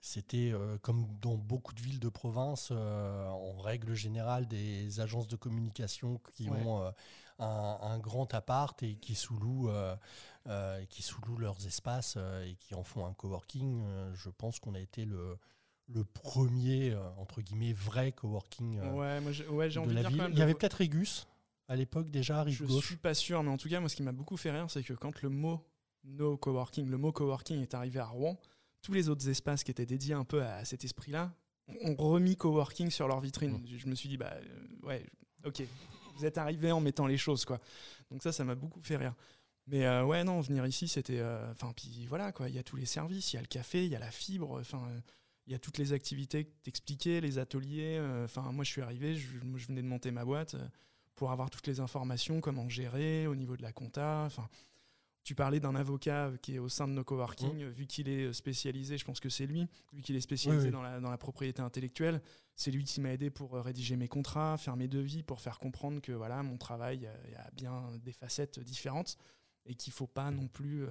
c'était 0.00 0.50
euh, 0.52 0.78
comme 0.78 1.06
dans 1.20 1.36
beaucoup 1.36 1.72
de 1.74 1.80
villes 1.80 2.00
de 2.00 2.08
province, 2.08 2.72
en 2.72 3.56
règle 3.60 3.94
générale, 3.94 4.48
des 4.48 4.98
agences 5.00 5.28
de 5.28 5.36
communication 5.36 6.20
qui 6.34 6.48
Ouais. 6.50 6.58
ont 6.64 6.92
un, 7.38 7.78
un 7.80 7.98
grand 7.98 8.32
appart 8.34 8.80
et 8.82 8.96
qui 8.96 9.14
sous-louent 9.14 9.70
qui 10.88 11.02
sous-louent 11.02 11.38
leurs 11.38 11.64
espaces 11.66 12.16
et 12.44 12.56
qui 12.56 12.74
en 12.74 12.82
font 12.82 13.06
un 13.06 13.12
coworking. 13.14 13.84
Je 14.14 14.30
pense 14.30 14.58
qu'on 14.58 14.74
a 14.74 14.80
été 14.80 15.04
le 15.04 15.38
le 15.88 16.04
premier 16.04 16.92
euh, 16.92 17.00
entre 17.18 17.42
guillemets 17.42 17.72
vrai 17.72 18.12
coworking 18.12 18.78
euh, 18.78 18.92
Ouais, 18.94 19.20
moi 19.20 19.32
j'ai 19.32 19.46
ouais, 19.48 19.68
j'ai 19.68 19.80
de 19.80 19.84
envie 19.84 19.90
de 19.90 19.94
la 19.96 20.00
dire 20.02 20.10
ville. 20.10 20.18
quand 20.18 20.24
même. 20.24 20.32
Il 20.32 20.38
y 20.38 20.42
avait 20.42 20.54
peut-être 20.54 20.74
Régus 20.74 21.26
à 21.68 21.76
l'époque 21.76 22.10
déjà, 22.10 22.42
rive 22.42 22.56
Je 22.58 22.64
gauche. 22.64 22.86
suis 22.86 22.96
pas 22.96 23.14
sûr, 23.14 23.42
mais 23.42 23.50
en 23.50 23.56
tout 23.56 23.68
cas, 23.68 23.80
moi, 23.80 23.88
ce 23.88 23.96
qui 23.96 24.02
m'a 24.02 24.12
beaucoup 24.12 24.36
fait 24.36 24.50
rire, 24.50 24.70
c'est 24.70 24.82
que 24.82 24.92
quand 24.94 25.22
le 25.22 25.28
mot 25.28 25.60
no 26.04 26.36
coworking, 26.36 26.88
le 26.88 26.98
mot 26.98 27.12
coworking 27.12 27.60
est 27.62 27.74
arrivé 27.74 28.00
à 28.00 28.06
Rouen, 28.06 28.40
tous 28.82 28.92
les 28.92 29.08
autres 29.08 29.28
espaces 29.28 29.62
qui 29.64 29.70
étaient 29.70 29.86
dédiés 29.86 30.14
un 30.14 30.24
peu 30.24 30.42
à 30.42 30.64
cet 30.64 30.84
esprit-là 30.84 31.32
ont 31.82 31.94
remis 31.96 32.36
coworking 32.36 32.90
sur 32.90 33.06
leur 33.08 33.20
vitrine. 33.20 33.52
Mm. 33.52 33.66
Je, 33.66 33.76
je 33.78 33.86
me 33.86 33.94
suis 33.94 34.08
dit, 34.08 34.16
bah 34.16 34.32
euh, 34.34 34.86
ouais, 34.86 35.06
ok, 35.44 35.62
vous 36.16 36.24
êtes 36.26 36.36
arrivé 36.38 36.72
en 36.72 36.80
mettant 36.80 37.06
les 37.06 37.16
choses, 37.18 37.44
quoi. 37.44 37.60
Donc 38.10 38.22
ça, 38.22 38.32
ça 38.32 38.44
m'a 38.44 38.56
beaucoup 38.56 38.80
fait 38.82 38.96
rire. 38.96 39.14
Mais 39.68 39.86
euh, 39.86 40.04
ouais, 40.04 40.24
non, 40.24 40.40
venir 40.40 40.66
ici, 40.66 40.88
c'était. 40.88 41.20
euh, 41.20 41.48
Enfin, 41.52 41.72
puis 41.76 42.04
voilà, 42.06 42.32
quoi. 42.32 42.48
Il 42.48 42.54
y 42.56 42.58
a 42.58 42.64
tous 42.64 42.74
les 42.76 42.84
services, 42.86 43.32
il 43.32 43.36
y 43.36 43.38
a 43.38 43.42
le 43.42 43.46
café, 43.46 43.84
il 43.86 43.92
y 43.92 43.94
a 43.96 44.00
la 44.00 44.10
fibre, 44.10 44.58
enfin. 44.60 44.82
il 45.46 45.52
y 45.52 45.54
a 45.54 45.60
toutes 45.60 45.78
les 45.78 45.92
activités 45.92 46.44
que 46.46 46.50
t'expliquais, 46.64 47.20
les 47.20 47.38
ateliers. 47.38 47.96
euh, 48.00 48.24
Enfin, 48.24 48.50
moi, 48.50 48.64
je 48.64 48.70
suis 48.72 48.82
arrivé, 48.82 49.14
je, 49.14 49.28
je 49.54 49.66
venais 49.68 49.82
de 49.82 49.86
monter 49.86 50.10
ma 50.10 50.24
boîte 50.24 50.56
pour 51.14 51.30
avoir 51.30 51.50
toutes 51.50 51.66
les 51.66 51.80
informations, 51.80 52.40
comment 52.40 52.68
gérer 52.68 53.26
au 53.26 53.34
niveau 53.34 53.56
de 53.56 53.62
la 53.62 53.72
compta. 53.72 54.24
Enfin, 54.26 54.48
tu 55.24 55.34
parlais 55.34 55.60
d'un 55.60 55.76
avocat 55.76 56.32
qui 56.42 56.56
est 56.56 56.58
au 56.58 56.68
sein 56.68 56.88
de 56.88 56.94
nos 56.94 57.04
coworking, 57.04 57.62
euh, 57.62 57.70
vu 57.70 57.86
qu'il 57.86 58.08
est 58.08 58.24
euh, 58.24 58.32
spécialisé, 58.32 58.98
je 58.98 59.04
pense 59.04 59.20
que 59.20 59.28
c'est 59.28 59.46
lui, 59.46 59.68
vu 59.92 60.02
qu'il 60.02 60.16
est 60.16 60.20
spécialisé. 60.20 60.70
Dans, 60.70 60.82
la, 60.82 61.00
dans 61.00 61.10
la 61.10 61.18
propriété 61.18 61.62
intellectuelle, 61.62 62.20
c'est 62.56 62.70
lui 62.70 62.84
qui 62.84 63.00
m'a 63.00 63.12
aidé 63.12 63.30
pour 63.30 63.54
euh, 63.54 63.62
rédiger 63.62 63.96
mes 63.96 64.08
contrats, 64.08 64.58
faire 64.58 64.76
mes 64.76 64.88
devis, 64.88 65.22
pour 65.22 65.40
faire 65.40 65.58
comprendre 65.58 66.00
que 66.00 66.12
voilà, 66.12 66.42
mon 66.42 66.58
travail 66.58 67.06
euh, 67.06 67.14
il 67.26 67.32
y 67.32 67.36
a 67.36 67.50
bien 67.52 67.84
des 68.02 68.12
facettes 68.12 68.58
différentes 68.58 69.16
et 69.64 69.74
qu'il 69.74 69.92
faut 69.92 70.08
pas 70.08 70.30
non 70.32 70.48
plus 70.48 70.84
euh, 70.84 70.90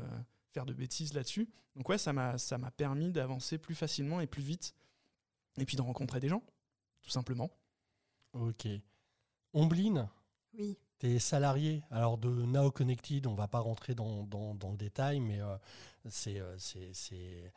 faire 0.53 0.65
de 0.65 0.73
bêtises 0.73 1.13
là-dessus. 1.13 1.49
Donc 1.75 1.89
ouais, 1.89 1.97
ça 1.97 2.13
m'a 2.13 2.37
ça 2.37 2.57
m'a 2.57 2.71
permis 2.71 3.11
d'avancer 3.11 3.57
plus 3.57 3.75
facilement 3.75 4.21
et 4.21 4.27
plus 4.27 4.43
vite, 4.43 4.73
et 5.57 5.65
puis 5.65 5.75
de 5.75 5.81
rencontrer 5.81 6.19
des 6.19 6.29
gens, 6.29 6.43
tout 7.01 7.09
simplement. 7.09 7.51
Ok. 8.33 8.67
Ombline, 9.53 10.07
Oui. 10.57 10.77
tu 10.99 11.07
es 11.07 11.19
salarié 11.19 11.83
alors 11.91 12.17
de 12.17 12.29
Now 12.29 12.71
Connected, 12.71 13.27
on 13.27 13.35
va 13.35 13.47
pas 13.47 13.59
rentrer 13.59 13.95
dans, 13.95 14.23
dans- 14.23 14.55
dans 14.55 14.71
le 14.71 14.77
détail, 14.77 15.19
mais 15.19 15.41
euh, 15.41 15.55
c'est 16.09 16.39
euh, 16.39 16.55
c'est- 16.57 16.91
c'est 16.93 17.51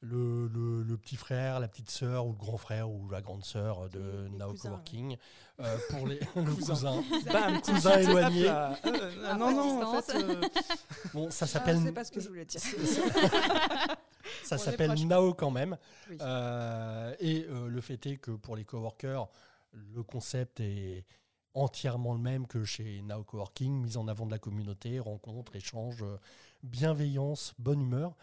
le, 0.00 0.46
le- 0.48 0.82
le 0.84 0.96
petit 0.96 1.16
frère, 1.16 1.58
la 1.58 1.66
petite 1.66 1.90
sœur 1.90 2.26
ou 2.26 2.30
le 2.30 2.36
grand 2.38 2.56
frère 2.58 2.88
ou 2.88 3.08
la 3.10 3.20
grande 3.20 3.44
sœur 3.44 3.88
de 3.88 4.28
Now 4.38 4.50
cousins, 4.50 4.68
Coworking. 4.70 5.16
Euh, 5.60 5.76
pour 5.90 6.06
les 6.06 6.20
le 6.36 6.54
cousin. 6.54 7.02
Bam, 7.32 7.60
Cousin 7.62 7.98
éloigné. 7.98 8.48
Euh, 8.48 9.34
non, 9.36 9.50
non, 9.50 9.82
en 9.96 10.00
fait, 10.02 10.14
euh, 10.14 10.40
Bon, 11.14 11.30
ça 11.30 11.46
Ah, 11.46 11.48
s'appelle 11.48 11.80
c'est 11.82 11.90
pas 11.92 12.04
ce 12.04 12.12
que 12.12 12.20
je 12.20 12.28
voulais 12.28 12.44
dire. 12.44 12.60
ça 14.44 14.58
s'appelle. 14.58 14.92
Nao 15.06 15.34
quand 15.34 15.50
même. 15.50 15.76
Oui. 16.10 16.18
Euh, 16.20 17.14
et 17.18 17.46
euh, 17.48 17.66
le 17.68 17.80
fait 17.80 18.04
est 18.06 18.16
que 18.18 18.30
pour 18.32 18.54
les 18.54 18.64
coworkers, 18.64 19.26
le 19.72 20.02
concept 20.04 20.60
est 20.60 21.04
entièrement 21.54 22.12
le 22.14 22.20
même 22.20 22.46
que 22.46 22.64
chez 22.64 23.02
Nao 23.02 23.24
Coworking, 23.24 23.82
mise 23.82 23.96
en 23.96 24.06
avant 24.08 24.26
de 24.26 24.30
la 24.30 24.38
communauté, 24.38 24.98
rencontre, 25.00 25.56
échange, 25.56 26.02
euh, 26.02 26.18
bienveillance, 26.62 27.54
bonne 27.58 27.80
humeur. 27.82 28.14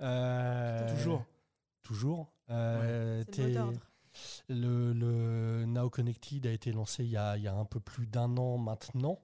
Euh, 0.00 0.88
toujours. 0.96 1.24
Toujours. 1.82 2.32
Euh, 2.50 3.24
C'est 3.32 3.52
le 3.54 3.72
le, 4.48 4.92
le 4.92 5.64
Now 5.66 5.90
Connected 5.90 6.46
a 6.46 6.52
été 6.52 6.70
lancé 6.72 7.02
il 7.04 7.10
y 7.10 7.16
a, 7.16 7.36
il 7.36 7.42
y 7.42 7.48
a 7.48 7.54
un 7.54 7.64
peu 7.64 7.80
plus 7.80 8.06
d'un 8.06 8.36
an 8.36 8.58
maintenant. 8.58 9.18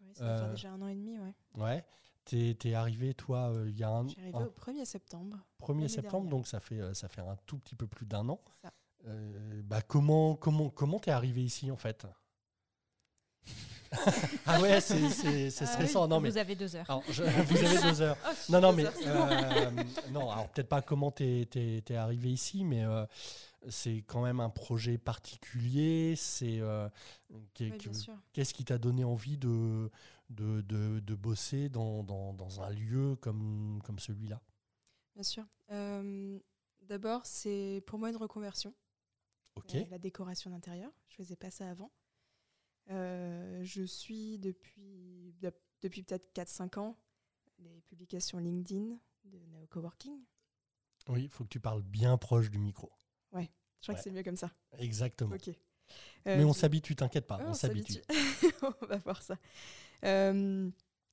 Oui, 0.00 0.08
ça 0.14 0.24
Euh, 0.24 0.50
déjà 0.50 0.72
un 0.72 0.82
an 0.82 0.88
et 0.88 0.94
demi, 0.96 1.16
ouais. 1.18 1.34
Ouais. 1.56 1.84
T'es 2.24 2.56
es 2.64 2.74
arrivé, 2.74 3.14
toi, 3.14 3.50
euh, 3.52 3.70
il 3.70 3.78
y 3.78 3.84
a 3.84 3.90
un, 3.90 4.08
J'ai 4.08 4.20
arrivé 4.20 4.36
un 4.38 4.46
au 4.46 4.50
1er 4.50 4.84
septembre. 4.84 5.38
1er 5.60 5.68
l'année 5.74 5.88
septembre, 5.88 6.24
dernière. 6.24 6.30
donc 6.30 6.46
ça 6.48 6.58
fait, 6.58 6.92
ça 6.94 7.08
fait 7.08 7.20
un 7.20 7.36
tout 7.46 7.56
petit 7.58 7.76
peu 7.76 7.86
plus 7.86 8.04
d'un 8.06 8.28
an. 8.28 8.40
Ça. 8.60 8.72
Euh, 9.06 9.62
bah, 9.62 9.80
comment 9.82 10.34
comment 10.34 10.68
comment 10.70 10.98
t'es 10.98 11.12
arrivé 11.12 11.44
ici 11.44 11.70
en 11.70 11.76
fait? 11.76 12.04
Ah 14.46 14.60
ouais, 14.60 14.80
c'est 14.80 15.08
c'est- 15.10 15.50
c'est 15.50 15.64
Ah 15.64 15.68
stressant. 15.68 16.08
Non 16.08 16.20
mais 16.20 16.30
Vous 16.30 16.38
avez 16.38 16.54
deux 16.54 16.74
heures. 16.76 16.86
alors, 16.88 17.02
je- 17.10 17.22
vous 17.48 17.56
avez 17.64 17.90
deux 17.92 18.02
heures. 18.02 18.16
Oh, 18.26 18.30
Non 18.50 18.60
non 18.60 18.72
mais 18.72 18.84
euh, 18.86 19.70
non 20.12 20.30
alors 20.30 20.48
peut-être 20.50 20.68
pas 20.68 20.82
comment 20.82 21.10
t'es 21.10 21.46
t'es 21.50 21.82
t'es 21.84 21.96
arrivé 21.96 22.30
ici, 22.30 22.64
mais 22.64 22.84
euh, 22.84 23.04
c'est 23.68 24.04
quand 24.06 24.22
même 24.22 24.40
un 24.40 24.50
projet 24.50 24.98
particulier. 24.98 26.14
C'est 26.16 26.60
euh, 26.60 26.88
Oui, 27.30 27.78
qu'est-ce 28.32 28.54
qui 28.54 28.64
t'a 28.64 28.78
donné 28.78 29.04
envie 29.04 29.36
de 29.38 29.90
de, 30.30 30.60
de, 30.62 30.98
de 31.00 31.14
bosser 31.14 31.68
dans, 31.68 32.02
dans, 32.02 32.32
dans 32.32 32.60
un 32.60 32.70
lieu 32.70 33.16
comme 33.20 33.80
comme 33.84 33.98
celui-là? 33.98 34.40
Bien 35.14 35.22
sûr. 35.22 35.44
Euh, 35.70 36.38
D'abord, 36.82 37.22
c'est 37.24 37.82
pour 37.86 37.98
moi 37.98 38.10
une 38.10 38.16
reconversion. 38.16 38.72
Ok. 39.56 39.74
euh, 39.74 39.84
la 39.90 39.98
décoration 39.98 40.50
d'intérieur. 40.50 40.90
Je 41.08 41.16
faisais 41.16 41.34
pas 41.36 41.50
ça 41.50 41.68
avant. 41.68 41.90
Euh, 42.90 43.62
je 43.64 43.82
suis 43.82 44.38
depuis, 44.38 45.34
de- 45.40 45.52
depuis 45.82 46.02
peut-être 46.02 46.32
4-5 46.34 46.78
ans 46.78 46.96
les 47.58 47.80
publications 47.82 48.38
LinkedIn 48.38 48.96
de 49.24 49.38
Neo 49.48 49.66
Coworking. 49.68 50.18
Oui, 51.08 51.24
il 51.24 51.28
faut 51.28 51.44
que 51.44 51.48
tu 51.48 51.60
parles 51.60 51.82
bien 51.82 52.16
proche 52.18 52.50
du 52.50 52.58
micro. 52.58 52.90
Je 53.32 53.38
crois 53.82 53.94
Ouais. 53.94 53.94
que 53.94 54.02
c'est 54.02 54.10
mieux 54.10 54.22
comme 54.24 54.36
ça. 54.36 54.50
Exactement. 54.78 55.34
Ok. 55.36 55.48
Mais 56.24 56.42
Euh, 56.42 56.46
on 56.46 56.52
s'habitue, 56.52 56.96
t'inquiète 56.96 57.26
pas, 57.26 57.36
Ouais, 57.38 57.44
on 57.46 57.54
s'habitue. 57.54 58.00
on 58.82 58.86
va 58.86 58.96
voir 58.98 59.22
ça. 59.22 59.36
Euh, 60.04 60.68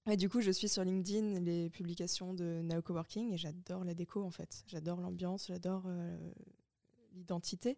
ouais, 0.08 0.18
du 0.18 0.28
coup, 0.30 0.42
je 0.42 0.50
suis 0.50 0.68
sur 0.70 0.84
LinkedIn 0.84 1.40
les 1.42 1.70
publications 1.70 2.34
de 2.34 2.62
Nao 2.64 2.82
Coworking 2.82 3.32
et 3.34 3.38
j'adore 3.38 3.84
la 3.84 3.94
déco 3.94 4.24
en 4.24 4.32
fait. 4.32 4.64
J'adore 4.68 5.02
l'ambiance, 5.02 5.48
j'adore 5.48 5.84
euh, 5.86 6.18
l'identité. 7.12 7.78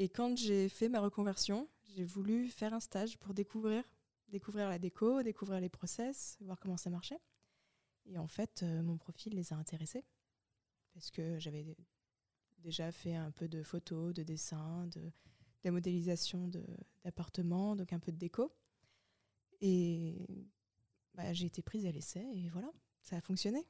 Et 0.00 0.08
quand 0.08 0.34
j'ai 0.34 0.70
fait 0.70 0.88
ma 0.88 0.98
reconversion, 0.98 1.68
j'ai 1.94 2.04
voulu 2.04 2.48
faire 2.48 2.72
un 2.72 2.80
stage 2.80 3.18
pour 3.18 3.34
découvrir, 3.34 3.84
découvrir 4.28 4.70
la 4.70 4.78
déco, 4.78 5.22
découvrir 5.22 5.60
les 5.60 5.68
process, 5.68 6.38
voir 6.40 6.58
comment 6.58 6.78
ça 6.78 6.88
marchait. 6.88 7.20
Et 8.06 8.16
en 8.16 8.26
fait, 8.26 8.62
euh, 8.62 8.82
mon 8.82 8.96
profil 8.96 9.34
les 9.34 9.52
a 9.52 9.56
intéressés 9.56 10.02
parce 10.94 11.10
que 11.10 11.38
j'avais 11.38 11.64
dé- 11.64 11.76
déjà 12.60 12.90
fait 12.92 13.14
un 13.14 13.30
peu 13.30 13.46
de 13.46 13.62
photos, 13.62 14.14
de 14.14 14.22
dessins, 14.22 14.86
de, 14.86 15.12
la 15.64 15.70
modélisation 15.70 16.48
d'appartements, 17.04 17.76
donc 17.76 17.92
un 17.92 17.98
peu 17.98 18.10
de 18.10 18.16
déco. 18.16 18.54
Et 19.60 20.46
bah, 21.12 21.34
j'ai 21.34 21.44
été 21.44 21.60
prise 21.60 21.84
à 21.84 21.92
l'essai 21.92 22.26
et 22.32 22.48
voilà, 22.48 22.72
ça 23.02 23.16
a 23.16 23.20
fonctionné. 23.20 23.66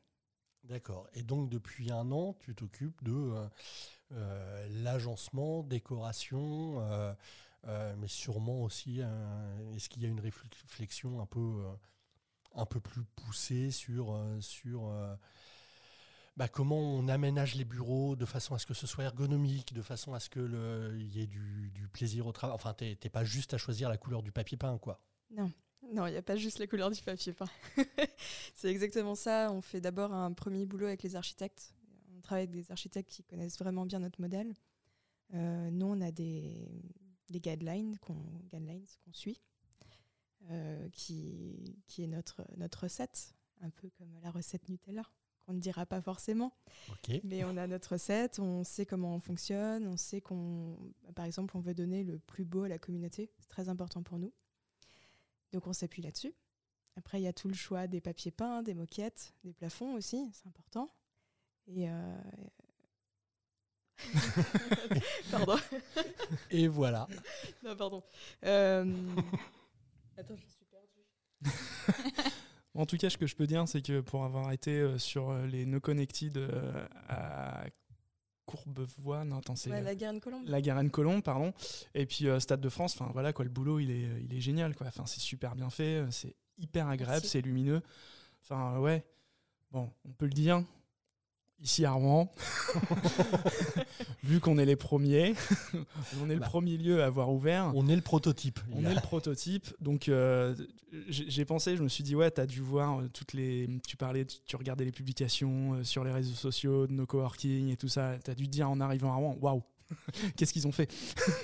D'accord. 0.62 1.08
Et 1.14 1.24
donc, 1.24 1.48
depuis 1.48 1.90
un 1.90 2.12
an, 2.12 2.34
tu 2.34 2.54
t'occupes 2.54 3.02
de 3.02 3.12
euh, 3.12 3.48
euh, 4.12 4.66
l'agencement, 4.82 5.62
décoration, 5.62 6.80
euh, 6.80 7.14
euh, 7.66 7.94
mais 7.98 8.08
sûrement 8.08 8.62
aussi, 8.62 9.00
est-ce 9.76 9.88
qu'il 9.88 10.02
y 10.02 10.06
a 10.06 10.08
une 10.08 10.20
réflexion 10.20 11.20
un 11.20 11.26
peu, 11.26 11.64
un 12.54 12.66
peu 12.66 12.80
plus 12.80 13.04
poussée 13.16 13.70
sur, 13.70 14.18
sur 14.40 14.90
bah, 16.36 16.48
comment 16.48 16.78
on 16.78 17.08
aménage 17.08 17.54
les 17.54 17.64
bureaux 17.64 18.16
de 18.16 18.24
façon 18.24 18.54
à 18.54 18.58
ce 18.58 18.66
que 18.66 18.74
ce 18.74 18.86
soit 18.86 19.04
ergonomique, 19.04 19.74
de 19.74 19.82
façon 19.82 20.14
à 20.14 20.20
ce 20.20 20.30
que 20.30 20.40
le- 20.40 20.96
il 20.98 21.14
y 21.14 21.22
ait 21.22 21.26
du, 21.26 21.88
plaisir 21.92 22.26
au 22.26 22.32
travail. 22.32 22.54
Enfin, 22.54 22.72
t'es 22.72 22.96
pas 23.10 23.24
juste 23.24 23.52
à 23.52 23.58
choisir 23.58 23.88
la 23.88 23.96
couleur 23.98 24.22
du 24.22 24.32
papier 24.32 24.56
peint, 24.56 24.78
quoi. 24.78 25.02
Non, 25.30 25.50
non, 25.92 26.06
il 26.06 26.12
n'y 26.12 26.16
a 26.16 26.22
pas 26.22 26.36
juste 26.36 26.58
la 26.58 26.66
couleur 26.66 26.90
du 26.90 27.02
papier 27.02 27.32
peint. 27.32 27.50
c'est 28.54 28.68
exactement 28.68 29.14
ça. 29.14 29.50
On 29.52 29.60
fait 29.60 29.80
d'abord 29.80 30.12
un 30.12 30.32
premier 30.32 30.66
boulot 30.66 30.86
avec 30.86 31.02
les 31.02 31.16
architectes. 31.16 31.74
Travaille 32.30 32.44
avec 32.44 32.54
des 32.54 32.70
architectes 32.70 33.10
qui 33.10 33.24
connaissent 33.24 33.58
vraiment 33.58 33.84
bien 33.84 33.98
notre 33.98 34.20
modèle. 34.20 34.54
Euh, 35.34 35.68
nous, 35.72 35.86
on 35.86 36.00
a 36.00 36.12
des, 36.12 36.68
des 37.28 37.40
guidelines 37.40 37.98
qu'on 37.98 38.14
suit, 39.10 39.42
euh, 40.48 40.88
qui, 40.90 41.76
qui 41.88 42.04
est 42.04 42.06
notre, 42.06 42.46
notre 42.56 42.84
recette, 42.84 43.34
un 43.62 43.70
peu 43.70 43.90
comme 43.98 44.16
la 44.22 44.30
recette 44.30 44.68
Nutella, 44.68 45.02
qu'on 45.44 45.54
ne 45.54 45.58
dira 45.58 45.86
pas 45.86 46.00
forcément. 46.00 46.52
Mais 47.24 47.42
on 47.42 47.56
a 47.56 47.66
notre 47.66 47.94
recette, 47.94 48.38
on 48.38 48.62
sait 48.62 48.86
comment 48.86 49.16
on 49.16 49.18
fonctionne, 49.18 49.88
on 49.88 49.96
sait 49.96 50.20
qu'on, 50.20 50.78
par 51.16 51.24
exemple, 51.24 51.56
on 51.56 51.60
veut 51.60 51.74
donner 51.74 52.04
le 52.04 52.20
plus 52.20 52.44
beau 52.44 52.62
à 52.62 52.68
la 52.68 52.78
communauté. 52.78 53.32
C'est 53.40 53.48
très 53.48 53.68
important 53.68 54.04
pour 54.04 54.20
nous. 54.20 54.32
Donc 55.50 55.66
on 55.66 55.72
s'appuie 55.72 56.02
là-dessus. 56.02 56.32
Après, 56.94 57.20
il 57.20 57.24
y 57.24 57.26
a 57.26 57.32
tout 57.32 57.48
le 57.48 57.54
choix 57.54 57.88
des 57.88 58.00
papiers 58.00 58.30
peints, 58.30 58.62
des 58.62 58.74
moquettes, 58.74 59.34
des 59.42 59.52
plafonds 59.52 59.94
aussi, 59.94 60.30
c'est 60.32 60.46
important. 60.46 60.88
Et 61.76 61.88
euh, 61.88 62.16
pardon. 65.30 65.56
Et 66.50 66.68
voilà. 66.68 67.06
Non, 67.64 67.76
pardon. 67.76 68.02
Euh, 68.44 68.84
Attends, 70.16 70.36
je 70.36 70.46
suis 70.46 70.64
perdue. 70.70 71.54
En 72.76 72.86
tout 72.86 72.96
cas, 72.96 73.10
ce 73.10 73.18
que 73.18 73.26
je 73.26 73.34
peux 73.34 73.48
dire, 73.48 73.66
c'est 73.66 73.82
que 73.82 74.00
pour 74.00 74.24
avoir 74.24 74.52
été 74.52 74.70
euh, 74.78 74.96
sur 74.96 75.34
les 75.42 75.66
No 75.66 75.80
Connected 75.80 76.36
euh, 76.36 76.86
à 77.08 77.64
Courbevoie, 78.46 79.24
non, 79.24 79.38
attends, 79.38 79.56
c'est 79.56 79.70
Ouais, 79.70 79.82
la 79.82 79.94
Garenne 79.96 80.20
Colombe. 80.20 80.44
la 80.46 80.60
Garenne 80.60 80.88
Colombe, 80.90 81.20
pardon, 81.22 81.52
et 81.94 82.06
puis 82.06 82.28
euh, 82.28 82.38
Stade 82.38 82.60
de 82.60 82.68
France, 82.68 82.94
enfin 82.94 83.10
voilà 83.12 83.32
quoi, 83.32 83.44
le 83.44 83.50
boulot 83.50 83.80
il 83.80 83.90
est, 83.90 84.22
il 84.22 84.32
est 84.34 84.40
génial 84.40 84.76
quoi, 84.76 84.86
enfin 84.86 85.04
c'est 85.04 85.20
super 85.20 85.56
bien 85.56 85.68
fait, 85.68 86.04
c'est 86.10 86.36
hyper 86.58 86.88
agréable, 86.88 87.26
c'est 87.26 87.40
lumineux, 87.42 87.82
enfin 88.42 88.78
ouais, 88.78 89.04
bon, 89.72 89.90
on 90.04 90.12
peut 90.12 90.26
le 90.26 90.32
dire, 90.32 90.62
ici 91.62 91.84
à 91.84 91.92
Rouen, 91.92 92.32
vu 94.22 94.40
qu'on 94.40 94.58
est 94.58 94.64
les 94.64 94.76
premiers, 94.76 95.34
on 96.22 96.28
est 96.30 96.34
le 96.34 96.40
Bah. 96.40 96.46
premier 96.46 96.76
lieu 96.76 97.02
à 97.02 97.06
avoir 97.06 97.30
ouvert, 97.30 97.72
On 97.74 97.88
est 97.88 97.96
le 97.96 98.02
prototype. 98.02 98.58
on 98.72 98.84
est 98.84 98.94
le 98.94 99.00
prototype, 99.00 99.68
donc 99.80 100.08
euh, 100.08 100.54
j'ai 101.08 101.44
pensé, 101.44 101.76
je 101.76 101.82
me 101.82 101.88
suis 101.88 102.02
dit 102.04 102.14
ouais, 102.16 102.30
t'as 102.30 102.46
dû 102.46 102.60
voir 102.60 103.00
euh, 103.00 103.08
toutes 103.12 103.32
les, 103.32 103.68
tu 103.86 103.96
parlais, 103.96 104.24
tu, 104.24 104.38
tu 104.44 104.56
regardais 104.56 104.84
les 104.84 104.92
publications 104.92 105.74
euh, 105.74 105.84
sur 105.84 106.04
les 106.04 106.12
réseaux 106.12 106.34
sociaux, 106.34 106.86
de 106.86 106.92
nos 106.92 107.06
coworking 107.06 107.68
et 107.70 107.76
tout 107.76 107.88
ça, 107.88 108.16
t'as 108.22 108.34
dû 108.34 108.46
te 108.46 108.50
dire 108.52 108.68
en 108.70 108.80
arrivant 108.80 109.12
à 109.12 109.16
Rouen, 109.16 109.36
waouh, 109.40 109.62
qu'est-ce 110.36 110.52
qu'ils 110.52 110.66
ont 110.66 110.72
fait? 110.72 110.90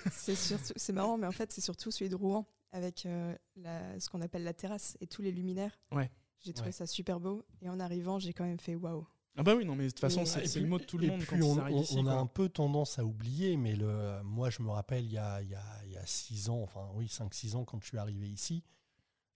c'est 0.76 0.92
marrant, 0.92 1.16
mais 1.18 1.26
en 1.26 1.32
fait, 1.32 1.52
c'est 1.52 1.60
surtout 1.60 1.90
celui 1.90 2.10
de 2.10 2.16
Rouen 2.16 2.46
avec 2.72 3.04
euh, 3.06 3.34
la, 3.56 3.98
ce 4.00 4.08
qu'on 4.08 4.20
appelle 4.22 4.44
la 4.44 4.54
terrasse 4.54 4.96
et 5.00 5.06
tous 5.06 5.20
les 5.22 5.30
luminaires. 5.32 5.78
Ouais. 5.90 6.10
J'ai 6.44 6.52
trouvé 6.52 6.68
Ouais. 6.68 6.72
ça 6.72 6.86
super 6.86 7.20
beau 7.20 7.44
et 7.60 7.68
en 7.68 7.78
arrivant, 7.78 8.18
j'ai 8.18 8.32
quand 8.32 8.44
même 8.44 8.58
fait 8.58 8.74
waouh. 8.74 9.06
Ah 9.36 9.42
bah 9.42 9.54
oui, 9.54 9.64
non 9.64 9.74
mais 9.74 9.84
de 9.84 9.88
toute 9.90 10.00
façon, 10.00 10.26
c'est 10.26 10.60
le 10.60 10.66
mot 10.66 10.78
de 10.78 10.84
tout 10.84 10.98
le 10.98 11.04
et 11.06 11.08
monde 11.08 11.24
quand 11.26 11.36
puis 11.36 11.42
on, 11.42 11.54
ils 11.54 11.60
arrivent 11.60 11.76
on- 11.78 11.82
ici. 11.82 11.98
on 11.98 12.06
a 12.06 12.14
un 12.14 12.26
peu 12.26 12.48
tendance 12.50 12.98
à 12.98 13.04
oublier, 13.04 13.56
mais 13.56 13.74
le, 13.74 14.20
moi 14.22 14.50
je 14.50 14.62
me 14.62 14.68
rappelle 14.70 15.04
il 15.04 15.12
y 15.12 15.18
a, 15.18 15.40
il 15.40 15.48
y 15.48 15.54
a, 15.54 15.64
il 15.86 15.92
y 15.92 15.96
a 15.96 16.04
six 16.04 16.50
ans, 16.50 16.60
enfin 16.62 16.86
oui, 16.94 17.08
5-6 17.08 17.56
ans 17.56 17.64
quand 17.64 17.80
je 17.80 17.86
suis 17.86 17.98
arrivé 17.98 18.28
ici, 18.28 18.62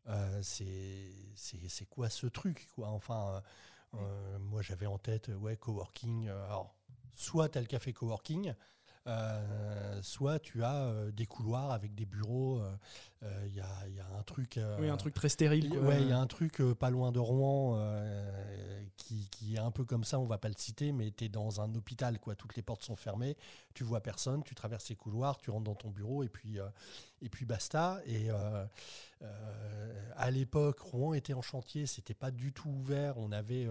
euh, 0.09 0.41
c'est 0.43 1.87
quoi 1.89 2.11
ce 2.11 2.27
truc 2.27 2.69
quoi? 2.75 2.89
Enfin, 2.89 3.43
euh, 3.95 3.99
euh, 4.01 4.39
moi 4.39 4.61
j'avais 4.61 4.87
en 4.87 4.99
tête, 4.99 5.29
ouais, 5.29 5.57
coworking. 5.57 6.29
euh, 6.29 6.45
alors, 6.47 6.75
soit 7.15 7.55
le 7.57 7.65
café 7.65 7.93
coworking, 7.95 8.53
euh, 9.07 10.01
soit 10.03 10.39
tu 10.39 10.63
as 10.65 10.85
euh, 10.87 11.11
des 11.13 11.27
couloirs 11.27 11.71
avec 11.71 11.95
des 11.95 12.07
bureaux. 12.07 12.59
euh, 12.61 12.75
euh, 13.23 13.47
Il 13.49 13.55
y, 13.55 13.61
a, 13.61 13.69
il 13.89 13.95
y 13.95 14.01
a 14.01 14.07
un 14.19 14.23
truc. 14.23 14.59
Oui, 14.79 14.89
un 14.89 14.97
truc 14.97 15.15
très 15.15 15.29
stérile. 15.29 15.65
il- 15.65 15.71
Quoi. 15.71 15.81
Ouais, 15.81 16.03
il 16.03 16.09
y 16.09 16.13
a 16.13 16.19
un 16.19 16.27
truc 16.27 16.61
pas 16.79 16.91
loin 16.91 17.13
de 17.13 17.19
Rouen 17.19 17.79
qui, 18.97 19.29
qui 19.31 19.55
est 19.57 19.59
un 19.59 19.71
peu 19.71 19.85
comme 19.85 20.05
ça, 20.05 20.19
on 20.19 20.27
va 20.27 20.39
pas 20.39 20.49
le 20.49 20.55
citer, 20.57 20.91
mais 20.93 21.11
tu 21.11 21.25
es 21.25 21.29
dans 21.29 21.61
un 21.61 21.73
hôpital, 21.75 22.19
quoi. 22.19 22.35
Toutes 22.35 22.57
les 22.57 22.63
portes 22.63 22.83
sont 22.83 22.97
fermées, 22.97 23.37
tu 23.75 23.85
vois 23.85 24.01
personne, 24.03 24.43
tu 24.43 24.55
traverses 24.55 24.89
les 24.89 24.97
couloirs, 24.97 25.39
tu 25.39 25.51
rentres 25.51 25.65
dans 25.65 25.75
ton 25.75 25.91
bureau 25.91 26.23
et 26.25 26.29
puis, 26.29 26.59
et 27.23 27.29
puis 27.29 27.45
basta. 27.45 28.01
Et 28.07 28.31
à 30.17 30.31
l'époque, 30.31 30.81
Rouen 30.81 31.15
était 31.15 31.35
en 31.35 31.43
chantier, 31.43 31.87
c'était 31.87 32.15
pas 32.15 32.31
du 32.31 32.53
tout 32.53 32.69
ouvert. 32.69 33.17
On 33.19 33.33
avait 33.33 33.69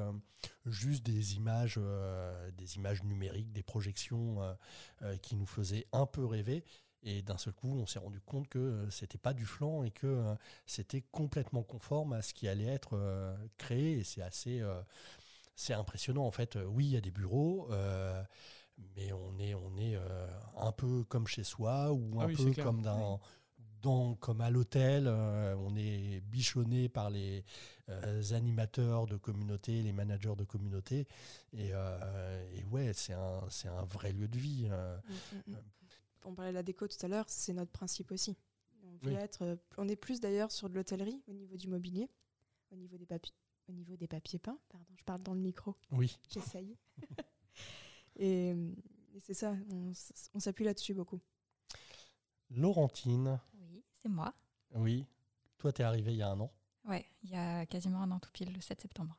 juste 0.66 1.04
des 1.06 1.36
images, 1.36 1.76
euh, 1.78 2.52
des 2.52 2.76
images 2.76 3.04
numériques, 3.04 3.52
des 3.52 3.64
projections 3.64 4.42
euh, 4.42 4.54
euh, 5.02 5.18
qui 5.26 5.36
nous 5.36 5.46
faisaient 5.46 5.88
un 5.94 6.06
peu 6.06 6.26
rêver. 6.26 6.64
Et 7.04 7.22
d'un 7.22 7.38
seul 7.38 7.54
coup, 7.54 7.70
on 7.80 7.86
s'est 7.86 8.00
rendu 8.00 8.20
compte 8.22 8.48
que 8.50 8.58
euh, 8.60 8.90
c'était 8.90 9.20
pas 9.20 9.34
du 9.34 9.46
flanc 9.46 9.84
et 9.84 9.92
que 9.92 10.08
euh, 10.08 10.36
c'était 10.66 11.02
complètement 11.12 11.62
conforme 11.64 12.14
à 12.14 12.22
ce 12.24 12.34
qui 12.34 12.48
allait 12.48 12.66
être 12.66 12.94
euh, 12.98 13.36
créé. 13.58 14.00
Et 14.00 14.04
c'est 14.04 14.22
assez, 14.24 14.62
c'est 15.56 15.74
impressionnant 15.74 16.26
en 16.26 16.32
fait. 16.32 16.58
Oui, 16.68 16.86
il 16.86 16.92
y 16.94 16.98
a 16.98 17.02
des 17.02 17.12
bureaux, 17.12 17.70
mais 18.96 19.12
on 19.14 19.38
est, 19.40 19.54
on 19.54 19.78
est 19.78 19.98
un 20.58 20.72
peu 20.72 21.04
comme 21.06 21.28
chez 21.28 21.44
soi 21.44 21.92
ou 21.94 22.20
Ah 22.20 22.26
un 22.26 22.28
oui, 22.28 22.36
peu 22.36 22.54
comme 22.54 22.82
dans, 22.82 23.20
dans- 23.82 24.16
comme 24.16 24.42
à 24.42 24.50
l'hôtel. 24.50 25.08
on 25.08 25.76
est 25.76 26.22
bichonné 26.22 26.90
par 26.90 27.10
les 27.10 27.46
euh, 27.90 28.22
animateurs 28.34 29.06
de 29.08 29.18
communauté, 29.18 29.82
les 29.82 29.92
managers 29.94 30.36
de 30.36 30.44
communauté. 30.44 31.08
Et, 31.54 31.70
euh, 31.74 32.52
et 32.54 32.64
ouais, 32.66 32.94
c'est 32.94 33.14
un, 33.14 33.42
c'est 33.50 33.68
un 33.68 33.84
vrai 33.86 34.12
lieu 34.14 34.28
de 34.28 34.38
vie. 34.38 34.68
euh. 34.72 34.98
Mm, 34.98 35.52
mm, 35.52 35.54
mm. 35.54 35.62
On 36.26 36.34
parlait 36.34 36.52
de 36.52 36.56
la 36.56 36.64
déco 36.64 36.88
tout 36.88 36.98
à 37.06 37.08
l'heure, 37.08 37.26
c'est 37.30 37.54
notre 37.54 37.72
principe 37.72 38.12
aussi. 38.12 38.36
On, 38.84 38.92
veut 39.06 39.12
Oui. 39.12 39.14
être, 39.14 39.44
euh, 39.44 39.56
on 39.78 39.88
est 39.88 39.96
plus 39.96 40.20
d'ailleurs 40.20 40.52
sur 40.52 40.70
de 40.70 40.74
l'hôtellerie 40.76 41.22
au 41.28 41.34
niveau 41.34 41.56
du 41.58 41.68
mobilier, 41.68 42.10
au 42.72 42.76
niveau 42.76 42.98
des 42.98 43.06
papiers. 43.06 43.34
Au 43.68 43.72
niveau 43.72 43.96
des 43.98 44.08
papiers 44.08 44.38
peints, 44.38 44.60
pardon, 44.70 44.86
je 44.96 45.04
parle 45.04 45.24
dans 45.24 45.34
le 45.34 45.40
micro, 45.40 45.76
Oui. 45.92 46.20
j'essaye. 46.30 46.78
et 48.16 48.50
et 49.16 49.20
c'est 49.20 49.34
ça, 49.34 49.56
on, 49.72 49.92
on 50.36 50.40
s'appuie 50.40 50.66
là-dessus 50.66 50.94
beaucoup. 50.94 51.20
Laurentine, 52.52 53.40
Oui, 53.60 53.84
c'est 54.02 54.10
moi. 54.10 54.34
oui. 54.76 55.06
Toi, 55.58 55.72
tu 55.74 55.82
es 55.82 55.86
arrivé 55.86 56.12
il 56.14 56.18
y 56.18 56.22
a 56.22 56.30
un 56.30 56.40
an. 56.42 56.52
Ouais, 56.88 57.06
il 57.24 57.32
y 57.32 57.36
a 57.36 57.66
quasiment 57.66 58.02
un 58.04 58.12
an 58.12 58.20
tout 58.20 58.32
pile, 58.32 58.54
le 58.54 58.62
7 58.62 58.82
septembre. 58.82 59.18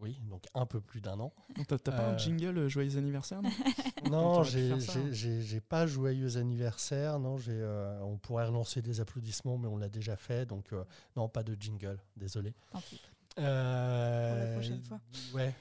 Oui, 0.00 0.18
donc 0.28 0.46
un 0.54 0.66
peu 0.66 0.80
plus 0.80 1.00
d'un 1.00 1.20
an. 1.20 1.32
T'as 1.68 1.78
pas 1.78 1.92
Euh, 1.92 2.14
un 2.14 2.18
jingle 2.18 2.58
euh, 2.58 2.68
Joyeux 2.68 2.96
anniversaire 2.96 3.40
non? 3.42 3.50
Non, 4.10 4.42
j'ai 4.42 4.72
hein? 4.72 4.78
j'ai- 5.12 5.60
pas 5.60 5.86
joyeux 5.86 6.36
anniversaire. 6.38 7.20
Non, 7.20 7.38
j'ai. 7.38 7.52
euh, 7.52 8.00
on 8.02 8.16
pourrait 8.18 8.46
relancer 8.46 8.82
des 8.82 9.00
applaudissements, 9.00 9.58
mais 9.58 9.68
on 9.68 9.76
l'a 9.76 9.88
déjà 9.88 10.16
fait, 10.16 10.44
donc 10.44 10.72
euh, 10.72 10.82
non, 11.14 11.28
pas 11.28 11.44
de 11.44 11.56
jingle. 11.60 11.98
Désolé. 12.16 12.52
Tant 12.72 12.80
pis. 12.80 13.00
Euh, 13.38 14.54
prochaine 14.54 14.82
fois. 14.82 15.00
Ouais, 15.34 15.54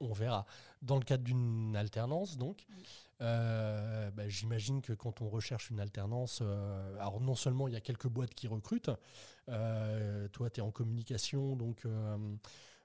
on 0.00 0.12
verra. 0.12 0.46
Dans 0.80 0.96
le 0.96 1.04
cadre 1.04 1.22
d'une 1.24 1.76
alternance, 1.76 2.36
donc, 2.38 2.64
Oui. 2.74 2.84
Euh, 3.22 4.10
bah, 4.10 4.28
j'imagine 4.28 4.82
que 4.82 4.92
quand 4.92 5.22
on 5.22 5.28
recherche 5.28 5.70
une 5.70 5.80
alternance, 5.80 6.40
euh, 6.42 6.94
alors 6.96 7.20
non 7.20 7.34
seulement 7.34 7.68
il 7.68 7.74
y 7.74 7.76
a 7.76 7.80
quelques 7.80 8.08
boîtes 8.08 8.34
qui 8.34 8.48
recrutent, 8.48 8.90
euh, 9.48 10.28
toi 10.28 10.50
tu 10.50 10.60
es 10.60 10.62
en 10.62 10.70
communication, 10.70 11.56
donc, 11.56 11.86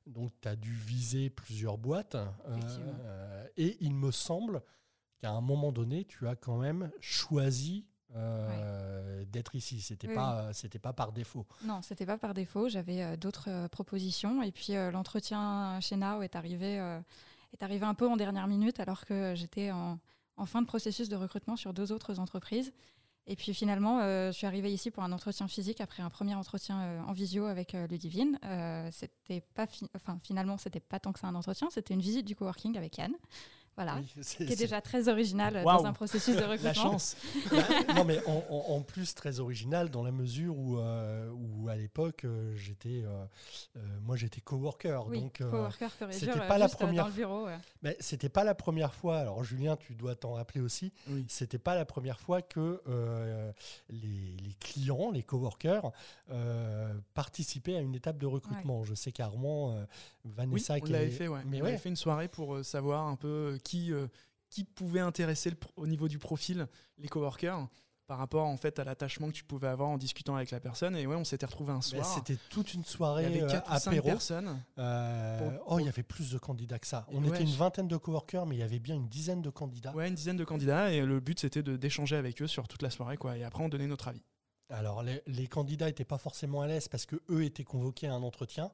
donc 0.06 0.32
tu 0.42 0.48
as 0.48 0.56
dû 0.56 0.74
viser 0.74 1.30
plusieurs 1.30 1.78
boîtes. 1.78 2.18
et 3.58 3.78
il 3.82 3.94
me 3.94 4.12
semble 4.12 4.62
qu'à 5.20 5.32
un 5.32 5.42
moment 5.42 5.72
donné, 5.72 6.06
tu 6.06 6.28
as 6.28 6.36
quand 6.36 6.58
même 6.58 6.92
choisi 7.00 7.88
euh, 8.16 9.26
d'être 9.26 9.56
ici. 9.56 9.82
C'était 9.82 10.08
Oui, 10.08 10.16
pas, 10.16 10.54
c'était 10.54 10.80
pas 10.80 10.94
par 10.94 11.12
défaut. 11.12 11.46
Non, 11.64 11.82
c'était 11.82 12.06
pas 12.06 12.18
par 12.18 12.34
défaut. 12.34 12.70
J'avais 12.70 13.04
euh, 13.04 13.18
d'autres 13.18 13.50
euh, 13.50 13.68
propositions. 13.68 14.42
Et 14.42 14.52
puis 14.52 14.74
l'entretien 14.74 15.80
chez 15.82 15.98
Now 15.98 16.22
est 16.22 16.36
arrivé, 16.36 16.76
est 17.54 17.64
arrivé 17.64 17.86
un 17.86 17.94
peu 17.94 18.08
en 18.08 18.16
dernière 18.18 18.48
minute 18.48 18.80
alors 18.80 19.06
que 19.06 19.34
j'étais 19.36 19.72
en, 19.72 20.00
en 20.38 20.46
fin 20.46 20.62
de 20.62 20.68
processus 20.68 21.10
de 21.10 21.16
recrutement 21.16 21.56
sur 21.56 21.74
deux 21.74 21.92
autres 21.92 22.20
entreprises. 22.20 22.72
Et 23.30 23.36
puis 23.36 23.54
finalement, 23.54 24.00
euh, 24.00 24.32
je 24.32 24.38
suis 24.38 24.48
arrivée 24.48 24.72
ici 24.72 24.90
pour 24.90 25.04
un 25.04 25.12
entretien 25.12 25.50
physique 25.50 25.82
après 25.82 26.02
un 26.02 26.10
premier 26.10 26.34
entretien 26.36 26.80
euh, 26.80 27.02
en 27.02 27.12
visio 27.12 27.46
avec 27.46 27.76
euh, 27.76 27.86
Ludivine. 27.88 28.40
Euh, 28.46 28.88
c'était 28.94 29.42
pas 29.54 29.68
fi- 29.68 29.90
enfin, 29.96 30.18
finalement, 30.24 30.58
c'était 30.58 30.80
pas 30.80 31.00
tant 31.00 31.12
que 31.12 31.20
ça 31.20 31.28
un 31.28 31.36
entretien, 31.36 31.68
c'était 31.70 31.94
une 31.94 32.00
visite 32.00 32.26
du 32.26 32.36
coworking 32.38 32.78
avec 32.78 32.98
Yann 32.98 33.12
Voilà. 33.78 33.96
Oui, 33.98 34.12
c'est- 34.22 34.38
Qui 34.38 34.44
est 34.44 34.48
c'est- 34.48 34.56
déjà 34.56 34.82
très 34.82 35.08
original 35.08 35.56
euh, 35.56 35.64
dans 35.64 35.86
un 35.86 35.94
processus 35.94 36.36
de 36.36 36.42
recrutement. 36.44 36.68
La 36.68 36.74
chance. 36.74 37.16
Bah, 37.52 37.94
non, 37.96 38.04
mais 38.06 38.20
en, 38.26 38.44
en- 38.50 38.74
en 38.76 38.82
plus 38.82 39.14
très 39.14 39.40
original 39.40 39.90
dans 39.90 40.04
la 40.04 40.12
mesure 40.12 40.58
où, 40.58 40.78
euh, 40.80 41.30
où 41.32 41.70
à 41.70 41.76
l'époque, 41.76 42.26
euh, 42.26 42.56
j'étais, 42.56 43.04
euh, 43.06 43.24
euh, 43.78 43.80
moi 44.02 44.16
j'étais 44.16 44.42
coworker. 44.42 45.06
Oui, 45.08 45.22
donc, 45.22 45.42
euh, 45.42 45.50
coworker 45.52 45.90
et 46.10 46.14
c'était 46.14 46.32
euh, 46.40 46.48
pas 46.48 46.58
la 46.58 46.66
euh, 46.66 46.70
première 46.70 47.04
dans 47.04 47.10
le 47.10 47.14
bureau. 47.16 47.46
ouais. 47.46 47.58
mais 47.84 47.96
c'était 48.00 48.30
pas 48.30 48.44
la 48.44 48.56
première 48.56 48.94
fois. 48.96 49.20
Alors 49.20 49.44
Julien, 49.44 49.76
tu 49.78 49.94
dois 49.96 50.16
t'en 50.16 50.34
rappeler 50.34 50.62
aussi. 50.62 50.92
Oui. 51.10 51.26
C'était 51.30 51.60
pas 51.60 51.76
la 51.76 51.86
première 51.86 52.20
fois 52.20 52.42
que 52.42 52.82
euh, 52.88 53.52
les, 53.90 54.36
les 54.44 54.54
clients, 54.60 55.12
les 55.12 55.24
coworkers, 55.24 55.92
euh, 56.32 56.94
participaient 57.14 57.76
à 57.76 57.82
une 57.82 57.94
étape 57.96 58.18
de 58.18 58.26
recrutement. 58.26 58.84
Je 58.84 58.96
sais 58.96 59.12
qu'Armand, 59.12 59.72
euh, 59.74 59.86
Oui, 60.26 60.32
Vanessa, 60.36 60.76
on 60.76 60.80
qui 60.80 60.92
l'avait 60.92 61.08
est- 61.08 61.12
fait, 61.12 61.28
ouais. 61.28 61.42
Mais 61.46 61.62
on 61.62 61.66
avait 61.66 61.78
fait 61.78 61.90
une 61.90 61.96
soirée 61.96 62.28
pour 62.28 62.56
euh, 62.56 62.64
savoir 62.64 63.08
un 63.08 63.16
peu 63.16 63.54
euh, 63.56 63.58
qui, 63.68 63.92
euh, 63.92 64.08
qui 64.50 64.64
pouvait 64.64 65.00
intéresser 65.02 65.50
le 65.50 65.58
au 65.76 65.88
niveau 65.88 66.08
du 66.08 66.20
profil 66.20 66.68
les 66.98 67.08
coworkers 67.10 67.68
par 68.08 68.18
rapport 68.20 68.46
en 68.46 68.56
fait 68.56 68.80
à 68.80 68.86
l'attachement 68.86 69.28
que 69.28 69.34
tu 69.34 69.44
pouvais 69.44 69.68
avoir 69.68 69.90
en 69.90 69.98
discutant 69.98 70.38
avec 70.38 70.52
la 70.52 70.62
personne. 70.62 70.96
Et 70.96 71.06
ouais, 71.06 71.16
on 71.18 71.26
s'était 71.26 71.46
retrouvé 71.46 71.72
un 71.74 71.76
Ben, 71.76 71.82
soir. 71.82 72.06
C'était 72.06 72.38
toute 72.50 72.74
une 72.74 72.80
il 72.80 72.86
y 72.86 72.90
soirée 72.90 73.26
avait 73.26 73.42
euh, 73.44 73.50
4 73.50 73.70
ou 73.70 73.78
5 73.80 73.88
apéro. 73.92 74.08
personnes. 74.08 74.64
Euh, 74.78 75.38
Pour- 75.58 75.74
oh, 75.74 75.80
il 75.80 75.86
y 75.86 75.90
avait 75.90 76.04
plus 76.04 76.32
de 76.32 76.38
candidats 76.38 76.80
que 76.80 76.88
ça. 76.88 77.06
On 77.12 77.22
Ouais, 77.22 77.28
était 77.28 77.44
une 77.44 77.50
vingtaine 77.56 77.90
de 77.90 77.98
coworkers, 77.98 78.46
mais 78.46 78.56
il 78.56 78.60
y 78.60 78.64
avait 78.64 78.80
bien 78.80 78.96
une 78.96 79.10
dizaine 79.10 79.42
de 79.42 79.50
candidats. 79.50 79.94
Ouais, 79.94 80.08
une 80.08 80.16
dizaine 80.16 80.38
de 80.38 80.46
candidats. 80.46 80.94
Et 80.94 81.02
le 81.06 81.20
but 81.20 81.38
c'était 81.42 81.62
d'échanger 81.62 82.16
avec 82.16 82.42
eux 82.42 82.48
sur 82.48 82.70
toute 82.70 82.82
la 82.82 82.90
soirée. 82.90 83.18
Quoi. 83.18 83.38
Et 83.38 83.44
après, 83.44 83.62
on 83.62 83.68
donnait 83.70 83.88
notre 83.88 84.08
avis. 84.08 84.24
Alors, 84.70 85.02
les, 85.04 85.22
les 85.28 85.48
candidats 85.48 85.86
n'étaient 85.86 86.04
pas 86.06 86.18
forcément 86.18 86.62
à 86.62 86.68
l'aise 86.68 86.88
parce 86.88 87.06
que 87.06 87.16
eux 87.30 87.44
étaient 87.44 87.64
convoqués 87.64 88.08
à 88.08 88.14
un 88.14 88.24
entretien. 88.24 88.72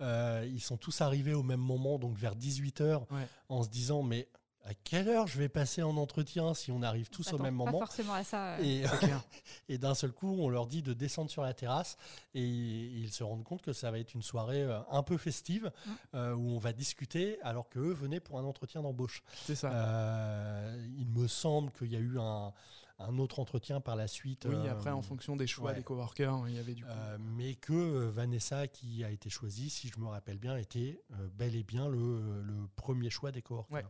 Euh, 0.00 0.48
ils 0.50 0.60
sont 0.62 0.76
tous 0.76 1.00
arrivés 1.00 1.34
au 1.34 1.42
même 1.42 1.60
moment, 1.60 1.98
donc 1.98 2.16
vers 2.16 2.34
18h, 2.34 3.02
Ouais. 3.10 3.28
en 3.48 3.62
se 3.62 3.68
disant 3.68 4.02
Mais 4.02 4.28
à 4.66 4.72
quelle 4.72 5.10
heure 5.10 5.26
je 5.26 5.36
vais 5.38 5.50
passer 5.50 5.82
en 5.82 5.98
entretien 5.98 6.54
si 6.54 6.72
on 6.72 6.80
arrive 6.82 7.10
tous 7.10 7.30
au 7.34 7.38
même 7.38 7.58
Pas 7.58 7.64
moment 7.66 7.78
forcément 7.80 8.14
à 8.14 8.24
ça. 8.24 8.54
euh. 8.56 8.88
Et, 9.68 9.76
d'un 9.76 9.94
seul 9.94 10.10
coup, 10.12 10.34
on 10.40 10.48
leur 10.48 10.66
dit 10.66 10.80
de 10.80 10.94
descendre 10.94 11.30
sur 11.30 11.42
la 11.42 11.52
terrasse 11.52 11.98
et 12.34 12.42
ils 12.42 13.12
se 13.12 13.22
rendent 13.22 13.44
compte 13.44 13.60
que 13.60 13.74
ça 13.74 13.90
va 13.90 13.98
être 13.98 14.14
une 14.14 14.22
soirée 14.22 14.62
euh, 14.62 14.80
un 14.90 15.02
peu 15.02 15.18
festive 15.18 15.70
Mm. 15.84 15.90
euh, 16.14 16.32
où 16.34 16.50
on 16.52 16.58
va 16.58 16.72
discuter 16.72 17.38
alors 17.42 17.68
qu'eux 17.68 17.92
venaient 17.92 18.20
pour 18.20 18.38
un 18.38 18.44
entretien 18.44 18.80
d'embauche. 18.80 19.22
C'est 19.44 19.54
ça. 19.54 19.70
Euh, 19.70 20.86
il 20.96 21.08
me 21.08 21.28
semble 21.28 21.70
qu'il 21.72 21.92
y 21.92 21.96
a 21.96 22.00
eu 22.00 22.18
un, 22.18 22.54
un 22.98 23.18
autre 23.18 23.40
entretien 23.40 23.80
par 23.80 23.96
la 23.96 24.06
suite. 24.06 24.46
oui, 24.48 24.54
euh, 24.54 24.70
après, 24.72 24.90
en 24.90 25.02
fonction 25.02 25.36
des 25.36 25.46
choix 25.46 25.70
ouais. 25.70 25.76
des 25.76 25.82
coworkers, 25.82 26.48
il 26.48 26.54
y 26.54 26.58
avait 26.58 26.74
du 26.74 26.84
coup. 26.84 26.90
euh, 26.90 27.18
mais 27.20 27.54
que 27.56 27.72
euh, 27.72 28.10
Vanessa, 28.10 28.68
qui 28.68 29.02
a 29.04 29.10
été 29.10 29.30
choisie, 29.30 29.68
si 29.70 29.88
je 29.88 29.98
me 29.98 30.06
rappelle 30.06 30.38
bien, 30.38 30.56
était 30.56 31.02
bel 31.34 31.56
et 31.56 31.64
bien 31.64 31.88
le, 31.88 32.42
le 32.42 32.68
premier 32.76 33.10
choix 33.10 33.32
des 33.32 33.42
coworkers. 33.42 33.74
Ouais. 33.74 33.84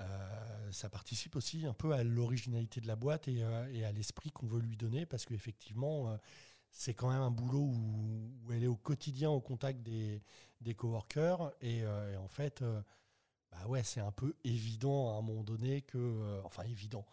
Euh, 0.00 0.72
ça 0.72 0.88
participe 0.88 1.36
aussi 1.36 1.64
un 1.66 1.74
peu 1.74 1.92
à 1.92 2.02
l'originalité 2.02 2.80
de 2.80 2.86
la 2.88 2.96
boîte 2.96 3.28
et, 3.28 3.42
euh, 3.44 3.72
et 3.72 3.84
à 3.84 3.92
l'esprit 3.92 4.30
qu'on 4.32 4.46
veut 4.46 4.60
lui 4.60 4.76
donner 4.76 5.06
parce 5.06 5.24
qu'effectivement, 5.26 6.08
euh, 6.10 6.16
c'est 6.70 6.94
quand 6.94 7.10
même 7.10 7.20
un 7.20 7.30
boulot 7.30 7.60
où, 7.60 8.32
où 8.44 8.52
elle 8.52 8.64
est 8.64 8.68
au 8.68 8.76
quotidien 8.76 9.30
au 9.30 9.40
contact 9.40 9.82
des, 9.82 10.22
des 10.60 10.74
coworkers 10.74 11.52
et, 11.60 11.80
et 11.80 12.16
en 12.16 12.28
fait, 12.28 12.64
bah 13.52 13.66
ouais, 13.68 13.82
c'est 13.84 14.00
un 14.00 14.10
peu 14.10 14.34
évident 14.42 15.14
à 15.14 15.18
un 15.18 15.22
moment 15.22 15.44
donné 15.44 15.82
que, 15.82 16.40
enfin 16.44 16.62
évident, 16.62 17.04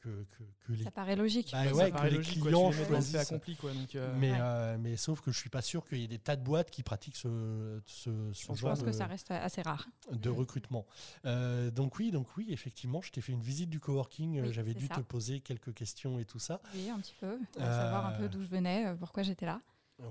que, 0.00 0.08
que, 0.08 0.42
que 0.66 0.72
les 0.72 0.84
Ça 0.84 0.90
paraît 0.90 1.16
logique. 1.16 1.50
Bah 1.52 1.64
Ça 1.68 1.74
ouais, 1.74 1.90
paraît 1.90 2.08
que 2.08 2.10
les 2.12 2.16
logique, 2.18 2.40
clients 2.42 2.72
choisissent. 2.72 3.14
accompli, 3.16 3.56
quoi. 3.56 3.72
Donc, 3.72 3.94
euh, 3.94 4.14
Mais, 4.18 4.32
Ouais. 4.32 4.38
euh, 4.40 4.76
mais 4.80 4.96
sauf 4.96 5.20
que 5.20 5.30
je 5.30 5.38
suis 5.38 5.50
pas 5.50 5.62
sûr 5.62 5.84
qu'il 5.86 5.98
y 5.98 6.04
ait 6.04 6.08
des 6.08 6.18
tas 6.18 6.36
de 6.36 6.42
boîtes 6.42 6.70
qui 6.70 6.82
pratiquent 6.82 7.16
ce, 7.16 7.80
ce, 7.86 8.10
ce 8.32 8.52
Je 8.52 8.58
genre 8.58 8.70
pense 8.70 8.80
de, 8.80 8.84
que 8.86 8.92
ça 8.92 9.06
reste 9.06 9.30
assez 9.30 9.62
rare. 9.62 9.86
de 10.10 10.30
recrutement. 10.30 10.86
Euh, 11.26 11.70
donc 11.70 11.98
oui, 11.98 12.10
donc 12.10 12.36
oui, 12.36 12.46
effectivement, 12.50 13.00
je 13.02 13.10
t'ai 13.12 13.20
fait 13.20 13.32
une 13.32 13.42
visite 13.42 13.70
du 13.70 13.80
coworking. 13.80 14.38
euh, 14.38 14.42
Oui, 14.46 14.52
J'avais 14.52 14.74
dû 14.74 14.86
ça. 14.86 14.94
te 14.96 15.00
poser 15.00 15.40
quelques 15.40 15.74
questions 15.74 16.18
et 16.18 16.24
tout 16.24 16.38
ça. 16.38 16.60
Oui, 16.74 16.88
un 16.90 16.98
petit 16.98 17.14
peu. 17.20 17.38
pour 17.52 17.62
Savoir 17.62 18.06
un 18.06 18.12
peu 18.12 18.28
d'où 18.28 18.42
je 18.42 18.48
venais, 18.48 18.94
pourquoi 18.98 19.22
j'étais 19.22 19.46
là. 19.46 19.60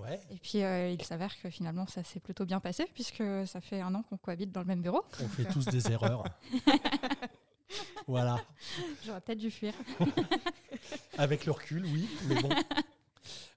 Ouais, 0.04 0.22
Et 0.30 0.38
puis, 0.38 0.62
euh, 0.64 0.92
il 0.92 1.02
s'avère 1.04 1.36
que 1.42 1.50
finalement, 1.50 1.88
ça 1.88 2.04
s'est 2.04 2.20
plutôt 2.20 2.46
bien 2.46 2.60
passé, 2.60 2.86
puisque 2.94 3.24
ça 3.48 3.60
fait 3.60 3.82
un 3.82 3.96
an 3.96 4.04
qu'on 4.04 4.18
cohabite 4.18 4.52
dans 4.52 4.60
le 4.62 4.68
même 4.68 4.84
bureau. 4.84 5.02
on 5.20 5.28
fait 5.28 5.46
tous 5.46 5.66
des 5.66 5.92
erreurs. 5.92 6.26
Voilà. 8.08 8.38
J'aurais 9.06 9.22
peut-être 9.22 9.40
dû 9.40 9.52
fuir. 9.52 9.74
Avec 11.18 11.46
le 11.46 11.52
recul, 11.52 11.86
oui, 11.86 12.10
mais 12.28 12.42
bon. 12.42 12.50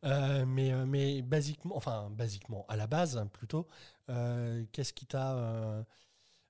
Euh, 0.04 0.44
mais, 0.46 0.72
euh, 0.72 0.84
mais 0.86 1.22
basiquement, 1.22 1.76
enfin, 1.76 2.10
basiquement, 2.10 2.64
à 2.68 2.76
la 2.76 2.86
base, 2.86 3.24
plutôt, 3.32 3.66
euh, 4.08 4.64
qu'est-ce 4.72 4.92
qui 4.92 5.06
t'a 5.06 5.34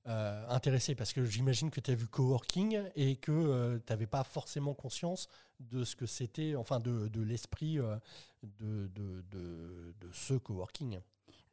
euh, 0.07 0.47
intéressé? 0.49 0.95
Parce 0.95 1.13
que 1.13 1.25
j'imagine 1.25 1.71
que 1.71 1.81
tu 1.81 1.91
as 1.91 1.95
vu 1.95 2.07
coworking 2.07 2.83
et 2.97 3.17
que 3.17 3.79
tu 3.87 3.93
n'avais 3.93 4.07
pas 4.07 4.25
forcément 4.25 4.75
conscience 4.75 5.29
de 5.61 5.85
ce 5.85 5.97
que 5.97 6.07
c'était, 6.07 6.57
enfin, 6.57 6.81
de, 6.81 7.09
de 7.09 7.21
l'esprit 7.21 7.77
de, 7.77 8.89
de, 8.89 9.23
de, 9.31 9.95
de 10.01 10.13
ce 10.13 10.35
coworking. 10.35 10.99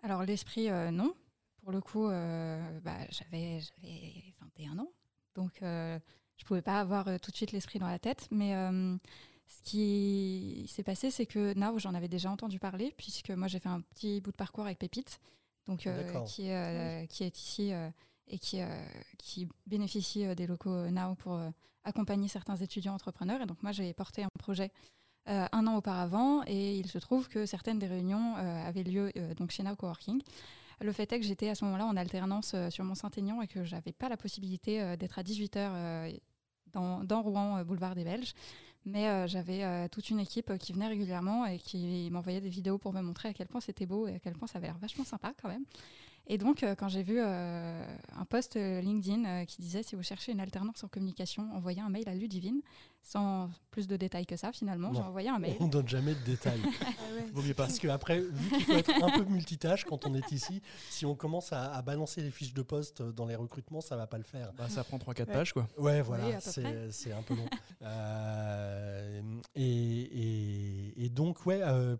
Alors, 0.01 0.23
l'esprit, 0.23 0.69
non. 0.91 1.13
Pour 1.61 1.73
le 1.73 1.81
coup, 1.81 2.07
bah, 2.07 2.97
j'avais 3.09 3.59
j'avais 3.59 4.33
21 4.57 4.79
ans. 4.79 4.91
Donc, 5.35 5.61
je 6.39 6.45
pouvais 6.45 6.61
pas 6.61 6.79
avoir 6.79 7.07
euh, 7.07 7.17
tout 7.21 7.31
de 7.31 7.35
suite 7.35 7.51
l'esprit 7.51 7.79
dans 7.79 7.87
la 7.87 7.99
tête. 7.99 8.27
Mais 8.31 8.55
euh, 8.55 8.95
ce 9.47 9.61
qui 9.63 10.65
s'est 10.69 10.83
passé, 10.83 11.11
c'est 11.11 11.25
que 11.25 11.53
Now, 11.53 11.77
j'en 11.77 11.93
avais 11.93 12.07
déjà 12.07 12.31
entendu 12.31 12.59
parler, 12.59 12.93
puisque 12.97 13.29
moi, 13.31 13.47
j'ai 13.47 13.59
fait 13.59 13.69
un 13.69 13.81
petit 13.81 14.21
bout 14.21 14.31
de 14.31 14.37
parcours 14.37 14.65
avec 14.65 14.79
Pépite, 14.79 15.19
donc, 15.67 15.85
euh, 15.85 16.23
qui, 16.23 16.47
est, 16.47 17.07
qui 17.07 17.23
est 17.23 17.37
ici 17.37 17.71
et 18.27 18.39
qui, 18.39 18.59
qui 19.17 19.47
bénéficie 19.67 20.35
des 20.35 20.47
locaux 20.47 20.89
Now 20.89 21.15
pour 21.15 21.39
accompagner 21.83 22.27
certains 22.27 22.55
étudiants 22.55 22.93
entrepreneurs. 22.93 23.41
Et 23.41 23.45
donc, 23.45 23.61
moi, 23.61 23.71
j'ai 23.71 23.93
porté 23.93 24.23
un 24.23 24.29
projet 24.39 24.71
un 25.25 25.67
an 25.67 25.75
auparavant 25.75 26.41
et 26.47 26.77
il 26.77 26.87
se 26.87 26.97
trouve 26.97 27.27
que 27.27 27.45
certaines 27.45 27.77
des 27.77 27.85
réunions 27.85 28.35
avaient 28.35 28.83
lieu 28.83 29.11
donc 29.37 29.51
chez 29.51 29.61
Now 29.61 29.75
Coworking. 29.75 30.21
Le 30.81 30.91
fait 30.91 31.11
est 31.11 31.19
que 31.19 31.25
j'étais 31.25 31.49
à 31.49 31.55
ce 31.55 31.65
moment-là 31.65 31.85
en 31.85 31.97
alternance 31.97 32.55
sur 32.69 32.83
Mont-Saint-Aignan 32.83 33.41
et 33.41 33.47
que 33.47 33.63
j'avais 33.63 33.91
pas 33.91 34.09
la 34.09 34.17
possibilité 34.17 34.95
d'être 34.97 35.19
à 35.19 35.23
18h 35.23 36.19
dans, 36.73 37.21
Rouen, 37.21 37.57
euh, 37.57 37.63
boulevard 37.63 37.95
des 37.95 38.03
Belges. 38.03 38.33
Mais 38.85 39.07
euh, 39.07 39.27
j'avais 39.27 39.63
euh, 39.63 39.87
toute 39.89 40.09
une 40.09 40.19
équipe 40.19 40.57
qui 40.57 40.73
venait 40.73 40.87
régulièrement 40.87 41.45
et 41.45 41.59
qui 41.59 42.09
m'envoyait 42.11 42.41
des 42.41 42.49
vidéos 42.49 42.77
pour 42.77 42.93
me 42.93 43.01
montrer 43.01 43.29
à 43.29 43.33
quel 43.33 43.47
point 43.47 43.61
c'était 43.61 43.85
beau 43.85 44.07
et 44.07 44.15
à 44.15 44.19
quel 44.19 44.33
point 44.33 44.47
ça 44.47 44.57
avait 44.57 44.67
l'air 44.67 44.77
vachement 44.77 45.03
sympa 45.03 45.33
quand 45.41 45.49
même. 45.49 45.65
Et 46.31 46.37
donc, 46.37 46.61
euh, 46.61 46.75
quand 46.75 46.89
j'ai 46.89 47.01
vu 47.01 47.15
euh, 47.19 47.83
un 48.15 48.23
post 48.25 48.55
euh, 48.55 48.81
LinkedIn 48.81 49.25
euh, 49.25 49.45
qui 49.45 49.61
disait 49.63 49.81
si 49.81 49.95
vous 49.95 50.03
cherchez 50.03 50.31
une 50.31 50.39
alternance 50.39 50.83
en 50.83 50.87
communication, 50.87 51.49
envoyez 51.55 51.81
un 51.81 51.89
mail 51.89 52.07
à 52.07 52.13
Ludivine, 52.13 52.61
sans 53.01 53.49
plus 53.71 53.87
de 53.87 53.97
détails 53.97 54.27
que 54.27 54.35
ça 54.37 54.51
finalement, 54.51 54.93
j'ai 54.93 54.99
Non. 54.99 55.07
envoyé 55.07 55.29
un 55.29 55.39
mail. 55.39 55.55
On 55.59 55.67
donne 55.67 55.87
jamais 55.87 56.13
de 56.13 56.23
détails. 56.25 56.61
Ah 56.81 57.39
ouais. 57.41 57.53
Parce 57.55 57.79
qu'après, 57.79 58.19
vu 58.21 58.49
qu'il 58.57 58.65
faut 58.65 58.73
être 58.73 59.03
un 59.03 59.09
peu 59.17 59.23
multitâche 59.25 59.85
quand 59.85 60.05
on 60.05 60.13
est 60.13 60.31
ici, 60.31 60.61
si 60.91 61.05
on 61.05 61.15
commence 61.15 61.51
à, 61.51 61.73
à 61.73 61.81
balancer 61.81 62.21
les 62.21 62.29
fiches 62.29 62.53
de 62.53 62.61
poste 62.61 63.01
dans 63.01 63.25
les 63.25 63.35
recrutements, 63.35 63.81
ça 63.81 63.95
va 63.95 64.05
pas 64.05 64.17
le 64.19 64.23
faire. 64.23 64.53
bah, 64.53 64.69
ça 64.69 64.83
prend 64.83 64.97
3-4 64.97 65.19
Ouais. 65.19 65.25
pages, 65.25 65.53
quoi. 65.53 65.67
Ouais, 65.77 66.01
voilà, 66.01 66.39
c'est 66.41 67.11
un 67.11 67.21
peu 67.23 67.33
long. 67.35 67.47
Euh, 67.81 69.21
et, 69.55 69.63
et- 69.63 71.05
et 71.05 71.09
donc, 71.09 71.45
ouais, 71.45 71.61
euh, 71.63 71.97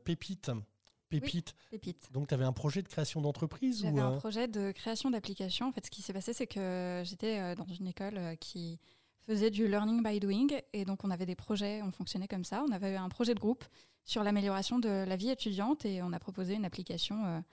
Pépite. 1.72 2.10
Donc, 2.12 2.28
tu 2.28 2.34
avais 2.34 2.46
un 2.46 2.54
projet 2.54 2.82
de 2.82 2.88
création 2.88 3.22
d'entreprise 3.22 3.82
J'avais 3.82 4.00
ou 4.00 4.04
un 4.04 4.14
euh, 4.14 4.18
projet 4.18 4.48
de 4.48 4.72
création 4.72 5.10
d'application. 5.10 5.68
En 5.68 5.72
fait, 5.72 5.86
ce 5.86 5.92
qui 5.92 6.02
s'est 6.02 6.14
passé, 6.14 6.34
c'est 6.34 6.48
que 6.48 7.02
j'étais 7.04 7.40
euh, 7.40 7.56
dans 7.56 7.66
une 7.66 7.88
école 7.88 8.18
euh, 8.18 8.36
qui 8.36 8.80
faisait 9.26 9.50
du 9.50 9.68
learning 9.68 10.04
by 10.04 10.20
doing. 10.20 10.48
Et 10.74 10.86
donc, 10.86 11.04
on 11.04 11.10
avait 11.10 11.26
des 11.26 11.36
projets, 11.36 11.82
on 11.82 11.92
fonctionnait 11.92 12.28
comme 12.28 12.46
ça. 12.46 12.64
On 12.68 12.72
avait 12.72 12.96
un 12.96 13.10
projet 13.10 13.34
de 13.34 13.40
groupe 13.40 13.66
sur 14.06 14.24
l'amélioration 14.24 14.80
de 14.80 14.90
la 14.90 15.16
vie 15.16 15.30
étudiante 15.30 15.86
et 15.86 16.02
on 16.02 16.14
a 16.14 16.20
proposé 16.20 16.56
une 16.56 16.66
application, 16.66 17.44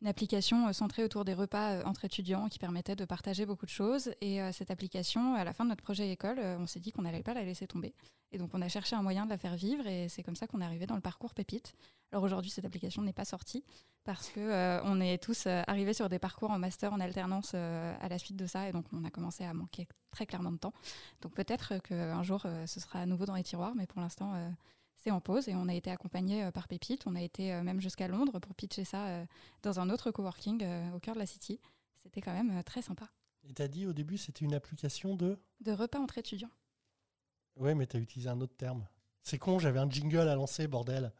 une 0.00 0.08
application 0.08 0.68
euh, 0.68 0.72
centrée 0.72 1.04
autour 1.04 1.24
des 1.24 1.34
repas 1.34 1.72
euh, 1.72 1.82
entre 1.84 2.04
étudiants 2.04 2.48
qui 2.48 2.58
permettait 2.58 2.96
de 2.96 3.04
partager 3.04 3.46
beaucoup 3.46 3.66
de 3.66 3.70
choses. 3.70 4.12
Et 4.20 4.40
euh, 4.40 4.52
cette 4.52 4.70
application, 4.70 5.34
à 5.34 5.44
la 5.44 5.52
fin 5.52 5.64
de 5.64 5.70
notre 5.70 5.82
projet 5.82 6.10
école, 6.10 6.38
on 6.38 6.66
s'est 6.66 6.80
dit 6.80 6.92
qu'on 6.92 7.02
n'allait 7.02 7.22
pas 7.22 7.34
la 7.34 7.44
laisser 7.44 7.66
tomber. 7.66 7.94
Et 8.32 8.38
donc, 8.38 8.50
on 8.52 8.62
a 8.62 8.68
cherché 8.68 8.96
un 8.96 9.02
moyen 9.02 9.24
de 9.24 9.30
la 9.30 9.38
faire 9.38 9.54
vivre 9.54 9.86
et 9.86 10.08
c'est 10.08 10.22
comme 10.22 10.36
ça 10.36 10.46
qu'on 10.46 10.60
est 10.60 10.64
arrivé 10.64 10.86
dans 10.86 10.96
le 10.96 11.00
parcours 11.00 11.34
Pépite. 11.34 11.74
Alors 12.10 12.24
aujourd'hui, 12.24 12.50
cette 12.50 12.64
application 12.64 13.02
n'est 13.02 13.12
pas 13.12 13.24
sortie 13.24 13.64
parce 14.04 14.28
que 14.28 14.40
euh, 14.40 14.82
on 14.84 15.00
est 15.00 15.22
tous 15.22 15.46
arrivés 15.46 15.94
sur 15.94 16.08
des 16.08 16.18
parcours 16.18 16.50
en 16.50 16.58
master, 16.58 16.92
en 16.92 17.00
alternance 17.00 17.54
à 17.54 18.08
la 18.08 18.18
suite 18.18 18.36
de 18.36 18.46
ça, 18.46 18.68
et 18.68 18.72
donc 18.72 18.84
on 18.92 19.04
a 19.04 19.10
commencé 19.10 19.44
à 19.44 19.54
manquer 19.54 19.88
très 20.10 20.26
clairement 20.26 20.52
de 20.52 20.58
temps. 20.58 20.74
Donc 21.22 21.32
peut-être 21.32 21.78
qu'un 21.78 22.22
jour 22.22 22.46
ce 22.66 22.80
sera 22.80 23.00
à 23.00 23.06
nouveau 23.06 23.24
dans 23.24 23.34
les 23.34 23.42
tiroirs, 23.42 23.74
mais 23.74 23.86
pour 23.86 24.00
l'instant 24.00 24.34
c'est 24.96 25.10
en 25.10 25.20
pause 25.20 25.48
et 25.48 25.54
on 25.54 25.68
a 25.68 25.74
été 25.74 25.90
accompagné 25.90 26.44
euh, 26.44 26.50
par 26.50 26.68
Pépite. 26.68 27.06
On 27.06 27.14
a 27.14 27.22
été 27.22 27.52
euh, 27.52 27.62
même 27.62 27.80
jusqu'à 27.80 28.08
Londres 28.08 28.38
pour 28.38 28.54
pitcher 28.54 28.84
ça 28.84 29.06
euh, 29.06 29.24
dans 29.62 29.80
un 29.80 29.90
autre 29.90 30.10
coworking 30.10 30.62
euh, 30.62 30.92
au 30.96 30.98
cœur 31.00 31.14
de 31.14 31.20
la 31.20 31.26
City. 31.26 31.60
C'était 32.02 32.20
quand 32.20 32.32
même 32.32 32.58
euh, 32.58 32.62
très 32.62 32.82
sympa. 32.82 33.08
Et 33.48 33.52
t'as 33.52 33.68
dit 33.68 33.86
au 33.86 33.92
début, 33.92 34.16
c'était 34.18 34.44
une 34.44 34.54
application 34.54 35.14
de? 35.16 35.38
De 35.60 35.72
repas 35.72 35.98
entre 35.98 36.16
étudiants. 36.18 36.50
Ouais, 37.56 37.74
mais 37.74 37.86
t'as 37.86 37.98
utilisé 37.98 38.28
un 38.30 38.40
autre 38.40 38.56
terme. 38.56 38.86
C'est 39.22 39.38
con, 39.38 39.58
j'avais 39.58 39.78
un 39.78 39.88
jingle 39.90 40.28
à 40.28 40.34
lancer, 40.34 40.66
bordel. 40.66 41.12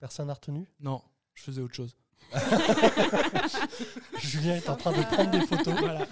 Personne 0.00 0.26
n'a 0.28 0.34
retenu? 0.34 0.66
Non, 0.80 1.02
je 1.34 1.42
faisais 1.42 1.60
autre 1.60 1.74
chose. 1.74 1.96
Julien 4.18 4.56
est 4.56 4.68
en 4.68 4.76
train 4.76 4.92
de 4.92 5.02
prendre 5.02 5.30
des 5.30 5.40
photos. 5.46 5.74
Voilà. 5.78 6.06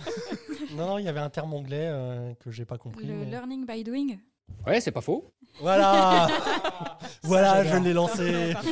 Non, 0.73 0.87
non, 0.87 0.99
il 0.99 1.05
y 1.05 1.09
avait 1.09 1.21
un 1.21 1.31
terme 1.31 1.53
anglais 1.55 1.89
euh, 1.91 2.35
que 2.35 2.51
j'ai 2.51 2.65
pas 2.65 2.79
compris. 2.79 3.07
Le 3.07 3.15
mais- 3.15 3.25
learning 3.27 3.67
by 3.67 3.85
doing. 3.85 4.19
Ouais, 4.67 4.81
c'est 4.81 4.91
pas 4.93 5.01
faux. 5.01 5.33
Voilà, 5.61 6.29
voilà, 7.23 7.65
je 7.65 7.77
l'ai 7.83 7.93
lancé. 7.93 8.55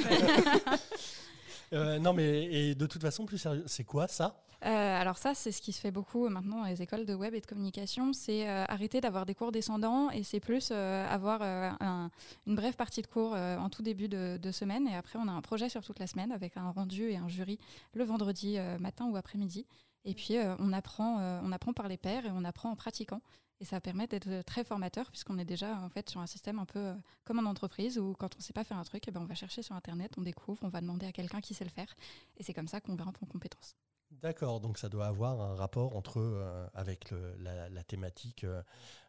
Euh, 1.73 1.99
non, 1.99 2.13
mais 2.13 2.45
et 2.45 2.75
de 2.77 2.87
toute 2.87 3.03
façon, 3.03 3.27
plus 3.27 3.39
sérieux, 3.39 3.65
c'est 3.67 3.83
quoi 3.83 4.07
ça? 4.07 4.45
Euh, 4.65 4.69
alors 5.01 5.19
ça, 5.19 5.35
c'est 5.35 5.51
ce 5.51 5.61
qui 5.61 5.73
se 5.73 5.81
fait 5.81 5.91
beaucoup 5.91 6.29
maintenant 6.29 6.59
dans 6.61 6.67
les 6.69 6.81
écoles 6.83 7.05
de 7.05 7.15
web 7.15 7.35
et 7.35 7.41
de 7.41 7.47
communication, 7.47 8.13
c'est 8.13 8.49
euh, 8.49 8.65
arrêter 8.69 9.01
d'avoir 9.01 9.27
des 9.27 9.35
cours 9.35 9.51
descendants 9.51 10.09
et 10.11 10.23
c'est 10.23 10.39
plus 10.39 10.69
euh, 10.71 11.07
avoir 11.09 11.41
euh, 11.43 11.71
un- 11.81 12.11
une 12.47 12.55
brève 12.55 12.75
partie 12.77 13.03
de 13.03 13.09
cours 13.09 13.35
euh, 13.35 13.57
en 13.59 13.71
tout 13.71 13.83
début 13.83 14.09
de, 14.09 14.39
de 14.41 14.53
semaine 14.53 14.87
et 14.87 14.95
après 14.95 15.19
on 15.19 15.27
a 15.27 15.33
un 15.33 15.41
projet 15.43 15.69
sur 15.69 15.83
toute 15.83 15.99
la 15.99 16.07
semaine 16.07 16.31
avec 16.31 16.57
un 16.57 16.71
rendu 16.71 17.11
et 17.11 17.17
un 17.17 17.29
jury 17.29 17.59
le 17.93 18.05
vendredi 18.05 18.55
euh, 18.57 18.79
matin 18.79 19.07
ou 19.07 19.17
après-midi. 19.17 19.67
Et 20.05 20.15
puis 20.15 20.37
euh, 20.39 20.55
on, 20.61 20.73
apprend, 20.73 21.19
euh, 21.19 21.41
on 21.43 21.51
apprend 21.51 21.73
par 21.73 21.89
les 21.89 21.97
pairs 21.97 22.25
et 22.25 22.31
on 22.33 22.45
apprend 22.45 22.71
en 22.71 22.77
pratiquant. 22.77 23.21
Et 23.61 23.65
ça 23.65 23.81
permet 23.81 24.07
d'être 24.07 24.43
très 24.43 24.65
formateur 24.65 25.11
puisqu'on 25.11 25.39
est 25.39 25.45
déjà 25.45 25.79
en 25.79 25.89
fait 25.89 26.11
sur 26.11 26.21
un 26.21 26.27
système 26.27 26.59
un 26.59 26.65
peu 26.67 26.79
euh, 26.79 26.95
comme 27.25 27.39
en 27.39 27.49
entreprise 27.49 27.99
où 27.99 28.15
quand 28.19 28.35
on 28.35 28.39
ne 28.39 28.43
sait 28.43 28.53
pas 28.53 28.65
faire 28.65 28.79
un 28.79 28.85
truc, 28.85 29.05
eh 29.07 29.11
ben, 29.11 29.21
on 29.23 29.27
va 29.27 29.35
chercher 29.35 29.63
sur 29.63 29.75
Internet, 29.77 30.13
on 30.19 30.23
découvre, 30.23 30.59
on 30.65 30.69
va 30.69 30.81
demander 30.81 31.07
à 31.07 31.13
quelqu'un 31.13 31.41
qui 31.41 31.55
sait 31.55 31.65
le 31.65 31.71
faire. 31.71 31.95
Et 32.37 32.43
c'est 32.43 32.53
comme 32.53 32.69
ça 32.69 32.81
qu'on 32.81 32.95
grimpe 32.95 33.17
en 33.23 33.27
compétences. 33.27 33.77
D'accord, 34.11 34.61
donc 34.61 34.79
ça 34.79 34.89
doit 34.89 35.07
avoir 35.07 35.41
un 35.41 35.55
rapport 35.55 35.97
entre 35.97 36.19
euh, 36.21 36.67
avec 36.75 37.11
le- 37.11 37.35
la, 37.39 37.69
la 37.69 37.83
thématique 37.85 38.45
euh, 38.45 38.63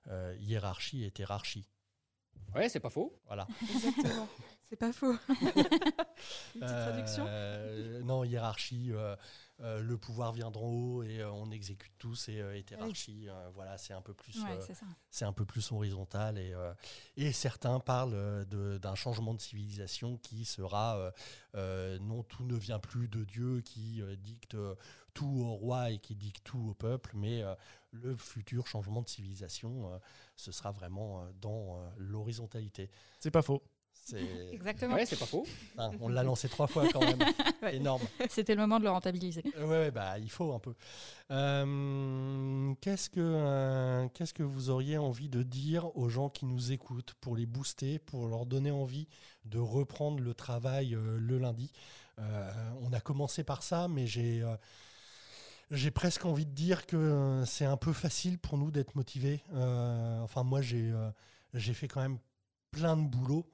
euh, 0.08 0.36
hiérarchie 0.40 1.04
et 1.04 1.12
hiérarchie. 1.18 1.68
Ouais, 2.54 2.70
c'est 2.70 2.80
pas 2.80 2.90
faux. 2.90 3.20
Voilà. 3.26 3.48
Exactement. 3.74 4.28
C'est 4.70 4.76
pas 4.76 4.92
faux. 4.94 5.14
Une 5.30 6.62
petite 6.62 6.62
traduction 6.62 7.26
Euh, 7.28 8.02
non, 8.04 8.24
hiérarchie, 8.24 8.92
euh, 8.92 9.16
euh, 9.62 9.82
le 9.82 9.98
pouvoir 9.98 10.34
vient 10.34 10.52
d'en 10.52 10.62
haut 10.64 11.04
et 11.04 11.20
euh, 11.22 11.32
on 11.32 11.52
exécute 11.52 11.94
tous 11.98 12.28
et, 12.30 12.42
euh, 12.42 12.56
et 12.58 12.66
hiérarchie, 12.70 13.30
euh, 13.30 13.50
voilà, 13.54 13.78
c'est 13.78 13.94
un 13.94 14.02
peu 14.02 14.14
plus, 14.14 14.36
Ouais, 14.44 14.52
euh, 14.58 14.62
c'est 15.12 15.26
un 15.26 15.34
peu 15.34 15.46
plus 15.46 15.72
horizontal 15.72 16.38
et, 16.38 16.54
euh, 16.54 16.74
et 17.16 17.32
certains 17.32 17.80
parlent 17.80 18.46
de- 18.48 18.78
d'un 18.80 18.96
changement 18.96 19.34
de 19.34 19.40
civilisation 19.42 20.18
qui 20.18 20.46
sera 20.46 20.98
euh, 20.98 21.12
euh, 21.56 22.00
non 22.00 22.24
tout 22.24 22.44
ne 22.44 22.56
vient 22.56 22.80
plus 22.80 23.08
de 23.08 23.24
Dieu 23.24 23.62
qui 23.62 24.02
euh, 24.02 24.16
dicte 24.16 24.58
tout 25.14 25.26
au 25.46 25.54
roi 25.54 25.92
et 25.92 26.00
qui 26.00 26.16
dicte 26.16 26.44
tout 26.44 26.70
au 26.70 26.74
peuple, 26.74 27.12
mais 27.16 27.42
euh, 27.44 27.56
le 27.92 28.18
futur 28.18 28.68
changement 28.68 29.02
de 29.02 29.08
civilisation, 29.08 29.94
euh, 29.94 29.98
ce 30.36 30.52
sera 30.52 30.72
vraiment 30.72 31.26
dans 31.40 31.78
euh, 31.80 31.90
l'horizontalité. 31.98 32.90
C'est 33.20 33.32
pas 33.32 33.42
faux. 33.42 33.64
Exactement. 34.52 34.96
Ouais, 34.96 35.06
c'est 35.06 35.18
pas 35.20 35.26
faux. 35.26 35.46
hein, 35.78 35.92
on 36.00 36.10
l'a 36.10 36.24
lancé 36.24 36.48
trois 36.50 36.68
fois 36.68 36.88
quand 36.92 37.00
même, 37.02 37.20
énorme. 37.74 38.02
C'était 38.30 38.56
le 38.56 38.62
moment 38.62 38.80
de 38.80 38.84
le 38.86 38.92
rentabiliser. 38.92 39.44
Ouais, 39.58 39.66
ouais, 39.66 39.92
bah, 39.92 40.20
il 40.20 40.30
faut 40.30 40.54
un 40.54 40.60
peu. 40.60 40.74
Euh, 41.32 42.74
qu'est-ce, 42.82 43.10
que, 43.10 43.20
euh, 43.20 44.08
qu'est-ce 44.14 44.34
que 44.34 44.44
vous 44.44 44.70
auriez 44.70 44.98
envie 44.98 45.30
de 45.30 45.44
dire 45.44 45.96
aux 45.98 46.10
gens 46.10 46.30
qui 46.30 46.46
nous 46.46 46.72
écoutent 46.72 47.14
pour 47.22 47.36
les 47.36 47.46
booster, 47.46 48.00
pour 48.00 48.28
leur 48.28 48.46
donner 48.46 48.72
envie 48.72 49.08
de 49.46 49.60
reprendre 49.60 50.22
le 50.22 50.34
travail 50.34 50.96
euh, 50.96 51.18
le 51.20 51.38
lundi? 51.40 51.72
Euh, 52.20 52.52
On 52.82 52.94
a 52.94 53.00
commencé 53.00 53.44
par 53.44 53.64
ça, 53.64 53.88
mais 53.88 54.08
j'ai, 54.08 54.42
euh, 54.42 54.56
j'ai 55.72 55.92
presque 55.92 56.26
envie 56.26 56.46
de 56.46 56.52
dire 56.54 56.86
que 56.86 57.44
c'est 57.46 57.66
un 57.66 57.78
peu 57.78 57.92
facile 57.94 58.38
pour 58.38 58.58
nous 58.58 58.72
d'être 58.72 58.96
motivés. 58.96 59.42
Euh, 59.54 60.22
enfin, 60.22 60.44
moi, 60.44 60.62
j'ai, 60.62 60.92
euh, 60.92 61.10
j'ai 61.54 61.74
fait 61.74 61.88
quand 61.88 62.02
même 62.02 62.20
plein 62.72 62.96
de 62.96 63.08
boulots. 63.08 63.46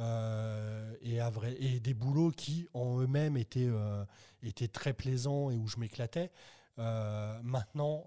Euh, 0.00 0.94
et, 1.02 1.20
à 1.20 1.30
vrai, 1.30 1.54
et 1.60 1.78
des 1.80 1.94
boulots 1.94 2.30
qui 2.30 2.66
en 2.74 3.00
eux-mêmes 3.00 3.36
étaient, 3.36 3.68
euh, 3.68 4.04
étaient 4.42 4.68
très 4.68 4.92
plaisants 4.92 5.50
et 5.50 5.56
où 5.56 5.66
je 5.66 5.78
m'éclatais. 5.78 6.30
Euh, 6.78 7.38
maintenant, 7.42 8.04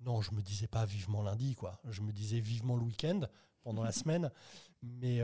non, 0.00 0.20
je 0.20 0.32
me 0.32 0.42
disais 0.42 0.66
pas 0.66 0.84
vivement 0.84 1.22
lundi, 1.22 1.54
quoi. 1.54 1.80
Je 1.88 2.02
me 2.02 2.12
disais 2.12 2.40
vivement 2.40 2.76
le 2.76 2.82
week-end 2.82 3.22
pendant 3.62 3.82
la 3.82 3.92
semaine, 3.92 4.30
mais, 4.82 5.22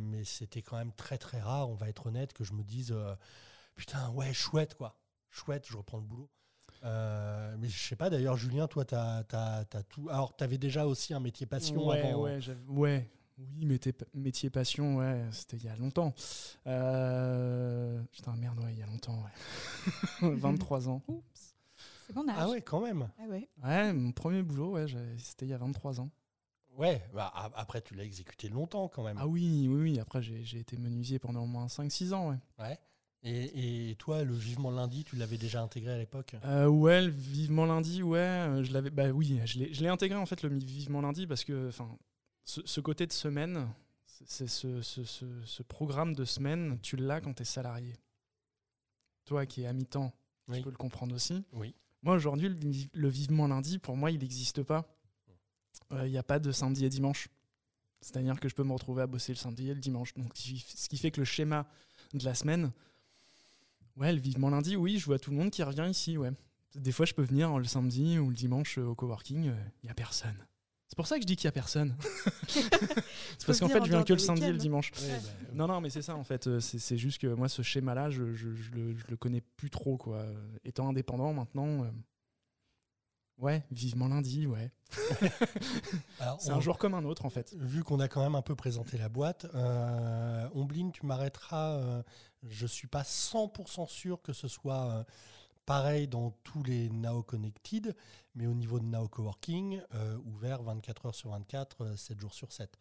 mais 0.00 0.24
c'était 0.24 0.62
quand 0.62 0.76
même 0.76 0.92
très 0.92 1.18
très 1.18 1.40
rare, 1.40 1.70
on 1.70 1.74
va 1.74 1.88
être 1.88 2.06
honnête, 2.06 2.32
que 2.32 2.44
je 2.44 2.52
me 2.52 2.62
dise 2.62 2.94
putain, 3.76 4.10
ouais, 4.10 4.32
chouette, 4.32 4.74
quoi. 4.74 4.98
Chouette, 5.30 5.66
je 5.68 5.76
reprends 5.76 5.98
le 5.98 6.04
boulot. 6.04 6.30
Euh, 6.84 7.54
mais 7.58 7.68
je 7.68 7.78
sais 7.78 7.96
pas, 7.96 8.10
d'ailleurs, 8.10 8.36
Julien, 8.36 8.66
toi, 8.66 8.84
tu 8.84 8.94
as, 8.94 9.64
tout. 9.88 10.08
Alors, 10.10 10.36
tu 10.36 10.44
avais 10.44 10.58
déjà 10.58 10.86
aussi 10.86 11.14
un 11.14 11.20
métier 11.20 11.46
passion 11.46 11.88
ouais, 11.88 12.00
avant. 12.00 12.22
ouais, 12.22 12.40
ouais. 12.68 13.10
Oui, 13.38 13.66
métier, 13.66 13.92
métier 14.14 14.48
passion, 14.50 14.96
ouais, 14.96 15.22
c'était 15.30 15.58
il 15.58 15.64
y 15.64 15.68
a 15.68 15.76
longtemps. 15.76 16.14
Euh, 16.66 18.02
Putain, 18.12 18.34
merde, 18.36 18.58
ouais, 18.60 18.72
il 18.72 18.78
y 18.78 18.82
a 18.82 18.86
longtemps, 18.86 19.22
ouais. 20.22 20.34
23 20.36 20.88
ans. 20.88 21.02
C'est 22.06 22.14
bon 22.14 22.28
âge. 22.28 22.36
Ah 22.38 22.48
ouais, 22.48 22.62
quand 22.62 22.80
même. 22.80 23.08
Ah 23.18 23.24
ouais. 23.28 23.48
Ouais, 23.62 23.92
mon 23.92 24.12
premier 24.12 24.42
boulot, 24.42 24.72
ouais, 24.72 24.86
c'était 25.18 25.44
il 25.46 25.50
y 25.50 25.54
a 25.54 25.58
23 25.58 26.00
ans. 26.00 26.10
Ouais, 26.78 27.02
bah, 27.14 27.32
après, 27.54 27.80
tu 27.80 27.94
l'as 27.94 28.04
exécuté 28.04 28.48
longtemps 28.48 28.88
quand 28.88 29.02
même. 29.02 29.16
Ah 29.18 29.26
oui, 29.26 29.66
oui, 29.68 29.80
oui. 29.92 30.00
Après, 30.00 30.22
j'ai 30.22 30.58
été 30.58 30.76
menuisier 30.76 31.18
pendant 31.18 31.42
au 31.42 31.46
moins 31.46 31.66
5-6 31.66 32.12
ans, 32.14 32.30
ouais. 32.30 32.36
Ouais. 32.58 32.78
Et, 33.22 33.90
et 33.90 33.94
toi, 33.96 34.22
le 34.24 34.34
vivement 34.34 34.70
lundi, 34.70 35.02
tu 35.02 35.16
l'avais 35.16 35.38
déjà 35.38 35.62
intégré 35.62 35.92
à 35.92 35.98
l'époque? 35.98 36.36
Euh, 36.44 36.66
ouais, 36.66 37.02
le 37.02 37.10
vivement 37.10 37.64
lundi, 37.66 38.02
ouais, 38.02 38.18
euh, 38.18 38.62
je 38.62 38.72
l'avais. 38.72 38.90
Bah 38.90 39.08
oui, 39.08 39.40
je 39.46 39.58
l'ai 39.58 39.74
je 39.74 39.82
l'ai 39.82 39.88
intégré 39.88 40.16
en 40.18 40.26
fait 40.26 40.42
le 40.42 40.56
vivement 40.58 41.00
lundi 41.00 41.26
parce 41.26 41.42
que, 41.42 41.68
enfin, 41.68 41.88
ce, 42.46 42.62
ce 42.64 42.80
côté 42.80 43.06
de 43.06 43.12
semaine, 43.12 43.68
c'est 44.06 44.46
ce, 44.46 44.80
ce, 44.80 45.04
ce- 45.04 45.44
ce 45.44 45.62
programme 45.62 46.14
de 46.14 46.24
semaine, 46.24 46.78
tu 46.80 46.96
l'as 46.96 47.20
quand 47.20 47.34
tu 47.34 47.42
es 47.42 47.44
salarié. 47.44 47.94
Toi 49.26 49.44
qui 49.44 49.62
es 49.62 49.66
à 49.66 49.72
mi-temps, 49.74 50.14
Oui. 50.48 50.56
tu 50.58 50.62
peux 50.62 50.70
le 50.70 50.76
comprendre 50.76 51.14
aussi. 51.14 51.44
Oui. 51.52 51.74
Moi 52.02 52.14
aujourd'hui, 52.14 52.48
le, 52.48 52.54
vi- 52.54 52.88
le 52.94 53.08
vivement 53.08 53.46
lundi, 53.48 53.78
pour 53.78 53.96
moi, 53.96 54.10
il 54.10 54.20
n'existe 54.20 54.62
pas. 54.62 54.86
Il 55.90 56.10
n'y 56.10 56.18
a 56.18 56.22
pas 56.22 56.38
de 56.38 56.50
samedi 56.52 56.84
et 56.84 56.88
dimanche. 56.88 57.28
C'est-à-dire 58.00 58.38
que 58.40 58.48
je 58.48 58.54
peux 58.54 58.62
me 58.64 58.72
retrouver 58.72 59.02
à 59.02 59.06
bosser 59.06 59.32
le 59.32 59.36
samedi 59.36 59.68
et 59.68 59.74
le 59.74 59.80
dimanche. 59.80 60.14
Donc, 60.14 60.32
ce 60.36 60.88
qui- 60.88 60.96
fait 60.98 61.10
que 61.10 61.20
le 61.20 61.24
schéma 61.24 61.66
de 62.14 62.24
la 62.24 62.34
semaine, 62.34 62.70
ouais, 63.96 64.12
le 64.12 64.20
vivement 64.20 64.50
lundi, 64.50 64.76
oui, 64.76 64.98
je 64.98 65.04
vois 65.06 65.18
tout 65.18 65.30
le 65.30 65.36
monde 65.36 65.50
qui 65.50 65.62
revient 65.62 65.88
ici, 65.90 66.16
ouais. 66.16 66.30
Des 66.76 66.92
fois, 66.92 67.06
je 67.06 67.14
peux 67.14 67.22
venir 67.22 67.58
le 67.58 67.64
samedi 67.64 68.18
ou 68.18 68.28
le 68.28 68.34
dimanche 68.36 68.78
euh, 68.78 68.84
au 68.86 68.94
coworking, 68.94 69.44
il 69.82 69.84
n'y 69.84 69.90
a 69.90 69.94
personne. 69.94 70.36
C'est 70.88 70.94
pour 70.96 71.06
ça 71.06 71.16
que 71.16 71.22
je 71.22 71.26
dis 71.26 71.34
qu'il 71.36 71.46
n'y 71.46 71.50
a 71.50 71.52
personne. 71.52 71.96
c'est 72.48 73.46
parce 73.46 73.58
qu'en 73.60 73.68
fait, 73.68 73.84
je 73.84 73.90
viens 73.90 74.04
que 74.04 74.12
le 74.12 74.18
samedi 74.18 74.44
et 74.44 74.52
le 74.52 74.58
dimanche. 74.58 74.92
Ouais, 75.00 75.20
bah, 75.20 75.28
Non, 75.54 75.66
non, 75.66 75.80
mais 75.80 75.90
c'est 75.90 76.02
ça 76.02 76.14
en 76.14 76.22
fait. 76.24 76.46
Euh, 76.46 76.60
C'est 76.60 76.78
c'est 76.78 76.96
juste 76.96 77.20
que 77.20 77.26
moi, 77.26 77.48
ce 77.48 77.62
schéma-là, 77.62 78.08
je, 78.10 78.32
je, 78.34 78.54
je 78.54 78.70
le, 78.70 78.96
je 78.96 79.04
le 79.08 79.16
connais 79.16 79.40
plus 79.56 79.68
trop, 79.70 79.96
quoi. 79.96 80.18
Euh, 80.18 80.34
Étant 80.64 80.88
indépendant 80.88 81.32
maintenant, 81.32 81.82
euh, 81.84 81.90
ouais, 83.38 83.64
vivement 83.72 84.08
lundi, 84.08 84.46
ouais. 84.46 84.70
alors, 86.20 86.40
C'est 86.40 86.52
on- 86.52 86.56
un 86.56 86.60
jour 86.60 86.78
comme 86.78 86.94
un 86.94 87.04
autre 87.04 87.24
en 87.24 87.30
fait. 87.30 87.54
Vu 87.58 87.82
qu'on 87.82 88.00
a 88.00 88.08
quand 88.08 88.22
même 88.22 88.34
un 88.36 88.42
peu 88.42 88.54
présenté 88.54 88.96
la 88.98 89.08
boîte, 89.08 89.46
euh, 89.54 90.48
Ombline, 90.54 90.92
tu 90.92 91.04
m'arrêteras. 91.06 91.72
euh, 91.78 92.02
je 92.48 92.66
suis 92.66 92.86
pas 92.86 93.02
100% 93.02 93.88
sûr 93.88 94.22
que 94.22 94.32
ce 94.32 94.46
soit 94.46 94.88
euh, 94.90 95.04
pareil 95.66 96.06
dans 96.08 96.30
tous 96.44 96.62
les 96.62 96.88
Nao 96.90 97.22
Connected, 97.22 97.94
mais 98.34 98.46
au 98.46 98.54
niveau 98.54 98.78
de 98.80 98.84
Nao 98.86 99.08
Coworking, 99.08 99.82
euh, 99.94 100.16
ouvert 100.24 100.62
24 100.62 101.06
heures 101.06 101.14
sur 101.14 101.30
24, 101.30 101.82
euh, 101.84 101.96
7 101.96 102.20
jours 102.20 102.32
sur 102.34 102.52
7. 102.52 102.78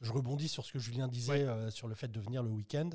Je 0.00 0.12
rebondis 0.12 0.48
sur 0.48 0.64
ce 0.64 0.72
que 0.72 0.78
Julien 0.78 1.08
disait 1.08 1.32
Ouais. 1.32 1.48
euh, 1.48 1.70
sur 1.70 1.88
le 1.88 1.94
fait 1.94 2.08
de 2.12 2.20
venir 2.20 2.42
le 2.42 2.50
week-end. 2.50 2.90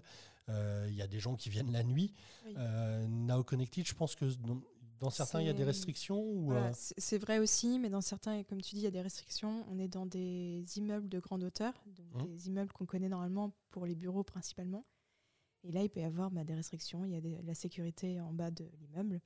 Euh, 0.50 0.86
Il 0.90 0.96
y 0.96 1.02
a 1.02 1.08
des 1.08 1.20
gens 1.20 1.36
qui 1.36 1.50
viennent 1.50 1.72
la 1.72 1.84
nuit. 1.84 2.14
Oui. 2.46 2.54
Euh, 2.58 3.08
Nao 3.08 3.44
Connected, 3.44 3.86
je 3.86 3.94
pense 3.94 4.16
que 4.16 4.26
dans, 4.26 4.62
dans 5.00 5.10
certains, 5.10 5.42
il 5.42 5.48
y 5.48 5.50
a 5.50 5.54
des 5.54 5.64
restrictions. 5.64 6.22
Ou, 6.22 6.46
Voilà, 6.46 6.68
euh, 6.68 6.72
c'est 6.74 7.18
vrai 7.18 7.40
aussi, 7.40 7.80
mais 7.80 7.90
dans 7.90 8.02
certains, 8.02 8.44
comme 8.44 8.62
tu 8.62 8.76
dis, 8.76 8.82
il 8.82 8.84
y 8.84 8.88
a 8.88 8.92
des 8.92 9.02
restrictions. 9.02 9.66
On 9.70 9.80
est 9.80 9.88
dans 9.90 10.06
des 10.06 10.64
immeubles 10.78 11.10
de 11.10 11.20
grande 11.20 11.44
hauteur, 11.44 11.74
donc 12.14 12.24
Mhm. 12.24 12.28
des 12.36 12.48
immeubles 12.48 12.72
qu'on 12.72 12.86
connaît 12.86 13.10
normalement 13.10 13.52
pour 13.72 13.86
les 13.86 13.96
bureaux 13.96 14.24
principalement. 14.24 14.84
Et 15.64 15.72
là, 15.72 15.82
il 15.84 15.90
peut 15.90 16.02
y 16.02 16.04
avoir 16.04 16.30
bah, 16.32 16.44
des 16.44 16.56
restrictions. 16.56 17.06
Il 17.06 17.12
y 17.12 17.16
a 17.16 17.22
des- 17.22 17.42
la 17.44 17.54
sécurité 17.56 18.20
en 18.20 18.34
bas 18.34 18.52
de 18.52 18.66
l'immeuble. 18.80 19.22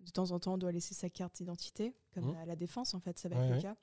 De 0.00 0.10
temps 0.10 0.30
en 0.30 0.38
temps, 0.38 0.54
on 0.54 0.58
doit 0.58 0.72
laisser 0.72 0.94
sa 0.94 1.08
carte 1.10 1.36
d'identité, 1.36 1.94
comme 2.12 2.26
Mhm. 2.30 2.36
à 2.36 2.44
la 2.46 2.56
défense, 2.56 2.94
en 2.94 3.00
fait, 3.00 3.18
ça 3.18 3.28
va 3.28 3.36
Ouais, 3.36 3.42
être 3.44 3.50
ouais. 3.50 3.56
le 3.56 3.62
cas. 3.62 3.76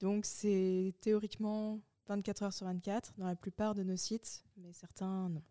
Donc, 0.00 0.24
c'est 0.26 0.94
théoriquement 1.00 1.80
24 2.06 2.42
heures 2.42 2.52
sur 2.52 2.66
24 2.66 3.14
dans 3.18 3.26
la 3.26 3.36
plupart 3.36 3.74
de 3.74 3.82
nos 3.82 3.96
sites, 3.96 4.44
mais 4.56 4.72
certains, 4.72 5.28
non. 5.28 5.42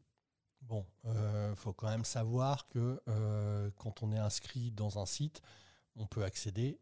Bon, 0.61 0.85
il 1.03 1.53
faut 1.55 1.73
quand 1.73 1.89
même 1.89 2.05
savoir 2.05 2.67
que 2.67 2.99
euh, 3.07 3.69
quand 3.77 4.01
on 4.01 4.11
est 4.11 4.17
inscrit 4.17 4.71
dans 4.71 4.97
un 4.97 5.05
site, 5.05 5.41
on 5.95 6.07
peut 6.07 6.23
accéder 6.23 6.79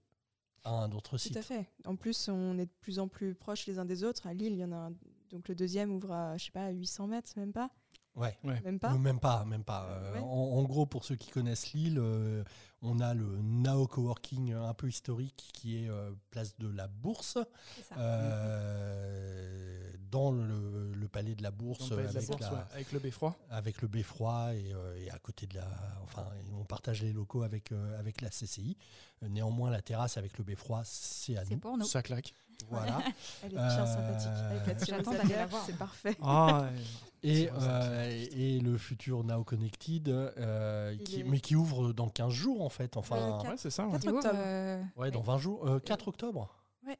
à 0.63 0.71
un 0.83 0.91
autre 0.93 1.11
Tout 1.11 1.17
site. 1.17 1.37
à 1.37 1.41
fait. 1.41 1.67
En 1.85 1.95
plus, 1.97 2.29
on 2.29 2.57
est 2.57 2.65
de 2.65 2.71
plus 2.79 2.99
en 2.99 3.09
plus 3.09 3.35
proches 3.35 3.65
les 3.67 3.79
uns 3.79 3.85
des 3.85 4.03
autres. 4.05 4.25
À 4.27 4.33
Lille, 4.33 4.53
il 4.53 4.59
y 4.59 4.63
en 4.63 4.71
a 4.71 4.77
un- 4.87 4.93
donc 5.29 5.49
le 5.49 5.55
deuxième 5.55 5.91
ouvre 5.91 6.11
à, 6.13 6.37
je 6.37 6.45
sais 6.45 6.51
pas, 6.51 6.65
à 6.67 6.69
800 6.71 7.07
mètres, 7.07 7.33
même 7.37 7.51
pas. 7.51 7.69
Ouais. 8.15 8.37
Même 8.43 8.79
pas. 8.79 8.93
Même 8.93 9.19
pas, 9.19 9.43
même 9.45 9.63
pas. 9.63 9.87
Euh, 9.89 10.13
Ouais. 10.13 10.19
en, 10.19 10.23
en 10.25 10.63
gros, 10.63 10.85
pour 10.85 11.03
ceux 11.03 11.15
qui 11.15 11.31
connaissent 11.31 11.73
Lille, 11.73 11.97
euh, 11.99 12.43
on 12.81 12.99
a 12.99 13.13
le 13.13 13.41
Nao 13.41 13.87
Coworking 13.87 14.53
un 14.53 14.73
peu 14.73 14.87
historique 14.87 15.49
qui 15.53 15.83
est 15.83 15.89
euh, 15.89 16.11
place 16.29 16.55
de 16.59 16.67
la 16.67 16.87
Bourse, 16.87 17.37
C'est 17.75 17.83
ça. 17.83 17.95
euh, 17.99 19.72
dans 20.13 20.31
le, 20.31 20.91
le 20.93 21.07
palais 21.07 21.33
de 21.33 21.41
la 21.41 21.49
Bourse, 21.51 21.89
le 21.89 21.97
de 21.97 22.01
la 22.03 22.09
avec, 22.09 22.27
Bourse, 22.27 22.41
la- 22.41 22.53
ouais, 22.53 22.59
avec 22.73 22.91
le 22.91 22.99
beffroi. 22.99 23.35
avec 23.49 23.81
le 23.81 23.87
beffroi 23.87 24.53
et, 24.53 24.71
euh, 24.73 25.03
et 25.03 25.09
à 25.09 25.17
côté 25.17 25.47
de 25.47 25.55
la. 25.55 25.67
Enfin, 26.03 26.25
on 26.59 26.63
partage 26.65 27.01
les 27.01 27.11
locaux 27.13 27.41
avec, 27.43 27.71
euh, 27.71 27.99
avec 27.99 28.21
la 28.21 28.29
CCI. 28.29 28.77
Euh, 29.23 29.27
Néanmoins, 29.29 29.71
la 29.71 29.81
terrasse 29.81 30.17
avec 30.17 30.37
le 30.37 30.43
beffroi, 30.43 30.83
c'est 30.85 31.35
à 31.37 31.43
nous. 31.45 31.57
pour 31.57 31.77
nous. 31.77 31.85
Ça 31.85 32.03
claque. 32.03 32.33
Voilà. 32.69 33.01
Elle 33.43 33.53
est 33.53 33.55
bien 33.55 33.63
Euh, 33.63 33.85
sympathique. 33.85 34.29
Avec 34.67 34.79
la 34.79 34.85
J'attends 34.97 35.11
d'aller 35.13 35.35
la 35.35 35.45
voir. 35.47 35.63
C'est 35.65 35.77
parfait. 35.77 36.15
Ah, 36.21 36.69
Et, 37.25 37.49
euh, 37.53 38.25
et 38.33 38.59
le 38.59 38.77
futur 38.77 39.23
Now 39.23 39.45
Connected, 39.45 40.09
euh, 40.09 40.95
qui- 40.97 41.21
est- 41.21 41.23
mais 41.23 41.39
qui 41.39 41.55
ouvre 41.55 41.93
dans 41.93 42.09
15 42.09 42.33
jours 42.33 42.61
en 42.61 42.67
fait. 42.69 42.97
Enfin, 42.97 43.39
ouais, 43.43 43.55
c'est 43.57 43.69
ça. 43.69 43.85
ouais. 43.85 43.93
4 43.93 44.03
Il 44.03 44.09
ouvre, 44.09 44.17
octobre. 44.17 44.39
euh, 44.43 44.83
ouais, 44.97 45.09
dans 45.09 45.21
20 45.21 45.37
jours. 45.37 45.65
Euh, 45.67 45.79
4 45.79 46.09
octobre 46.09 46.49
Ouais. 46.85 46.99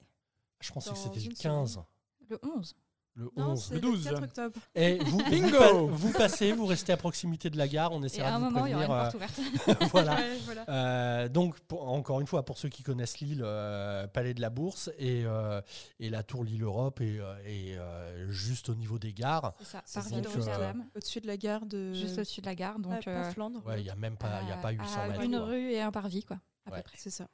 Je 0.62 0.72
pensais 0.72 0.92
que 0.92 0.96
Dans 0.96 1.02
c'était 1.02 1.20
le 1.20 1.26
une 1.26 1.34
15. 1.34 1.80
le 2.30 2.40
11. 2.42 2.74
Le 3.16 3.30
Non, 3.38 3.52
11. 3.52 3.64
c'est 3.66 3.74
Le 3.76 3.80
le 3.80 3.82
12. 3.82 4.04
4 4.06 4.24
octobre. 4.24 4.60
Et 4.74 4.98
vous, 5.04 5.24
Bingo 5.30 5.88
vous 5.88 6.12
passez, 6.14 6.52
vous 6.52 6.66
restez 6.66 6.94
à 6.94 6.98
proximité 6.98 7.52
de 7.52 7.58
la 7.58 7.68
gare, 7.68 7.92
on 7.92 8.02
essaiera 8.02 8.32
de 8.32 8.38
vous 8.44 8.50
moment, 8.50 8.66
il 8.66 8.72
y 8.72 8.76
aura 8.76 9.10
prévenir. 9.10 9.30
une 9.30 9.52
porte 9.58 9.68
euh, 9.68 9.72
ouverte. 9.76 9.92
voilà. 9.92 10.16
Ouais, 10.16 10.38
voilà. 10.46 10.66
Euh, 10.70 11.30
donc, 11.30 11.60
pour- 11.62 11.88
encore 11.92 12.22
une 12.22 12.28
fois, 12.28 12.44
pour 12.44 12.58
ceux 12.58 12.70
qui 12.70 12.82
connaissent 12.82 13.20
Lille, 13.20 13.42
euh, 13.44 14.08
Palais 14.08 14.34
de 14.34 14.42
la 14.42 14.50
Bourse 14.50 14.90
et, 14.98 15.24
euh, 15.26 15.62
et 16.00 16.10
la 16.10 16.24
tour 16.24 16.44
Lille 16.44 16.64
Europe 16.64 17.02
et, 17.02 17.20
euh, 17.20 17.36
et, 18.28 18.32
juste 18.32 18.70
au 18.70 18.76
niveau 18.76 18.98
des 18.98 19.14
gares. 19.14 19.54
C'est 19.60 19.78
ça, 19.86 20.00
euh, 20.00 20.22
Rotterdam, 20.36 20.84
Au-dessus 20.96 21.22
de 21.22 21.28
la 21.28 21.38
gare 21.38 21.66
de. 21.68 21.94
juste 21.94 22.18
au-dessus 22.18 22.42
de 22.42 22.48
la 22.48 22.56
gare. 22.56 22.80
Donc, 22.80 23.08
euh, 23.08 23.24
pas 23.24 23.30
Flandre. 23.32 23.62
Ouais, 23.66 23.80
il 23.80 23.84
n'y 23.84 23.90
a 23.92 23.96
même 23.96 24.18
pas, 24.18 24.42
il 24.42 24.50
y 24.50 24.52
a 24.52 24.58
pas 24.58 24.72
800 24.72 25.00
à 25.02 25.08
mètres. 25.10 25.22
Une 25.22 25.32
quoi. 25.38 25.46
rue 25.46 25.72
et 25.72 25.82
un 25.82 25.92
parvis, 25.92 26.24
quoi, 26.24 26.38
à 26.66 26.72
Ouais. 26.72 26.78
peu 26.78 26.84
près. 26.84 26.98
C'est 26.98 27.10
ça. 27.12 27.28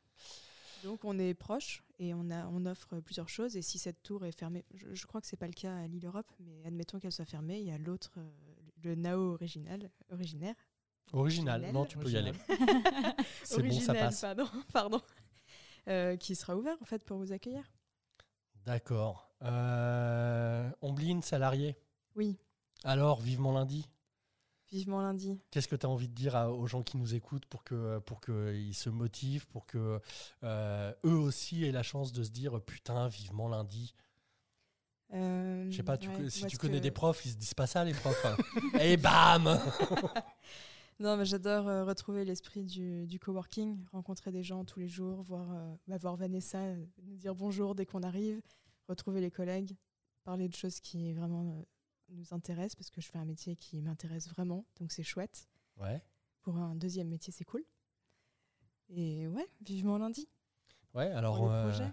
Donc 0.84 1.04
on 1.04 1.18
est 1.20 1.34
proche 1.34 1.84
et 2.00 2.14
on, 2.14 2.30
a, 2.32 2.48
on 2.48 2.66
offre 2.66 3.00
plusieurs 3.00 3.30
choses. 3.30 3.56
Et 3.58 3.62
si 3.62 3.78
cette 3.78 4.02
tour 4.04 4.26
est 4.26 4.32
fermée, 4.32 4.66
je, 4.74 4.94
je 4.94 5.06
crois 5.06 5.22
que 5.22 5.28
c'est 5.28 5.38
pas 5.38 5.48
le 5.48 5.54
cas 5.54 5.76
à 5.76 5.88
Lille 5.88 6.06
Europe, 6.06 6.32
mais 6.40 6.64
admettons 6.66 7.00
qu'elle 7.00 7.12
soit 7.12 7.26
fermée, 7.26 7.60
il 7.60 7.66
y 7.68 7.72
a 7.72 7.78
l'autre, 7.78 8.14
euh, 8.18 8.30
le 8.84 8.96
Nao 8.96 9.34
original, 9.34 9.90
originaire. 10.12 10.56
Original. 11.12 11.72
Non, 11.74 11.86
tu 11.86 11.98
peux 11.98 12.10
y 12.10 12.18
aller. 12.18 12.32
Original. 12.50 13.16
C'est 13.44 13.62
bon, 13.62 13.72
ça 13.72 13.92
original, 13.94 13.98
passe. 13.98 14.22
pardon, 14.22 14.48
pardon. 14.74 15.02
Euh, 15.88 16.16
qui 16.18 16.36
sera 16.36 16.56
ouvert 16.56 16.78
en 16.82 16.86
fait 16.86 17.04
pour 17.04 17.18
vous 17.18 17.32
accueillir. 17.32 17.64
D'accord. 18.66 19.32
Euh, 19.42 20.70
Ombline, 20.82 21.22
salarié. 21.24 21.76
Oui, 22.16 22.38
Alors, 22.84 23.22
vivement 23.22 23.52
lundi. 23.54 23.90
Vivement 24.72 25.02
lundi. 25.02 25.40
Qu'est-ce 25.52 25.68
que 25.68 25.76
tu 25.76 25.86
as 25.86 25.90
envie 25.90 26.08
de 26.08 26.14
dire 26.14 26.36
à- 26.36 26.52
aux 26.52 26.68
gens 26.68 26.84
qui 26.84 26.98
nous 26.98 27.16
écoutent 27.16 27.46
pour 27.46 27.64
que 27.64 28.00
pour 28.00 28.22
qu'ils 28.22 28.76
se 28.76 28.90
motivent, 28.90 29.48
pour 29.48 29.66
que 29.66 30.00
euh, 30.44 30.94
eux 31.06 31.16
aussi 31.18 31.64
aient 31.66 31.72
la 31.72 31.84
chance 31.84 32.12
de 32.12 32.24
se 32.24 32.30
dire 32.30 32.62
putain 32.62 33.08
vivement 33.08 33.48
lundi. 33.48 33.94
Euh, 35.14 35.66
Je 35.72 35.78
sais 35.78 35.84
pas, 35.84 35.98
tu 35.98 36.08
ouais, 36.10 36.16
co- 36.16 36.30
si 36.30 36.46
tu 36.46 36.58
connais 36.58 36.78
que- 36.78 36.84
des 36.84 36.92
profs, 36.92 37.26
ils 37.26 37.32
se 37.32 37.38
disent 37.38 37.56
pas 37.56 37.66
ça 37.66 37.84
les 37.84 37.94
profs. 37.94 38.24
hein. 38.26 38.38
Et 38.82 38.96
bam 38.98 39.44
Non, 41.00 41.16
mais 41.16 41.26
j'adore 41.26 41.68
euh, 41.68 41.86
retrouver 41.86 42.26
l'esprit 42.26 42.66
du, 42.66 43.08
du 43.08 43.20
coworking, 43.20 43.84
rencontrer 43.94 44.32
des 44.32 44.44
gens 44.44 44.66
tous 44.66 44.80
les 44.80 44.90
jours, 44.90 45.24
voir, 45.24 45.50
euh, 45.52 45.74
bah, 45.88 45.98
voir 45.98 46.16
Vanessa 46.18 46.60
euh, 46.60 46.86
nous 47.06 47.16
dire 47.16 47.34
bonjour 47.34 47.74
dès 47.74 47.86
qu'on 47.86 48.04
arrive, 48.04 48.42
retrouver 48.90 49.22
les 49.22 49.32
collègues, 49.32 49.78
parler 50.26 50.50
de 50.50 50.54
choses 50.56 50.80
qui 50.82 51.14
vraiment 51.14 51.56
euh, 51.58 51.64
nous 52.12 52.34
intéressent, 52.34 52.76
parce 52.76 52.90
que 52.90 53.02
je 53.02 53.08
fais 53.08 53.18
un 53.18 53.26
métier 53.26 53.56
qui 53.56 53.82
m'intéresse 53.82 54.30
vraiment, 54.30 54.66
donc 54.80 54.92
c'est 54.92 55.04
chouette. 55.04 55.48
Ouais. 55.78 56.02
Pour 56.42 56.58
un 56.58 56.76
deuxième 56.76 57.08
métier, 57.08 57.32
c'est 57.32 57.46
cool. 57.46 57.64
Et 58.90 59.28
ouais, 59.28 59.48
vivement 59.62 59.98
lundi. 59.98 60.28
Ouais, 60.94 61.12
alors 61.12 61.38
pour 61.38 61.50
le 61.50 61.54
euh, 61.54 61.70
projet. 61.70 61.92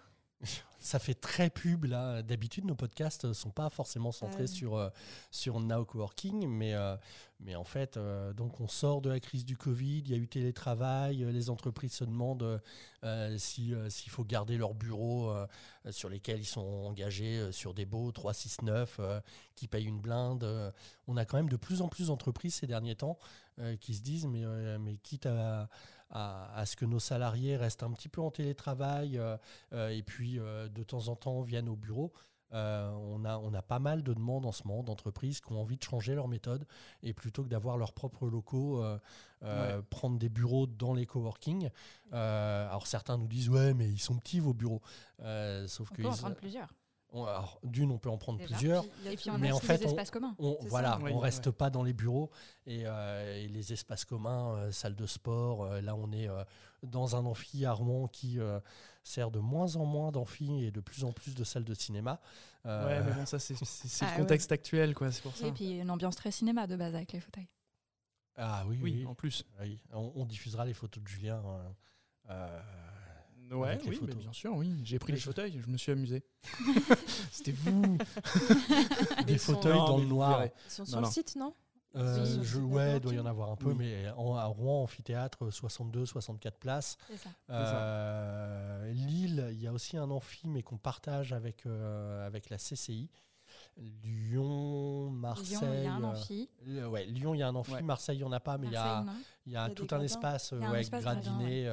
Ça 0.79 0.99
fait 0.99 1.15
très 1.15 1.51
pub 1.51 1.85
là. 1.85 2.23
D'habitude, 2.23 2.65
nos 2.65 2.75
podcasts 2.77 3.33
sont 3.33 3.51
pas 3.51 3.71
forcément 3.71 4.13
centrés 4.13 4.45
Euh. 4.45 4.47
sur 4.47 4.77
euh, 4.77 4.89
sur 5.31 5.59
Now 5.61 5.85
Coworking, 5.85 6.47
mais 6.47 6.75
euh, 6.75 6.97
mais 7.41 7.57
en 7.57 7.65
fait, 7.65 7.97
euh, 7.97 8.33
donc 8.33 8.61
on 8.61 8.69
sort 8.69 9.01
de 9.03 9.11
la 9.11 9.19
crise 9.19 9.45
du 9.45 9.57
Covid. 9.57 9.99
Il 10.01 10.11
y 10.11 10.15
a 10.15 10.17
eu 10.19 10.29
télétravail. 10.29 11.25
euh, 11.25 11.33
Les 11.33 11.51
entreprises 11.51 11.93
se 11.95 12.05
demandent 12.05 12.61
euh, 13.05 13.39
si 13.39 13.75
euh, 13.75 13.89
s'il 13.91 14.11
faut 14.13 14.25
garder 14.25 14.57
leurs 14.59 14.75
bureaux 14.75 15.31
euh, 15.31 15.47
sur 15.91 16.09
lesquels 16.09 16.41
ils 16.41 16.45
sont 16.45 16.61
engagés 16.87 17.39
euh, 17.39 17.53
sur 17.53 17.75
des 17.75 17.87
beaux 17.87 18.13
369 18.13 18.97
euh, 19.01 19.21
qui 19.57 19.67
payent 19.69 19.87
une 19.87 20.01
blinde. 20.01 20.45
euh. 20.45 20.71
On 21.09 21.17
a 21.17 21.25
quand 21.25 21.37
même 21.39 21.49
de 21.49 21.57
plus 21.57 21.81
en 21.83 21.89
plus 21.89 22.09
d'entreprises 22.09 22.55
ces 22.57 22.67
derniers 22.67 22.97
temps 22.97 23.19
euh, 23.59 23.77
qui 23.77 23.95
se 23.95 24.03
disent 24.03 24.27
mais 24.27 24.45
euh, 24.45 24.79
mais 24.79 24.97
quitte 24.99 25.27
à 25.27 25.69
à, 26.11 26.55
à 26.57 26.67
ce 26.67 26.77
que 26.77 26.85
nos 26.85 27.01
salariés 27.01 27.57
restent 27.57 27.83
un 27.83 27.93
petit 27.93 28.09
peu 28.09 28.21
en 28.21 28.31
télétravail 28.31 29.19
euh, 29.19 29.37
euh, 29.73 29.89
et 29.89 30.03
puis 30.03 30.39
euh, 30.39 30.69
de 30.69 30.83
temps 30.83 31.09
en 31.09 31.17
temps 31.17 31.43
viennent 31.43 31.69
au 31.69 31.77
bureau. 31.77 32.13
Euh, 32.53 32.89
on, 32.93 33.25
a, 33.25 33.39
on 33.39 33.53
a 33.55 33.61
pas 33.61 33.81
mal 33.81 34.05
de 34.05 34.15
demandes 34.15 34.47
en 34.47 34.53
ce 34.53 34.67
moment 34.69 34.85
d'entreprises 34.85 35.41
qui 35.41 35.53
ont 35.53 35.61
envie 35.61 35.77
de 35.77 35.83
changer 35.83 36.15
leur 36.15 36.29
méthode 36.29 36.65
et 37.03 37.13
plutôt 37.13 37.43
que 37.43 37.49
d'avoir 37.49 37.77
leurs 37.77 37.93
propres 37.93 38.29
locaux, 38.29 38.85
euh, 38.85 38.99
euh, 39.43 39.83
prendre 39.91 40.17
des 40.17 40.29
bureaux 40.29 40.69
dans 40.69 40.95
les 40.95 41.07
coworking. 41.07 41.71
Alors 42.13 42.87
certains 42.87 43.19
nous 43.19 43.27
disent 43.27 43.49
ouais 43.49 43.75
mais 43.75 43.89
ils 43.91 43.99
sont 43.99 44.17
petits 44.17 44.39
vos 44.39 44.55
bureaux. 44.55 44.81
Sauf 45.19 45.91
On 45.91 45.95
que 45.95 46.03
peut 46.03 46.09
en 46.09 46.13
prendre 46.17 46.37
plusieurs. 46.37 46.69
On- 47.13 47.25
alors, 47.25 47.59
d'une 47.63 47.91
on 47.93 47.99
peut 47.99 48.11
en 48.11 48.19
prendre 48.19 48.39
déjà. 48.39 48.57
plusieurs. 48.57 48.85
Et 49.07 49.17
puis 49.17 49.31
on 49.31 49.39
Mais 49.39 49.51
a 49.51 49.55
en 49.55 49.57
aussi 49.59 49.67
fait, 49.67 49.79
des 49.79 49.87
on- 49.87 49.91
espaces 49.91 50.11
communs. 50.11 50.35
On, 50.39 50.57
voilà, 50.63 50.93
ça. 50.93 50.99
on 51.01 51.05
Oui, 51.05 51.13
reste 51.19 51.47
ouais. 51.47 51.53
pas 51.53 51.71
dans 51.71 51.83
les 51.83 51.93
bureaux 51.93 52.31
et, 52.67 52.83
euh, 52.87 53.37
et 53.45 53.49
les 53.49 53.73
espaces 53.73 54.05
communs, 54.05 54.55
euh, 54.57 54.73
salle 54.73 54.95
de 54.97 55.07
sport. 55.07 55.65
euh, 55.65 55.81
là, 55.81 55.95
on 55.95 56.11
est 56.13 56.29
euh, 56.29 56.45
dans 56.83 57.17
un 57.17 57.25
amphi 57.25 57.65
à 57.65 57.73
Rouen 57.73 58.07
qui 58.09 58.39
euh, 58.39 58.61
sert 59.03 59.31
de 59.31 59.39
moins 59.39 59.77
en 59.77 59.85
moins 59.85 60.11
d'amphi 60.13 60.65
et 60.65 60.71
de 60.71 60.81
plus 60.81 61.05
en 61.05 61.13
plus 61.13 61.35
de 61.35 61.45
salles 61.45 61.65
de 61.65 61.75
cinéma. 61.75 62.21
Euh, 62.67 62.87
Ouais, 62.87 63.03
mais 63.09 63.13
bon, 63.15 63.25
ça, 63.27 63.39
c'est 63.39 63.55
Ah, 64.03 64.05
le 64.07 64.11
ouais. 64.11 64.17
contexte 64.19 64.51
actuel, 64.53 64.95
quoi. 64.95 65.11
C'est 65.13 65.23
pour 65.23 65.37
ça. 65.37 65.47
Et 65.47 65.53
puis 65.53 65.79
une 65.79 65.91
ambiance 65.91 66.17
très 66.17 66.31
cinéma 66.33 66.67
de 66.67 66.77
base 66.77 66.95
avec 66.95 67.13
les 67.13 67.21
fauteuils. 67.21 67.49
Ah 68.37 68.65
oui, 68.67 68.79
Oui, 68.83 68.93
oui. 68.99 69.07
en 69.07 69.15
plus. 69.15 69.45
oui. 69.61 69.81
On, 69.93 70.13
on 70.17 70.25
diffusera 70.27 70.65
les 70.67 70.75
photos 70.75 71.03
de 71.03 71.09
Julien. 71.09 71.43
euh, 71.47 71.69
euh, 72.31 72.61
Ouais, 73.51 73.69
Avec 73.71 73.85
les 73.85 73.91
oui, 73.91 74.01
mais 74.03 74.15
bien 74.15 74.33
sûr, 74.33 74.55
oui. 74.57 74.81
J'ai 74.85 74.99
pris 74.99 75.13
les 75.13 75.19
je- 75.19 75.25
fauteuils, 75.25 75.61
je 75.65 75.71
me 75.71 75.77
suis 75.77 75.93
amusé. 75.93 76.25
C'était 77.31 77.53
vous. 77.53 77.97
des 79.27 79.39
sont- 79.39 79.55
fauteuils 79.55 79.73
dans 79.79 79.99
le 79.99 80.05
noir. 80.07 80.39
verrez. 80.39 80.53
Ils 80.67 80.71
sont 80.71 80.85
sur 80.85 81.01
non. 81.01 81.07
le 81.07 81.13
site, 81.13 81.37
non 81.37 81.55
Euh, 81.95 82.25
Oui, 82.39 82.45
je, 82.45 82.59
ouais, 82.59 82.97
il 82.97 83.01
doit 83.01 83.15
y 83.15 83.19
en 83.21 83.25
avoir 83.27 83.51
un 83.51 83.57
peu, 83.57 83.71
Oui. 83.71 83.77
mais 83.79 84.09
en- 84.17 84.35
à 84.37 84.45
Rouen, 84.45 84.83
amphithéâtre, 84.83 85.51
62, 85.51 86.05
64 86.05 86.59
places. 86.59 86.99
Ça. 87.17 87.31
Euh, 87.51 88.93
Lille, 88.93 89.49
il 89.53 89.63
y 89.63 89.67
a 89.67 89.73
aussi 89.73 89.97
un 89.97 90.11
amphi, 90.11 90.47
mais 90.49 90.63
qu'on 90.63 90.77
partage 90.79 91.33
avec, 91.33 91.65
euh, 91.67 92.27
avec 92.27 92.51
la 92.51 92.59
CCI. 92.59 93.09
Lyon, 94.03 95.11
Marseille. 95.11 95.59
Lyon, 95.59 95.73
il 95.75 95.85
y 95.85 95.87
a 95.87 95.95
un 95.95 96.03
euh, 96.03 96.07
amphi. 96.07 96.51
euh, 96.69 96.89
ouais, 96.89 97.05
Lyon, 97.07 97.35
il 97.35 97.39
y 97.39 97.43
a 97.43 97.49
un 97.49 97.55
amphi. 97.55 97.73
Ouais. 97.73 97.83
Marseille, 97.83 98.17
il 98.17 98.21
n'y 98.21 98.25
en 98.25 98.33
a 98.33 98.41
pas, 98.41 98.59
mais 98.59 98.67
il 98.69 98.73
y 98.73 98.77
a, 98.77 99.05
y 99.47 99.57
a 99.57 99.69
y 99.69 99.71
a 99.71 99.71
tout 99.71 99.87
un 99.93 100.01
espace, 100.01 100.53
Il 100.53 100.61
y 100.61 100.65
a 100.65 100.69
un 100.69 100.73
ouais, 100.73 100.85
gradiné. 100.85 101.69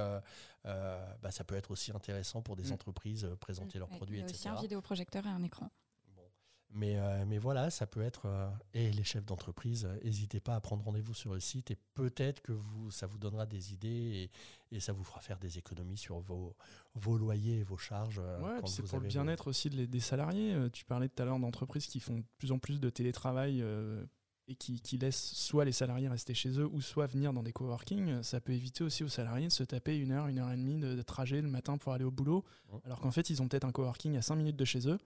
Euh, 0.66 1.14
bah, 1.22 1.32
ça 1.32 1.43
peut 1.43 1.55
être 1.55 1.72
aussi 1.72 1.91
intéressant 1.91 2.41
pour 2.41 2.55
des 2.55 2.70
Mm. 2.70 2.74
entreprises 2.74 3.26
euh, 3.26 3.36
présenter 3.36 3.80
leurs 3.80 3.89
Ouais, 3.91 3.97
produits, 3.97 4.18
il 4.18 4.20
y 4.20 4.24
a 4.24 4.26
etc. 4.28 4.39
aussi 4.39 4.47
un 4.49 4.61
vidéoprojecteur 4.61 5.26
et 5.26 5.30
un 5.30 5.43
écran. 5.43 5.70
Bon. 6.16 6.22
Mais, 6.70 6.97
euh, 6.97 7.26
mais 7.28 7.38
voilà, 7.38 7.70
ça 7.70 7.86
peut 7.86 8.01
être. 8.01 8.26
euh, 8.28 8.49
et 8.74 8.91
les 8.91 9.03
chefs 9.03 9.26
d'entreprise, 9.26 9.86
euh, 9.86 9.99
n'hésitez 10.03 10.39
pas 10.39 10.55
à 10.55 10.61
prendre 10.61 10.84
rendez-vous 10.84 11.14
sur 11.14 11.34
le 11.34 11.39
site 11.39 11.70
et 11.72 11.78
peut-être 11.93 12.41
que 12.41 12.51
vous, 12.53 12.89
ça 12.91 13.05
vous 13.07 13.18
donnera 13.18 13.45
des 13.45 13.74
idées 13.74 14.30
et, 14.72 14.76
et 14.76 14.80
ça 14.80 14.93
vous 14.93 15.03
fera 15.03 15.20
faire 15.22 15.38
des 15.38 15.57
économies 15.57 15.97
sur 15.97 16.20
vos, 16.20 16.55
vos 16.95 17.18
loyers 17.18 17.59
et 17.59 17.64
vos 17.64 17.78
charges. 17.78 18.20
euh, 18.24 18.39
Ouais, 18.41 18.61
c'est 18.68 18.82
vous 18.82 18.88
pour 18.88 18.99
le 18.99 19.03
vos- 19.03 19.09
bien-être 19.09 19.47
aussi 19.47 19.70
de 19.70 19.76
les- 19.76 19.88
des 19.88 19.99
salariés. 19.99 20.53
Euh, 20.53 20.70
tu 20.70 20.86
parlais 20.86 21.09
tout 21.09 21.22
à 21.22 21.26
l'heure 21.26 21.39
d'entreprises 21.39 21.86
qui 21.88 21.99
font 21.99 22.18
de 22.20 22.26
plus 22.38 22.51
en 22.51 22.57
plus 22.59 22.80
de 22.80 22.89
télétravail 22.89 23.61
euh, 23.61 24.03
et 24.48 24.56
qui, 24.56 24.82
qui 24.82 24.98
laissent 24.98 25.32
soit 25.34 25.64
les 25.66 25.72
salariés 25.72 26.08
rester 26.10 26.34
chez 26.34 26.60
eux 26.60 26.68
ou 26.72 26.82
soit 26.82 27.08
venir 27.08 27.32
dans 27.34 27.44
des 27.44 27.54
coworking. 27.54 28.22
Ça 28.24 28.41
peut 28.41 28.52
éviter 28.54 28.84
aussi 28.84 29.04
aux 29.04 29.08
salariés 29.10 29.48
de 29.48 29.52
se 29.54 29.64
taper 29.64 29.98
une 29.98 30.12
heure, 30.12 30.28
une 30.28 30.39
heure 30.39 30.52
et 30.52 30.58
demie 30.58 30.78
de, 30.80 30.96
de 30.96 31.02
trajet 31.02 31.41
le 31.41 31.48
matin 31.50 31.78
pour 31.78 31.94
aller 31.94 32.04
au 32.04 32.12
boulot, 32.12 32.44
Ouais. 32.72 32.80
alors 32.86 33.00
qu'en 33.00 33.12
fait 33.12 33.30
ils 33.30 33.41
ont 33.41 33.48
peut-être 33.48 33.64
un 33.66 33.72
coworking 33.72 34.18
à 34.18 34.22
5 34.22 34.36
minutes 34.36 34.58
de 34.58 34.66
chez 34.66 34.88
eux. 34.89 35.00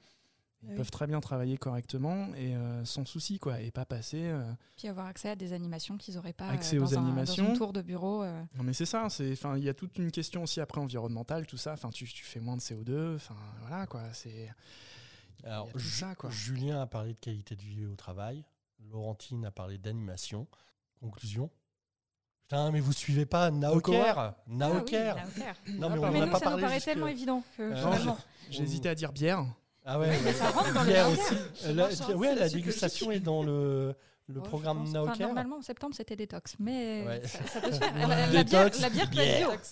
Ils 0.64 0.70
Ah 0.70 0.72
oui. 0.72 0.78
peuvent 0.78 0.90
très 0.90 1.06
bien 1.06 1.20
travailler 1.22 1.56
correctement 1.56 2.34
et 2.34 2.56
euh, 2.56 2.84
sans 2.84 3.06
souci 3.06 3.38
quoi, 3.38 3.62
et 3.62 3.70
pas 3.70 3.86
passer. 3.86 4.24
euh, 4.24 4.52
Puis 4.76 4.88
avoir 4.88 5.06
accès 5.06 5.30
à 5.30 5.36
des 5.36 5.54
animations 5.54 5.98
qu'ils 6.00 6.16
n'auraient 6.16 6.34
pas 6.34 6.48
Accès 6.48 6.78
euh, 6.78 6.82
aux 6.82 6.86
dans, 6.88 6.94
dans 7.02 7.06
animations. 7.06 7.50
une 7.50 7.56
tour 7.58 7.74
de 7.74 7.84
bureau. 7.84 8.24
euh. 8.24 8.42
Non 8.56 8.64
mais 8.64 8.74
c'est 8.74 8.88
ça, 8.88 9.08
c'est 9.10 9.32
enfin 9.34 9.56
il 9.56 9.64
y 9.64 9.70
a 9.70 9.76
toute 9.76 10.00
une 10.00 10.10
question 10.10 10.42
aussi 10.42 10.60
après 10.60 10.82
environnementale, 10.82 11.46
tout 11.46 11.58
ça. 11.58 11.74
Enfin 11.74 11.92
tu, 11.92 12.06
tu 12.06 12.24
fais 12.26 12.40
moins 12.40 12.58
de 12.58 12.62
CO2, 12.62 13.16
enfin 13.18 13.36
voilà 13.68 13.86
quoi. 13.86 14.02
C'est 14.14 14.50
Alors, 15.44 15.70
ça, 15.80 16.16
quoi. 16.16 16.32
Julien 16.32 16.82
a 16.82 16.88
parlé 16.88 17.14
de 17.14 17.20
qualité 17.20 17.56
de 17.56 17.62
vie 17.62 17.86
au 17.86 17.96
travail. 17.96 18.44
Laurentine 18.80 19.46
a 19.46 19.52
parlé 19.52 19.78
d'animation. 19.78 20.48
Conclusion 21.00 21.50
Putain, 22.44 22.72
mais 22.72 22.80
vous 22.80 22.94
suivez 22.94 23.26
pas 23.26 23.52
Naoker 23.52 24.18
Ah 24.18 24.36
oui, 24.48 24.56
Naoker 24.56 25.16
Naoker. 25.16 25.56
Non, 25.68 25.90
mais 25.90 25.96
Ah, 26.02 26.08
on 26.08 26.12
Mais 26.12 26.22
a 26.22 26.26
nous, 26.26 26.32
pas 26.32 26.40
ça 26.40 26.46
nous 26.46 26.52
parlé 26.52 26.62
paraît 26.64 26.74
jusque- 26.76 26.86
tellement 26.86 27.08
évident 27.08 27.44
que 27.58 27.62
Euh, 27.64 27.76
j'ai 28.50 28.64
hésité 28.64 28.90
à 28.90 28.96
dire 28.96 29.12
bière. 29.12 29.46
Ah 29.86 30.00
ouais, 30.00 30.08
ouais. 30.10 30.34
ça 30.34 30.50
rentre 30.52 30.74
dans 30.74 30.82
le 30.84 30.88
Bière 30.88 31.10
aussi. 31.10 31.36
La, 31.74 32.16
ouais, 32.16 32.36
la 32.36 32.42
la 32.42 32.50
dégustation 32.50 33.12
est 33.12 33.20
dans 33.20 33.44
le, 33.44 33.96
le 34.28 34.40
Oh, 34.40 34.44
programme 34.44 34.80
pense. 34.80 34.92
Naoker. 34.94 35.28
normalement, 35.28 35.58
en 35.58 35.62
septembre, 35.62 35.94
c'était 35.96 36.16
détox. 36.16 36.56
Mais 36.60 37.06
Ouais. 37.06 37.28
ça, 37.28 37.46
ça 37.48 37.62
peut 37.62 37.72
se 37.72 37.78
faire. 37.80 37.94
Ouais. 37.94 38.02
La, 38.08 38.28
la 38.32 38.44
bière, 38.44 38.64
Détox, 38.66 38.82
la 38.82 38.90
bière 38.90 39.10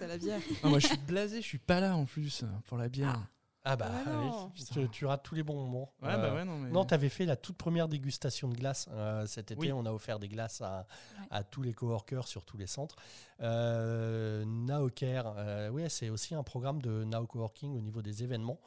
à 0.02 0.08
la 0.08 0.18
bière. 0.18 0.40
Ah, 0.64 0.68
moi 0.70 0.80
je 0.80 0.88
suis 0.88 0.98
blasé, 0.98 1.42
je 1.42 1.48
suis 1.48 1.58
pas 1.58 1.80
là 1.80 1.96
en 1.96 2.06
plus 2.06 2.44
pour 2.66 2.78
la 2.78 2.88
bière. 2.90 3.16
Ah 3.18 3.28
bah 3.76 3.90
Ah 4.06 4.50
oui, 4.56 4.64
tu, 4.72 4.90
tu 4.90 5.06
rates 5.06 5.24
tous 5.24 5.34
les 5.36 5.44
bons 5.44 5.56
moments. 5.56 5.92
Ouais, 6.02 6.10
Euh, 6.14 6.18
bah 6.18 6.34
ouais, 6.36 6.46
non, 6.46 6.58
mais. 6.60 6.70
Non, 6.70 6.86
tu 6.86 6.94
avais 6.94 7.10
fait 7.10 7.26
la 7.26 7.36
toute 7.36 7.58
première 7.58 7.88
dégustation 7.88 8.48
de 8.48 8.56
glace 8.56 8.88
euh, 8.92 9.26
cet 9.26 9.52
été. 9.52 9.60
Oui. 9.60 9.72
On 9.72 9.86
a 9.86 9.92
offert 9.92 10.20
des 10.20 10.28
glaces 10.28 10.62
à, 10.62 10.86
Ouais. 11.20 11.28
à 11.32 11.44
tous 11.44 11.62
les 11.64 11.74
coworkers 11.74 12.28
sur 12.28 12.46
tous 12.46 12.58
les 12.58 12.68
centres. 12.68 12.96
Euh, 13.42 14.46
Naocare, 14.46 15.34
euh, 15.38 15.70
oui, 15.70 15.84
c'est 15.90 16.10
aussi 16.10 16.36
un 16.36 16.44
programme 16.44 16.82
de 16.82 17.04
Nao 17.04 17.26
Coworking 17.26 17.76
au 17.76 17.82
niveau 17.82 18.02
des 18.02 18.24
événements 18.24 18.60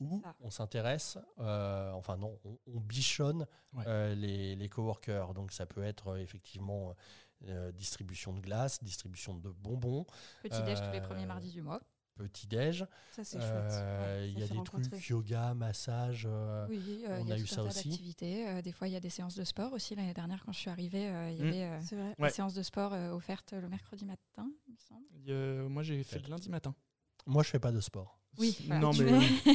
où 0.00 0.20
on 0.40 0.50
s'intéresse, 0.50 1.18
euh, 1.38 1.92
enfin 1.92 2.16
non, 2.16 2.36
on, 2.44 2.58
on 2.74 2.80
bichonne 2.80 3.46
Ouais. 3.74 3.84
euh, 3.86 4.14
les, 4.14 4.54
les 4.56 4.68
coworkers. 4.68 5.34
Donc 5.34 5.50
ça 5.52 5.66
peut 5.66 5.82
être 5.82 6.08
euh, 6.08 6.16
effectivement 6.18 6.94
euh, 7.48 7.72
distribution 7.72 8.32
de 8.32 8.40
glace, 8.40 8.82
distribution 8.82 9.34
de 9.34 9.50
bonbons, 9.50 10.06
Petit 10.42 10.62
déj 10.62 10.80
tous 10.80 10.90
les 10.92 10.98
Euh, 10.98 11.02
premiers 11.02 11.26
mardis 11.26 11.50
du 11.52 11.62
mois. 11.62 11.80
Petit-déj. 12.14 12.86
Ça, 13.10 13.24
c'est 13.24 13.38
Euh, 13.40 13.40
chouette. 13.40 14.28
Il 14.30 14.34
Ouais, 14.34 14.40
y 14.40 14.42
a 14.44 14.48
des 14.48 14.64
trucs 14.64 15.08
yoga, 15.08 15.54
massage. 15.54 16.26
euh, 16.30 16.66
Oui, 16.68 17.04
euh, 17.08 17.18
on 17.20 17.22
il 17.24 17.28
y 17.28 17.32
a 17.32 17.34
a 17.34 17.38
eu 17.38 17.46
ça 17.46 17.62
aussi. 17.62 18.14
Euh, 18.22 18.62
des 18.62 18.72
fois, 18.72 18.88
il 18.88 18.92
y 18.92 18.96
a 18.96 19.00
des 19.00 19.10
séances 19.10 19.34
de 19.36 19.44
sport 19.44 19.72
aussi. 19.72 19.94
L'année 19.94 20.14
dernière, 20.14 20.42
quand 20.44 20.52
je 20.52 20.58
suis 20.58 20.70
arrivée, 20.70 21.08
euh, 21.08 21.30
il 21.30 21.38
y 21.38 21.42
Mm. 21.42 21.46
avait 21.46 21.64
euh. 21.64 22.14
Ouais. 22.18 22.28
des 22.28 22.34
séances 22.34 22.54
de 22.54 22.62
sport 22.62 22.92
euh, 22.92 23.12
offertes 23.12 23.52
le 23.52 23.68
mercredi 23.68 24.04
matin, 24.04 24.50
il 24.66 24.72
me 24.74 24.78
semble. 24.78 25.04
Euh, 25.28 25.68
moi, 25.68 25.82
j'ai 25.82 26.02
fait 26.04 26.18
le 26.20 26.28
lundi 26.28 26.48
matin. 26.48 26.74
Moi, 27.26 27.42
je 27.42 27.50
fais 27.50 27.58
pas 27.58 27.72
de 27.72 27.80
sport. 27.80 28.18
Oui, 28.38 28.56
voilà. 28.66 28.80
Non, 28.80 28.90
Tu 28.90 29.04
mais. 29.04 29.10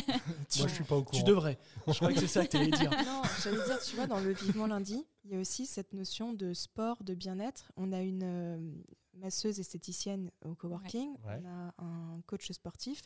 Moi, 0.58 0.68
je 0.68 0.74
suis 0.74 0.84
pas 0.86 0.96
au 0.96 1.04
courant. 1.04 1.18
tu 1.18 1.24
devrais. 1.24 1.58
Je 1.88 1.94
crois 1.94 2.14
que 2.14 2.20
c'est 2.20 2.28
ça 2.28 2.46
que 2.46 2.52
tu 2.52 2.58
allais 2.58 2.72
dire. 2.72 2.90
Non, 2.92 3.22
j'allais 3.44 3.64
dire, 3.66 3.80
tu 3.82 3.96
vois, 3.98 4.08
dans 4.08 4.20
le 4.22 4.32
Vivement 4.34 4.68
Lundi, 4.68 5.06
il 5.26 5.32
y 5.32 5.36
a 5.36 5.40
aussi 5.40 5.66
cette 5.66 5.92
notion 5.94 6.32
de 6.34 6.54
sport, 6.54 7.04
de 7.04 7.14
bien-être. 7.14 7.72
On 7.76 7.92
a 7.92 8.00
une 8.02 8.24
euh, 8.24 8.72
masseuse 9.16 9.60
esthéticienne 9.60 10.32
au 10.46 10.56
coworking, 10.56 11.10
Ouais. 11.26 11.42
on 11.44 11.48
a 11.48 11.74
un 11.84 12.22
coach 12.26 12.50
sportif. 12.54 13.02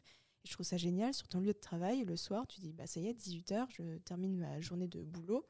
Et 0.46 0.48
je 0.48 0.54
trouve 0.54 0.66
ça 0.66 0.78
génial. 0.78 1.14
Sur 1.14 1.28
ton 1.28 1.40
lieu 1.40 1.54
de 1.54 1.60
travail, 1.60 2.04
le 2.06 2.18
soir, 2.18 2.46
tu 2.48 2.60
dis, 2.60 2.72
bah 2.74 2.86
ça 2.86 3.00
y 3.00 3.08
est, 3.08 3.14
18h, 3.14 3.66
je 3.70 3.98
termine 4.00 4.38
ma 4.38 4.62
journée 4.62 4.88
de 4.88 5.02
boulot 5.02 5.48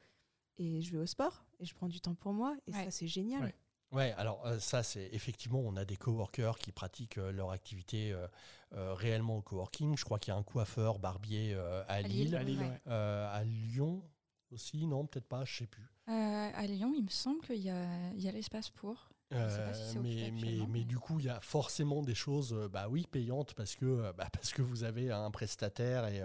et 0.58 0.82
je 0.82 0.92
vais 0.94 1.00
au 1.00 1.06
sport 1.08 1.44
et 1.60 1.66
je 1.66 1.74
prends 1.76 1.88
du 1.90 2.00
temps 2.00 2.16
pour 2.16 2.32
moi. 2.32 2.56
Et 2.68 2.72
Ouais. 2.72 2.86
ça, 2.86 2.92
c'est 2.92 3.08
génial. 3.08 3.42
Ouais. 3.44 3.56
Ouais, 3.94 4.12
alors 4.18 4.44
euh, 4.46 4.58
ça, 4.60 4.82
c'est 4.82 5.08
effectivement, 5.12 5.60
on 5.60 5.76
a 5.78 5.86
des 5.86 5.98
coworkers 5.98 6.58
qui 6.58 6.72
pratiquent 6.72 7.20
euh, 7.20 7.32
leur 7.32 7.52
activité 7.52 8.12
euh, 8.12 8.94
réellement 8.96 9.38
au 9.38 9.42
coworking. 9.42 9.96
Je 9.96 10.04
crois 10.04 10.18
qu'il 10.18 10.34
y 10.34 10.36
a 10.36 10.40
un 10.40 10.44
coiffeur 10.44 10.98
barbier 10.98 11.56
à, 11.88 12.02
Lille. 12.02 12.36
À 12.36 12.44
Lille, 12.44 12.60
Ouais. 12.60 12.82
ouais. 12.88 12.92
À 12.92 13.44
Lyon 13.44 14.02
aussi, 14.52 14.88
non, 14.88 15.06
peut-être 15.06 15.28
pas, 15.28 15.46
je 15.46 15.58
sais 15.58 15.68
plus. 15.68 15.88
À 16.08 16.66
Lyon, 16.66 16.94
il 16.96 17.04
me 17.04 17.10
semble 17.10 17.42
qu'il 17.42 17.62
y 17.62 17.70
a 17.70 18.32
l'espace 18.32 18.72
pour. 18.72 19.13
Si 19.32 19.38
Euh, 19.40 19.72
mais, 19.96 20.02
mais, 20.02 20.24
actuellement, 20.26 20.68
mais 20.68 20.80
mais- 20.80 20.84
du 20.86 21.00
coup, 21.00 21.18
il 21.20 21.26
y 21.26 21.30
a 21.30 21.40
forcément 21.40 22.04
des 22.04 22.14
choses, 22.14 22.54
euh, 22.54 22.68
bah 22.70 22.88
oui, 22.90 23.08
payantes 23.10 23.56
parce 23.56 23.76
que, 23.76 23.86
euh, 23.86 24.14
bah, 24.14 24.28
parce 24.32 24.52
que 24.54 24.62
vous 24.62 24.84
avez 24.84 25.12
un 25.12 25.32
prestataire 25.32 26.06
et, 26.08 26.18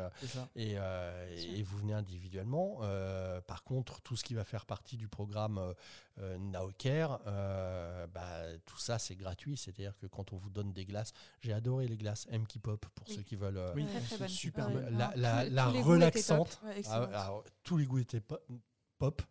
et, 0.57 0.75
euh, 0.79 1.63
vous 1.65 1.79
venez 1.79 1.95
individuellement. 1.95 2.81
Euh, 2.83 3.41
par 3.41 3.63
contre, 3.63 4.03
tout 4.03 4.15
ce 4.15 4.25
qui 4.25 4.35
va 4.35 4.45
faire 4.45 4.67
partie 4.67 4.97
du 4.99 5.09
programme 5.09 5.73
Naocare, 6.39 7.21
euh, 7.27 8.07
bah, 8.09 8.41
tout 8.67 8.77
ça 8.79 8.99
c'est 8.99 9.17
gratuit. 9.17 9.57
C'est-à-dire 9.57 9.97
que 9.97 10.07
quand 10.07 10.33
on 10.33 10.37
vous 10.37 10.51
donne 10.51 10.73
des 10.73 10.85
glaces, 10.85 11.13
j'ai 11.41 11.53
adoré 11.53 11.87
les 11.89 11.97
glaces 11.97 12.27
M 12.31 12.45
Pop 12.63 12.85
pour 12.95 13.09
Oui. 13.09 13.15
ceux 13.15 13.23
qui 13.23 13.37
veulent. 13.37 13.57
euh, 13.57 13.73
Oui, 13.75 13.87
Très, 13.87 14.01
très 14.01 14.09
c'est 14.09 14.19
bonne. 14.19 14.29
super 14.29 14.69
la, 14.71 15.69
relaxante. 15.69 16.61
Ouais, 16.65 16.83
Ah, 16.89 17.05
alors, 17.15 17.45
tous 17.63 17.77
les 17.79 17.87
goûts 17.87 17.99
étaient 18.01 18.23
pop. 18.99 19.23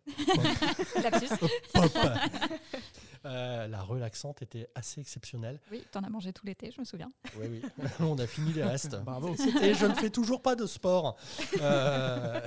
Euh, 3.24 3.66
la 3.66 3.82
relaxante 3.82 4.42
était 4.42 4.68
assez 4.74 5.00
exceptionnelle. 5.00 5.58
Oui, 5.70 5.82
t'en 5.90 6.02
as 6.02 6.08
mangé 6.08 6.32
tout 6.32 6.46
l'été, 6.46 6.70
je 6.70 6.80
me 6.80 6.84
souviens. 6.84 7.10
Oui, 7.36 7.46
oui. 7.50 7.62
on 8.00 8.16
a 8.18 8.26
fini 8.26 8.52
les 8.52 8.62
restes. 8.62 8.96
Bravo. 9.02 9.34
Et 9.60 9.74
je 9.74 9.86
ne 9.86 9.94
fais 9.94 10.10
toujours 10.10 10.40
pas 10.40 10.54
de 10.54 10.66
sport. 10.66 11.16
Euh, 11.60 12.40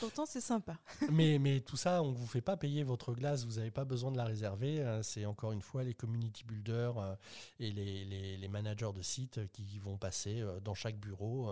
Pourtant, 0.00 0.26
c'est 0.26 0.40
sympa. 0.40 0.76
mais, 1.12 1.38
mais 1.38 1.60
tout 1.60 1.76
ça, 1.76 2.02
on 2.02 2.10
ne 2.12 2.16
vous 2.16 2.26
fait 2.26 2.40
pas 2.40 2.56
payer 2.56 2.82
votre 2.84 3.12
glace, 3.14 3.44
vous 3.44 3.54
n'avez 3.56 3.70
pas 3.70 3.84
besoin 3.84 4.10
de 4.12 4.16
la 4.16 4.24
réserver. 4.24 4.80
Euh, 4.80 5.02
C'est 5.02 5.26
encore 5.26 5.52
une 5.52 5.62
fois 5.62 5.82
les 5.84 5.94
community 5.94 6.44
builders 6.44 6.98
euh, 6.98 7.14
et 7.60 7.70
les, 7.72 8.04
les- 8.04 8.36
les 8.36 8.48
managers 8.48 8.92
de 8.94 9.02
sites 9.02 9.40
qui 9.52 9.78
vont 9.78 9.96
passer 9.96 10.40
euh, 10.40 10.60
dans 10.60 10.74
chaque 10.74 10.98
bureau, 10.98 11.50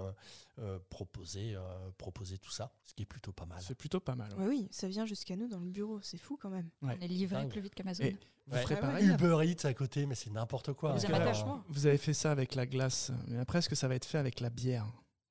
euh, 0.58 0.78
proposer, 0.90 1.54
euh, 1.54 1.60
proposer 1.98 2.38
tout 2.38 2.50
ça, 2.50 2.70
ce 2.84 2.94
qui 2.94 3.02
est 3.02 3.06
plutôt 3.06 3.32
pas 3.32 3.46
mal. 3.46 3.58
C'est 3.60 3.74
plutôt 3.74 4.00
pas 4.00 4.14
mal. 4.14 4.32
ouais. 4.34 4.42
Ouais, 4.44 4.48
oui, 4.48 4.68
ça 4.70 4.88
vient 4.88 5.06
jusqu'à 5.06 5.36
nous 5.36 5.48
dans 5.48 5.60
le 5.60 5.68
bureau. 5.70 6.00
C'est 6.02 6.18
fou 6.18 6.38
quand 6.40 6.50
même. 6.50 6.68
Ouais. 6.82 6.96
On 7.00 7.04
est 7.04 7.08
livré 7.08 7.46
plus 7.48 7.60
vite 7.60 7.74
qu'Amazon. 7.74 8.04
Vous 8.48 8.54
Ouais. 8.54 8.62
ferez 8.62 8.76
Ah 8.80 8.86
ouais. 8.86 8.92
pareil 8.92 9.08
Uber 9.08 9.38
Eats 9.50 9.66
à 9.66 9.74
côté, 9.74 10.06
mais 10.06 10.14
c'est 10.14 10.30
n'importe 10.30 10.72
quoi. 10.72 10.92
Vous 10.92 11.04
avez. 11.04 11.32
Vous 11.68 11.86
avez 11.86 11.98
fait 11.98 12.14
ça 12.14 12.30
avec 12.30 12.54
la 12.54 12.64
glace, 12.66 13.10
mais 13.26 13.38
après, 13.38 13.58
est-ce 13.58 13.68
que 13.68 13.74
ça 13.74 13.88
va 13.88 13.96
être 13.96 14.04
fait 14.04 14.18
avec 14.18 14.38
la 14.40 14.50
bière? 14.50 14.86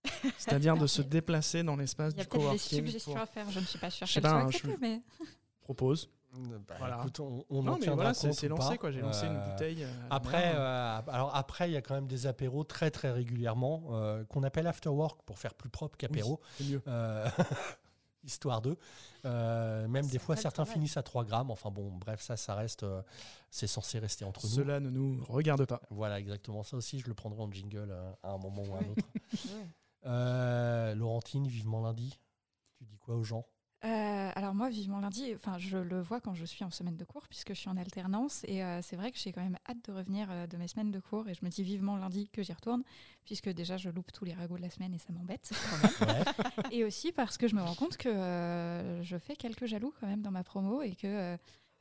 C'est-à-dire 0.38 0.78
de 0.78 0.88
se 0.88 1.02
déplacer 1.02 1.64
dans 1.64 1.76
l'espace 1.76 2.14
Il 2.14 2.18
y 2.18 2.22
a 2.22 2.24
du 2.24 2.30
peut-être 2.30 2.40
des 2.42 2.46
coworking. 2.48 2.78
suggestions 2.86 3.14
pour- 3.14 3.22
à 3.22 3.26
faire, 3.26 3.50
je 3.52 3.60
ne 3.60 3.66
suis 3.66 3.80
pas 3.80 3.90
sûre 3.90 4.08
Je 4.08 4.14
sais 4.14 4.22
qu'elles 4.22 4.30
soient 4.30 4.40
pas, 4.40 4.46
hein, 4.46 4.50
je- 4.52 4.58
acceptées, 4.58 4.78
mais 4.82 5.02
Propose. 5.62 6.10
Bah, 6.68 6.76
Voilà. 6.80 6.98
écoute, 7.00 7.20
on, 7.22 7.46
on 7.50 7.60
en 7.60 7.64
Non, 7.64 7.78
mais 7.80 7.88
voilà, 7.88 8.14
c'est 8.14 8.28
compte 8.28 8.38
c'est 8.38 8.48
ou 8.52 8.58
lancé, 8.58 8.78
quoi. 8.78 8.92
J'ai 8.92 9.00
lancé 9.00 9.26
une 9.26 9.38
Euh, 9.38 9.50
bouteille. 9.52 9.84
euh, 9.86 9.88
Après, 10.10 10.52
mer. 10.52 10.56
euh, 10.58 11.02
alors 11.08 11.34
après, 11.34 11.70
il 11.70 11.74
y 11.74 11.78
a 11.78 11.82
quand 11.82 11.96
même 11.96 12.08
des 12.08 12.28
apéros 12.28 12.66
très 12.66 12.92
très 12.92 13.10
régulièrement 13.10 13.84
euh, 13.92 14.26
qu'on 14.26 14.44
appelle 14.44 14.68
after 14.68 14.90
work 14.90 15.22
pour 15.26 15.40
faire 15.40 15.54
plus 15.54 15.70
propre 15.70 15.96
qu'apéro, 15.98 16.42
c'est 16.58 16.66
mieux. 16.66 16.82
euh, 16.90 17.26
histoire 18.26 18.62
d'eux. 18.62 18.78
Euh, 19.24 19.88
même 19.88 20.06
des 20.08 20.20
fois, 20.20 20.36
certains 20.36 20.66
finissent 20.66 20.98
à 20.98 21.04
3 21.04 21.24
grammes. 21.24 21.52
Enfin 21.52 21.72
bon, 21.72 21.90
bref, 21.92 22.22
ça, 22.22 22.36
ça 22.36 22.54
reste, 22.54 22.84
euh, 22.84 23.02
c'est 23.50 23.68
censé 23.68 23.98
rester 24.00 24.26
entre 24.26 24.46
nous. 24.46 24.52
Cela 24.54 24.82
ne 24.82 24.90
nous 24.90 25.24
regarde 25.30 25.66
pas. 25.66 25.82
Voilà, 25.90 26.20
exactement. 26.20 26.64
Ça 26.64 26.76
aussi, 26.76 27.00
je 27.00 27.08
le 27.08 27.14
prendrai 27.14 27.42
en 27.42 27.50
jingle 27.52 27.88
euh, 27.92 28.12
à 28.24 28.32
un 28.32 28.38
moment 28.38 28.62
ou 28.64 28.76
à 28.76 28.80
un 28.80 28.82
Ouais. 28.82 28.90
autre. 28.90 29.06
Euh, 30.06 30.96
Laurentine, 30.96 31.48
vivement 31.48 31.82
lundi. 31.82 32.20
Tu 32.78 32.86
dis 32.86 32.98
quoi 32.98 33.16
aux 33.16 33.24
gens? 33.24 33.46
Euh, 33.86 34.32
alors 34.34 34.56
moi, 34.56 34.70
vivement 34.70 35.00
lundi, 35.00 35.32
enfin 35.36 35.60
je 35.60 35.78
le 35.78 36.02
vois 36.02 36.20
quand 36.20 36.34
je 36.34 36.46
suis 36.46 36.64
en 36.64 36.72
semaine 36.72 36.98
de 36.98 37.04
cours 37.06 37.28
puisque 37.28 37.50
je 37.50 37.60
suis 37.60 37.70
en 37.70 37.78
alternance 37.78 38.44
et 38.48 38.64
euh, 38.64 38.82
c'est 38.82 38.96
vrai 38.96 39.12
que 39.12 39.18
j'ai 39.20 39.32
quand 39.32 39.44
même 39.44 39.60
hâte 39.70 39.78
de 39.86 39.92
revenir 39.92 40.28
euh, 40.32 40.48
de 40.48 40.58
mes 40.58 40.68
semaines 40.68 40.90
de 40.90 41.00
cours 41.00 41.28
et 41.30 41.36
je 41.36 41.46
me 41.46 41.50
dis 41.52 41.62
vivement 41.62 41.96
lundi 41.96 42.28
que 42.30 42.42
j'y 42.42 42.54
retourne 42.54 42.84
puisque 43.26 43.50
déjà 43.50 43.78
je 43.78 43.90
loupe 43.90 44.12
tous 44.12 44.26
les 44.26 44.34
ragots 44.34 44.58
de 44.58 44.64
la 44.64 44.72
semaine 44.72 44.94
et 44.96 44.98
ça 44.98 45.14
m'embête. 45.14 45.52
Ouais. 46.02 46.24
et 46.72 46.84
aussi 46.84 47.12
parce 47.12 47.38
que 47.38 47.48
je 47.48 47.56
me 47.56 47.62
rends 47.62 47.76
compte 47.76 47.98
que 47.98 48.10
je 49.02 49.18
fais 49.18 49.36
quelques 49.36 49.66
jaloux 49.66 49.94
quand 50.00 50.08
même 50.08 50.22
dans 50.22 50.32
ma 50.32 50.44
promo 50.44 50.82
et 50.82 50.96
que 50.96 51.38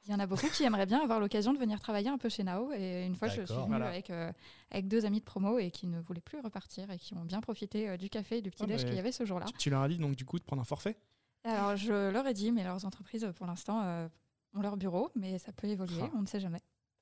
il 0.06 0.10
y 0.10 0.14
en 0.14 0.18
a 0.18 0.26
beaucoup 0.26 0.48
qui 0.48 0.64
aimeraient 0.64 0.86
bien 0.86 1.00
avoir 1.02 1.18
l'occasion 1.20 1.52
de 1.52 1.58
venir 1.58 1.80
travailler 1.80 2.08
un 2.10 2.18
peu 2.18 2.28
chez 2.28 2.42
Nao. 2.44 2.72
Et 2.72 3.04
une 3.06 3.14
fois, 3.16 3.28
je 3.28 3.42
suis 3.44 3.54
venue 3.54 3.66
Voilà. 3.68 3.88
avec, 3.88 4.10
euh, 4.10 4.30
avec 4.70 4.86
deux 4.88 5.06
amis 5.06 5.20
de 5.20 5.24
promo 5.24 5.58
et 5.58 5.70
qui 5.70 5.86
ne 5.86 5.98
voulaient 6.00 6.20
plus 6.20 6.40
repartir 6.40 6.90
et 6.90 6.98
qui 6.98 7.14
ont 7.14 7.24
bien 7.24 7.40
profité 7.40 7.88
euh, 7.88 7.96
du 7.96 8.10
café 8.10 8.38
et 8.38 8.42
du 8.42 8.50
petit 8.50 8.64
Ah, 8.64 8.66
déj 8.66 8.82
mais- 8.82 8.88
qu'il 8.88 8.96
y 8.96 8.98
avait 9.00 9.12
ce 9.12 9.24
jour-là. 9.24 9.46
Tu, 9.46 9.52
tu 9.54 9.70
leur 9.70 9.82
as 9.82 9.88
dit 9.88 9.98
donc 9.98 10.14
du 10.16 10.24
coup 10.24 10.38
de 10.38 10.44
prendre 10.44 10.60
un 10.62 10.66
forfait? 10.66 10.96
Alors, 11.44 11.76
je 11.76 12.10
leur 12.10 12.26
ai 12.26 12.32
dit, 12.34 12.52
mais 12.52 12.64
leurs 12.64 12.84
entreprises, 12.86 13.30
pour 13.36 13.46
l'instant, 13.46 13.82
euh, 13.84 14.08
ont 14.54 14.60
leur 14.62 14.76
bureau, 14.76 15.10
mais 15.14 15.38
ça 15.38 15.52
peut 15.52 15.66
évoluer, 15.68 16.02
Ah. 16.04 16.10
on 16.16 16.22
ne 16.22 16.26
sait 16.26 16.40
jamais. 16.40 16.60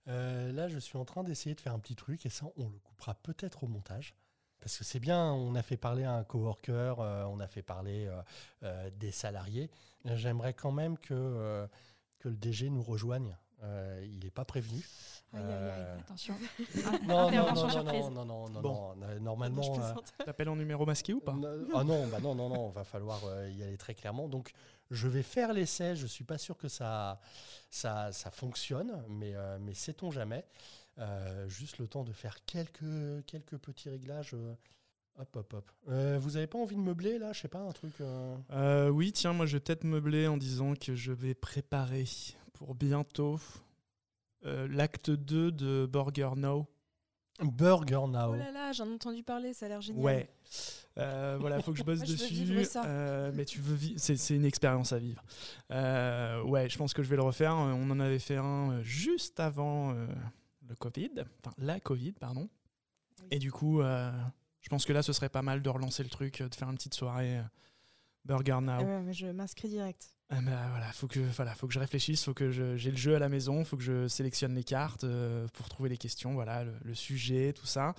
Euh, 0.08 0.50
là, 0.52 0.66
je 0.68 0.78
suis 0.78 0.98
en 0.98 1.04
train 1.04 1.22
d'essayer 1.22 1.54
de 1.54 1.60
faire 1.60 1.72
un 1.74 1.78
petit 1.78 1.94
truc 1.94 2.26
et 2.26 2.28
ça, 2.28 2.46
on 2.56 2.64
le 2.68 2.78
coupera 2.82 3.14
peut-être 3.14 3.62
au 3.62 3.68
montage. 3.68 4.14
Parce 4.60 4.78
que 4.78 4.84
c'est 4.84 5.00
bien, 5.00 5.32
on 5.32 5.54
a 5.56 5.62
fait 5.62 5.76
parler 5.76 6.04
à 6.04 6.12
un 6.14 6.24
coworker, 6.24 6.96
euh, 7.00 7.24
on 7.24 7.40
a 7.40 7.46
fait 7.48 7.62
parler 7.62 8.06
euh, 8.06 8.22
euh, 8.62 8.90
des 8.96 9.10
salariés. 9.10 9.70
J'aimerais 10.04 10.54
quand 10.54 10.70
même 10.72 10.98
que, 10.98 11.14
euh, 11.14 11.66
que 12.22 12.28
le 12.28 12.36
DG 12.36 12.70
nous 12.70 12.82
rejoigne. 12.82 13.36
Euh, 13.64 14.04
il 14.04 14.24
n'est 14.24 14.30
pas 14.30 14.44
prévenu. 14.44 14.80
Aïe, 15.34 15.42
aïe, 15.42 15.52
aïe. 15.52 15.58
Euh, 15.60 15.98
Attention. 16.00 16.34
non, 17.06 17.30
non, 17.30 17.54
non, 17.54 17.54
non, 17.54 17.84
non, 17.84 18.10
non, 18.10 18.24
non, 18.24 18.48
non, 18.48 18.60
Bon. 18.60 18.94
non, 18.96 19.06
Je 19.12 19.18
Normalement, 19.18 19.78
euh. 19.80 20.24
T'appelles 20.24 20.48
en 20.48 20.56
numéro 20.56 20.84
masqué 20.84 21.14
ou 21.14 21.20
pas 21.20 21.32
non, 21.32 21.48
ah 21.74 21.84
non, 21.84 22.06
bah 22.08 22.18
non, 22.20 22.34
non, 22.34 22.48
non, 22.48 22.68
va 22.70 22.84
falloir 22.84 23.20
euh, 23.24 23.48
y 23.50 23.62
aller 23.62 23.76
très 23.76 23.94
clairement. 23.94 24.28
Donc, 24.28 24.52
je 24.90 25.08
vais 25.08 25.22
faire 25.22 25.52
l'essai. 25.52 25.96
Je 25.96 26.06
suis 26.06 26.24
pas 26.24 26.38
sûr 26.38 26.56
que 26.56 26.68
ça, 26.68 27.20
ça, 27.70 28.12
ça 28.12 28.30
fonctionne, 28.30 29.04
mais, 29.08 29.34
euh, 29.34 29.58
mais 29.60 29.74
sait-on 29.74 30.10
jamais. 30.10 30.44
Euh, 30.98 31.48
juste 31.48 31.78
le 31.78 31.88
temps 31.88 32.04
de 32.04 32.12
faire 32.12 32.44
quelques, 32.44 33.24
quelques 33.26 33.56
petits 33.58 33.88
réglages. 33.88 34.36
Hop, 35.18 35.36
hop, 35.36 35.52
hop. 35.54 35.70
Euh, 35.88 36.18
vous 36.20 36.36
avez 36.36 36.46
pas 36.46 36.58
envie 36.58 36.76
de 36.76 36.80
meubler 36.80 37.18
là? 37.18 37.32
Je 37.32 37.40
sais 37.40 37.48
pas, 37.48 37.60
un 37.60 37.72
truc. 37.72 37.92
euh, 38.00 38.36
Euh, 38.50 38.88
Oui, 38.88 39.12
tiens, 39.12 39.32
moi 39.32 39.46
je 39.46 39.56
vais 39.56 39.60
peut-être 39.60 39.84
meubler 39.84 40.26
en 40.26 40.36
disant 40.36 40.74
que 40.74 40.94
je 40.94 41.12
vais 41.12 41.34
préparer 41.34 42.04
pour 42.54 42.74
bientôt 42.74 43.38
euh, 44.44 44.66
l'acte 44.70 45.10
2 45.10 45.52
de 45.52 45.86
Burger 45.90 46.30
Now. 46.36 46.66
Burger 47.42 48.06
Now. 48.08 48.30
Oh 48.32 48.36
là 48.36 48.50
là, 48.52 48.72
j'en 48.72 48.86
ai 48.88 48.94
entendu 48.94 49.22
parler, 49.22 49.52
ça 49.52 49.66
a 49.66 49.68
l'air 49.70 49.80
génial. 49.80 50.04
Ouais. 50.04 50.28
Euh, 50.98 51.38
voilà, 51.40 51.60
faut 51.60 51.72
que 51.72 51.78
je 51.78 51.82
bosse 51.84 51.98
Moi, 51.98 52.06
je 52.06 52.12
veux 52.12 52.18
dessus. 52.18 52.34
vivre 52.34 52.62
ça. 52.64 52.84
Euh, 52.84 53.32
mais 53.34 53.44
tu 53.44 53.60
veux 53.60 53.74
vivre, 53.74 53.98
c'est, 53.98 54.16
c'est 54.16 54.36
une 54.36 54.44
expérience 54.44 54.92
à 54.92 54.98
vivre. 54.98 55.22
Euh, 55.70 56.42
ouais, 56.42 56.68
je 56.68 56.76
pense 56.76 56.92
que 56.92 57.02
je 57.02 57.08
vais 57.08 57.16
le 57.16 57.22
refaire. 57.22 57.54
On 57.56 57.90
en 57.90 57.98
avait 58.00 58.18
fait 58.18 58.36
un 58.36 58.82
juste 58.82 59.40
avant 59.40 59.92
euh, 59.94 60.06
le 60.68 60.74
Covid, 60.76 61.10
enfin 61.44 61.54
la 61.58 61.80
Covid, 61.80 62.12
pardon. 62.12 62.48
Oui. 63.22 63.28
Et 63.32 63.38
du 63.38 63.50
coup, 63.50 63.80
euh, 63.80 64.12
je 64.62 64.68
pense 64.68 64.84
que 64.86 64.92
là, 64.92 65.02
ce 65.02 65.12
serait 65.12 65.28
pas 65.28 65.42
mal 65.42 65.60
de 65.60 65.68
relancer 65.68 66.02
le 66.02 66.08
truc, 66.08 66.40
euh, 66.40 66.48
de 66.48 66.54
faire 66.54 66.70
une 66.70 66.76
petite 66.76 66.94
soirée 66.94 67.38
euh, 67.38 67.42
Burger 68.24 68.58
Now. 68.62 68.72
Ah 68.78 68.82
ouais, 68.82 69.00
mais 69.02 69.12
je 69.12 69.26
m'inscris 69.26 69.68
direct. 69.68 70.08
Ah 70.30 70.40
bah 70.40 70.68
voilà, 70.70 70.90
faut 70.92 71.08
que 71.08 71.20
voilà, 71.20 71.54
faut 71.54 71.66
que 71.66 71.74
je 71.74 71.78
réfléchisse, 71.78 72.24
faut 72.24 72.32
que 72.32 72.50
j'ai 72.50 72.90
le 72.90 72.96
jeu 72.96 73.14
à 73.14 73.18
la 73.18 73.28
maison, 73.28 73.64
faut 73.64 73.76
que 73.76 73.82
je 73.82 74.08
sélectionne 74.08 74.54
les 74.54 74.64
cartes 74.64 75.04
euh, 75.04 75.46
pour 75.52 75.68
trouver 75.68 75.90
les 75.90 75.98
questions, 75.98 76.32
voilà, 76.32 76.64
le, 76.64 76.72
le 76.82 76.94
sujet, 76.94 77.52
tout 77.52 77.66
ça. 77.66 77.94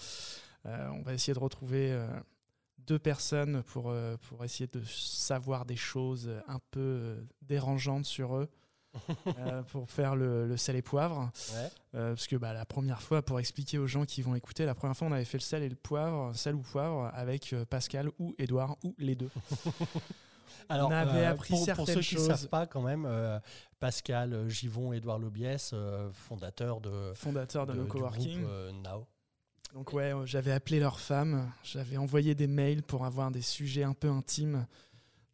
Euh, 0.65 0.87
on 0.93 1.03
va 1.03 1.13
essayer 1.13 1.33
de 1.33 1.39
retrouver 1.39 1.91
euh, 1.91 2.07
deux 2.79 2.97
personnes 2.97 3.61
pour, 3.63 3.93
pour 4.27 4.43
essayer 4.43 4.67
de 4.67 4.81
savoir 4.83 5.65
des 5.65 5.75
choses 5.75 6.31
un 6.47 6.59
peu 6.71 7.23
dérangeantes 7.43 8.05
sur 8.05 8.35
eux. 8.35 8.49
euh, 9.39 9.63
pour 9.63 9.89
faire 9.89 10.15
le, 10.15 10.47
le 10.47 10.57
sel 10.57 10.75
et 10.75 10.81
poivre. 10.81 11.31
Ouais. 11.53 11.69
Euh, 11.95 12.09
parce 12.13 12.27
que 12.27 12.35
bah, 12.35 12.53
la 12.53 12.65
première 12.65 13.01
fois, 13.01 13.21
pour 13.21 13.39
expliquer 13.39 13.77
aux 13.77 13.87
gens 13.87 14.05
qui 14.05 14.21
vont 14.21 14.35
écouter, 14.35 14.65
la 14.65 14.75
première 14.75 14.95
fois, 14.95 15.07
on 15.07 15.11
avait 15.11 15.25
fait 15.25 15.37
le 15.37 15.43
sel 15.43 15.63
et 15.63 15.69
le 15.69 15.75
poivre, 15.75 16.35
sel 16.35 16.55
ou 16.55 16.61
poivre, 16.61 17.09
avec 17.13 17.53
euh, 17.53 17.65
Pascal 17.65 18.09
ou 18.19 18.35
Édouard 18.37 18.77
ou 18.83 18.93
les 18.99 19.15
deux. 19.15 19.29
Alors, 20.69 20.89
On 20.89 20.91
avait 20.91 21.25
appris 21.25 21.49
pour, 21.49 21.59
pour 21.59 21.65
certaines 21.65 21.95
ceux 21.95 22.01
qui 22.01 22.15
ne 22.15 22.19
choses. 22.19 22.27
savent 22.27 22.47
pas, 22.47 22.67
quand 22.67 22.81
même, 22.81 23.07
Pascal 23.79 24.47
Givon, 24.47 24.93
Édouard 24.93 25.19
Lobiès, 25.19 25.73
fondateur 26.13 26.79
de, 26.79 27.11
Fondateur 27.15 27.65
de, 27.65 27.73
de- 27.73 27.77
No 27.79 27.83
du 27.83 27.89
Coworking. 27.89 28.41
groupe, 28.43 28.83
Now. 28.83 29.05
Donc 29.73 29.91
ouais, 29.93 30.13
j'avais 30.25 30.51
appelé 30.51 30.79
leurs 30.79 30.99
femmes, 30.99 31.51
j'avais 31.63 31.97
envoyé 31.97 32.35
des 32.35 32.47
mails 32.47 32.83
pour 32.83 33.05
avoir 33.05 33.31
des 33.31 33.41
sujets 33.41 33.83
un 33.83 33.93
peu 33.93 34.07
intimes. 34.09 34.65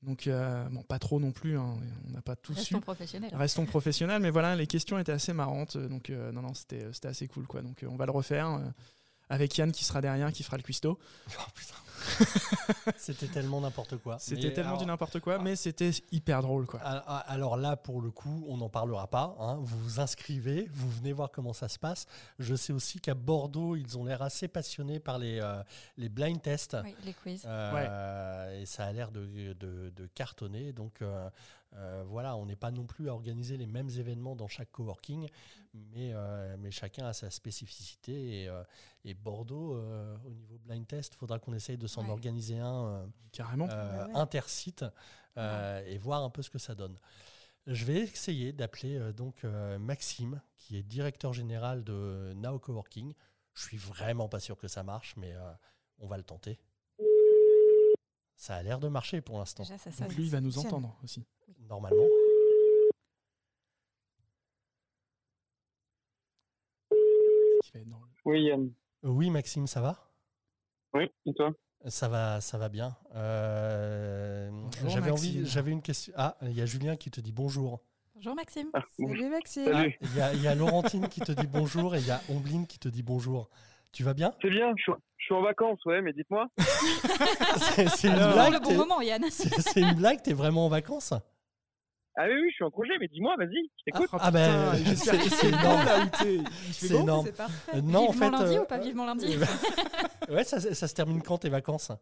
Donc 0.02 0.28
euh, 0.28 0.64
bon, 0.70 0.82
pas 0.84 0.98
trop 0.98 1.20
non 1.20 1.32
plus, 1.34 1.58
hein, 1.58 1.76
on 2.08 2.12
n'a 2.12 2.22
pas 2.22 2.38
tout 2.38 2.54
su. 2.54 2.60
Restons 2.60 2.80
professionnels. 2.80 3.32
Restons 3.36 3.66
professionnels, 3.66 4.22
mais 4.22 4.30
voilà, 4.30 4.56
les 4.56 4.66
questions 4.66 4.98
étaient 4.98 5.12
assez 5.12 5.34
marrantes, 5.34 5.76
euh, 5.76 5.90
donc 5.90 6.10
euh, 6.10 6.32
non 6.32 6.42
non, 6.42 6.54
c'était 6.54 6.84
euh, 6.84 6.94
c'était 6.94 7.10
assez 7.10 7.28
cool 7.28 7.46
quoi. 7.48 7.62
Donc 7.62 7.84
euh, 7.84 7.88
on 7.92 7.98
va 7.98 8.06
le 8.06 8.12
refaire 8.14 8.48
euh, 8.50 8.60
avec 9.28 9.58
Yann 9.58 9.72
qui 9.74 9.84
sera 9.84 10.00
derrière, 10.00 10.32
qui 10.32 10.44
fera 10.44 10.56
le 10.56 10.64
cuistot. 10.64 10.98
Oh, 11.38 11.42
putain. 11.54 11.76
C'était 12.98 13.28
tellement 13.28 13.62
n'importe 13.62 13.98
quoi. 13.98 14.18
C'était 14.20 14.54
tellement 14.54 14.72
alors- 14.72 14.82
du 14.82 14.86
n'importe 14.88 15.20
quoi, 15.20 15.40
mais 15.40 15.56
c'était 15.56 15.92
hyper 16.12 16.42
drôle 16.42 16.66
quoi. 16.66 16.80
Ah, 16.84 17.04
ah, 17.08 17.18
Alors 17.28 17.58
là, 17.58 17.76
pour 17.76 18.02
le 18.02 18.12
coup, 18.12 18.46
on 18.48 18.58
n'en 18.58 18.70
parlera 18.70 19.08
pas. 19.08 19.36
hein. 19.40 19.56
Vous 19.62 19.78
vous 19.80 20.00
inscrivez, 20.00 20.70
vous 20.74 20.90
venez 20.90 21.14
voir 21.14 21.32
comment 21.32 21.54
ça 21.54 21.68
se 21.70 21.80
passe. 21.80 22.06
Je 22.40 22.56
sais 22.56 22.74
aussi 22.74 23.00
qu'à 23.00 23.14
Bordeaux, 23.14 23.76
ils 23.76 23.98
ont 23.98 24.06
l'air 24.06 24.22
assez 24.22 24.48
passionnés 24.48 25.00
par 25.00 25.18
les, 25.20 25.40
euh, 25.42 25.62
les 25.98 26.10
blind 26.10 26.42
tests. 26.42 26.78
Oui, 26.84 26.96
les 27.06 27.14
quiz. 27.14 27.44
Euh, 27.46 28.62
Et 28.62 28.66
ça 28.66 28.86
a 28.86 28.92
l'air 28.92 29.12
de, 29.12 29.54
de- 29.54 29.90
de 29.96 30.08
cartonner. 30.08 30.74
Donc 30.74 31.02
euh, 31.02 31.30
euh, 31.76 32.04
voilà, 32.08 32.36
on 32.36 32.46
n'est 32.46 32.56
pas 32.56 32.72
non 32.72 32.86
plus 32.86 33.10
à 33.10 33.14
organiser 33.14 33.56
les 33.58 33.68
mêmes 33.68 33.90
événements 33.90 34.36
dans 34.36 34.48
chaque 34.48 34.72
coworking, 34.72 35.28
mais, 35.74 36.12
euh, 36.14 36.56
mais 36.60 36.72
chacun 36.72 37.06
a 37.06 37.14
sa 37.14 37.30
spécificité. 37.30 38.42
Et, 38.44 38.48
euh, 38.50 38.64
et 39.06 39.14
Bordeaux, 39.14 39.76
euh, 39.76 40.16
au 40.26 40.32
niveau 40.32 40.58
blind 40.66 40.86
test, 40.88 41.14
faudra 41.16 41.38
qu'on 41.40 41.54
essaye 41.54 41.78
de 41.78 41.86
s'en 41.90 42.04
Ouais. 42.06 42.12
organiser 42.12 42.60
un 42.60 42.86
euh, 42.86 43.06
Carrément. 43.34 43.68
euh, 43.70 44.06
ouais. 44.08 44.16
intersite 44.16 44.86
euh, 45.38 45.84
et 45.86 45.98
voir 45.98 46.24
un 46.24 46.30
peu 46.30 46.42
ce 46.42 46.50
que 46.50 46.58
ça 46.60 46.76
donne. 46.76 46.98
Je 47.68 47.84
vais 47.86 48.00
essayer 48.00 48.54
d'appeler 48.54 48.96
euh, 48.98 49.12
donc 49.12 49.44
euh, 49.44 49.78
Maxime, 49.78 50.42
qui 50.58 50.78
est 50.78 50.84
directeur 50.84 51.34
général 51.34 51.84
de 51.84 52.34
Now 52.36 52.58
Coworking. 52.60 53.14
Je 53.54 53.64
suis 53.64 53.78
vraiment 53.78 54.30
pas 54.30 54.40
sûr 54.40 54.58
que 54.58 54.68
ça 54.68 54.84
marche, 54.84 55.16
mais 55.18 55.34
euh, 55.34 55.52
on 56.00 56.08
va 56.08 56.18
le 56.18 56.24
tenter. 56.24 56.58
Ça 58.36 58.56
a 58.56 58.64
l'air 58.64 58.80
de 58.80 58.88
marcher 58.88 59.20
pour 59.22 59.38
l'instant. 59.38 59.64
Donc 60.00 60.16
lui, 60.16 60.24
il 60.26 60.32
va 60.32 60.40
nous 60.40 60.58
entendre 60.58 60.98
aussi. 61.04 61.26
normalement. 61.68 62.08
Oui, 68.26 68.44
Yann. 68.44 68.72
Oui, 69.04 69.30
Maxime, 69.30 69.68
ça 69.68 69.82
va? 69.82 69.98
Oui, 70.94 71.10
et 71.26 71.34
toi? 71.34 71.52
Ça 71.88 72.10
va, 72.10 72.42
ça 72.42 72.58
va 72.58 72.68
bien. 72.70 72.96
Euh, 73.16 74.50
Bonjour, 74.52 74.90
j'avais 74.90 75.12
envie, 75.12 75.46
j'avais 75.46 75.72
une 75.72 75.82
question. 75.82 76.14
Ah, 76.18 76.36
il 76.42 76.52
y 76.52 76.62
a 76.62 76.66
Julien 76.66 76.98
qui 76.98 77.10
te 77.10 77.22
dit 77.22 77.32
bonjour. 77.32 77.80
Bonjour 78.16 78.36
Maxime. 78.36 78.68
Ah, 78.74 78.84
bon. 78.98 79.08
Salut 79.08 79.30
Maxime. 79.30 79.66
Salut. 79.66 79.98
Il 80.02 80.16
y 80.18 80.22
a, 80.22 80.34
il 80.34 80.42
y 80.42 80.48
a 80.48 80.56
Laurentine 80.56 81.08
qui 81.08 81.22
te 81.22 81.32
dit 81.32 81.48
bonjour 81.48 81.96
et 81.96 82.00
il 82.00 82.06
y 82.08 82.12
a 82.12 82.22
Ombline 82.30 82.68
qui 82.68 82.80
te 82.80 82.90
dit 82.90 83.02
bonjour. 83.02 83.50
Tu 83.94 84.04
vas 84.04 84.14
bien? 84.14 84.34
C'est 84.42 84.50
bien, 84.50 84.74
je 84.76 84.84
suis, 84.84 84.92
je 85.18 85.26
suis 85.26 85.34
en 85.34 85.42
vacances, 85.42 85.84
ouais, 85.86 86.02
mais 86.02 86.14
dites-moi. 86.14 86.48
C'est 86.58 87.88
c'est 87.90 88.08
une 88.10 88.16
blague 88.34 88.54
le 88.54 88.60
bon 88.60 88.76
moment, 88.76 89.02
Yann. 89.02 89.24
C'est 89.32 89.50
c'est 89.62 89.82
une 89.82 89.94
blague, 89.94 90.22
t'es 90.22 90.34
vraiment 90.34 90.66
en 90.66 90.70
vacances? 90.70 91.14
Ah 92.22 92.26
oui, 92.28 92.34
oui, 92.42 92.50
je 92.50 92.56
suis 92.56 92.64
en 92.66 92.70
congé, 92.70 92.92
mais 93.00 93.08
dis-moi, 93.08 93.34
vas-y, 93.38 93.56
je 93.78 93.84
t'écoute. 93.86 94.10
Oh, 94.12 94.18
Ah 94.20 94.30
ben, 94.30 94.74
c'est- 94.94 95.48
énorme. 95.48 95.86
là 95.86 96.00
où 96.04 96.44
C'est 96.74 96.94
énorme. 96.96 97.28
Euh, 97.74 97.82
Non, 97.82 98.00
en 98.10 98.12
vivement 98.12 98.26
fait. 98.38 98.44
lundi 98.44 98.58
euh, 98.58 98.62
ou 98.62 98.66
pas 98.66 98.78
vivement 98.78 99.06
lundi 99.06 99.38
Ouais, 100.30 100.44
ça, 100.44 100.60
ça 100.60 100.88
se 100.90 100.94
termine 100.94 101.22
quand 101.22 101.38
tes 101.38 101.48
vacances? 101.50 101.94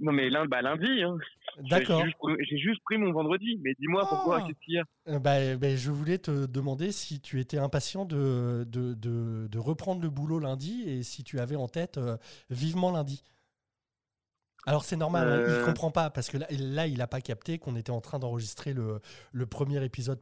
Non, 0.00 0.10
mais 0.12 0.30
lundi, 0.30 0.48
bah, 0.48 0.62
lundi 0.62 1.02
hein. 1.04 1.16
D'accord. 1.68 2.00
J'ai 2.00 2.06
juste, 2.06 2.18
pris- 2.18 2.36
j'ai 2.48 2.58
juste 2.58 2.80
pris 2.84 2.98
mon 2.98 3.12
vendredi, 3.12 3.56
mais 3.62 3.74
dis-moi 3.78 4.04
pourquoi, 4.08 4.40
Oh. 4.42 4.46
qu'est-ce 4.48 4.58
qu'il 4.64 4.74
y 4.74 4.78
a? 4.78 4.84
Euh, 5.08 5.18
bah, 5.20 5.56
bah, 5.56 5.76
je 5.76 5.90
voulais 5.92 6.18
te 6.18 6.46
demander 6.46 6.90
si 6.90 7.20
tu 7.20 7.38
étais 7.38 7.58
impatient 7.58 8.04
de, 8.06 8.64
de, 8.68 8.94
de- 8.94 9.46
de 9.48 9.58
reprendre 9.58 10.00
le 10.02 10.10
boulot 10.10 10.40
lundi 10.40 10.82
et 10.88 11.02
si 11.04 11.22
tu 11.22 11.38
avais 11.38 11.56
en 11.56 11.68
tête 11.68 11.98
euh, 11.98 12.16
vivement 12.50 12.90
lundi. 12.90 13.22
Alors 14.66 14.84
c'est 14.84 14.96
normal, 14.96 15.26
hein, 15.28 15.44
il 15.46 15.52
Euh. 15.52 15.64
comprend 15.64 15.90
pas 15.90 16.10
parce 16.10 16.28
que 16.28 16.36
là, 16.36 16.46
là 16.50 16.86
il 16.86 16.98
n'a 16.98 17.06
pas 17.06 17.20
capté 17.20 17.58
qu'on 17.58 17.76
était 17.76 17.90
en 17.90 18.00
train 18.00 18.18
d'enregistrer 18.18 18.72
le, 18.74 19.00
le 19.32 19.46
premier 19.46 19.82
épisode 19.84 20.20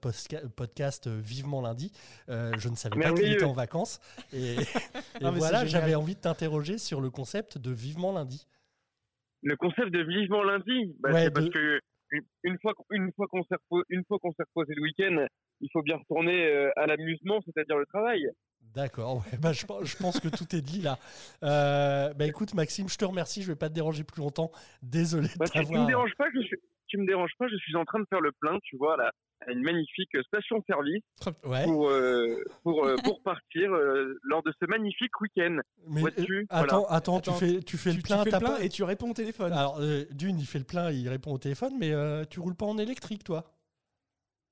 podcast 0.55 1.07
euh, 1.09 1.21
vivement 1.23 1.61
lundi. 1.61 1.93
Euh, 2.29 2.53
je 2.59 2.69
ne 2.69 2.77
savais 2.77 3.01
pas 3.01 3.13
qu'il 3.13 3.33
était 3.33 3.45
en 3.45 3.53
vacances 3.53 4.01
et, 4.33 4.57
voilà, 5.21 5.67
j'avais 5.67 5.95
envie 5.95 6.15
de 6.15 6.21
t'interroger 6.21 6.79
sur 6.79 7.01
le 7.01 7.11
concept 7.11 7.59
de 7.59 7.71
vivement 7.73 8.13
lundi. 8.13 8.47
Le 9.43 9.57
concept 9.57 9.91
de 9.93 10.03
vivement 10.03 10.43
lundi, 10.43 10.95
bah, 11.01 11.13
Ouais, 11.13 11.25
c'est 11.25 11.31
parce 11.31 11.49
que 11.51 11.81
une, 12.43 12.59
fois, 12.61 12.75
qu'on- 12.75 12.85
une 12.91 13.13
fois 13.13 13.27
qu'on 13.29 13.43
s'est 13.45 13.57
repo- 13.71 13.85
une 13.89 14.05
fois 14.05 14.19
qu'on 14.19 14.33
s'est 14.33 14.43
reposé 14.45 14.75
le 14.75 14.83
week-end, 14.83 15.27
il 15.61 15.69
faut 15.73 15.83
bien 15.83 15.97
retourner 15.97 16.47
euh, 16.47 16.71
à 16.77 16.87
l'amusement, 16.87 17.41
c'est-à-dire 17.45 17.77
le 17.77 17.87
travail. 17.87 18.27
D'accord, 18.75 19.17
ouais, 19.19 19.39
bah, 19.41 19.53
je, 19.53 19.65
pense- 19.67 19.85
je 19.85 19.97
pense 19.97 20.21
que 20.21 20.29
tout 20.29 20.55
est 20.55 20.61
dit 20.61 20.83
là. 20.83 20.99
Euh, 21.43 22.13
bah, 22.15 22.27
écoute 22.27 22.55
Maxime, 22.55 22.89
je 22.89 22.97
te 22.99 23.05
remercie, 23.05 23.43
je 23.43 23.49
vais 23.53 23.57
pas 23.57 23.69
te 23.69 23.75
déranger 23.75 24.05
plus 24.05 24.21
longtemps. 24.21 24.51
Désolé 24.83 25.29
de 25.29 25.39
Bah, 25.39 25.47
tu, 25.47 25.53
tu 25.65 25.73
me 25.73 25.87
déranges 25.87 26.15
pas, 26.19 26.27
je 26.35 26.41
suis, 26.41 26.57
tu 26.87 26.99
me 26.99 27.07
déranges 27.07 27.33
pas, 27.39 27.49
je 27.49 27.57
suis 27.57 27.75
en 27.77 27.85
train 27.85 28.01
de 28.01 28.07
faire 28.11 28.21
le 28.21 28.33
plein, 28.33 28.59
tu 28.63 28.77
vois, 28.77 28.97
là, 28.97 29.11
une 29.47 29.63
magnifique 29.63 30.11
station-service 30.27 31.03
Ouais, 31.45 31.65
pour, 31.65 31.89
euh, 31.89 32.43
pour, 32.63 32.85
euh, 32.85 32.97
pour 33.03 33.23
partir 33.23 33.73
euh, 33.73 34.19
lors 34.23 34.43
de 34.43 34.53
ce 34.61 34.67
magnifique 34.67 35.21
week-end. 35.21 35.59
mais 35.87 36.03
euh, 36.19 36.45
attends, 36.51 36.81
voilà. 36.83 36.93
attends, 36.95 37.21
tu 37.21 37.33
fais, 37.33 37.61
tu 37.63 37.77
fais 37.77 37.91
Tu, 37.91 37.97
le 37.97 38.03
tu 38.03 38.09
plein, 38.09 38.25
fais 38.25 38.31
t'as 38.31 38.39
le 38.41 38.45
plein 38.45 38.55
pas- 38.57 38.63
et 38.65 38.69
tu 38.69 38.83
réponds 38.83 39.11
au 39.11 39.15
téléphone. 39.15 39.53
Alors, 39.53 39.79
euh, 39.81 40.05
d'une, 40.11 40.39
il 40.39 40.47
fait 40.47 40.59
le 40.59 40.65
plein, 40.65 40.91
il 40.91 41.09
répond 41.09 41.33
au 41.33 41.39
téléphone, 41.39 41.75
mais 41.79 41.93
euh, 41.93 42.25
tu 42.25 42.41
roules 42.41 42.57
pas 42.57 42.67
en 42.67 42.79
électrique, 42.79 43.25
toi? 43.25 43.55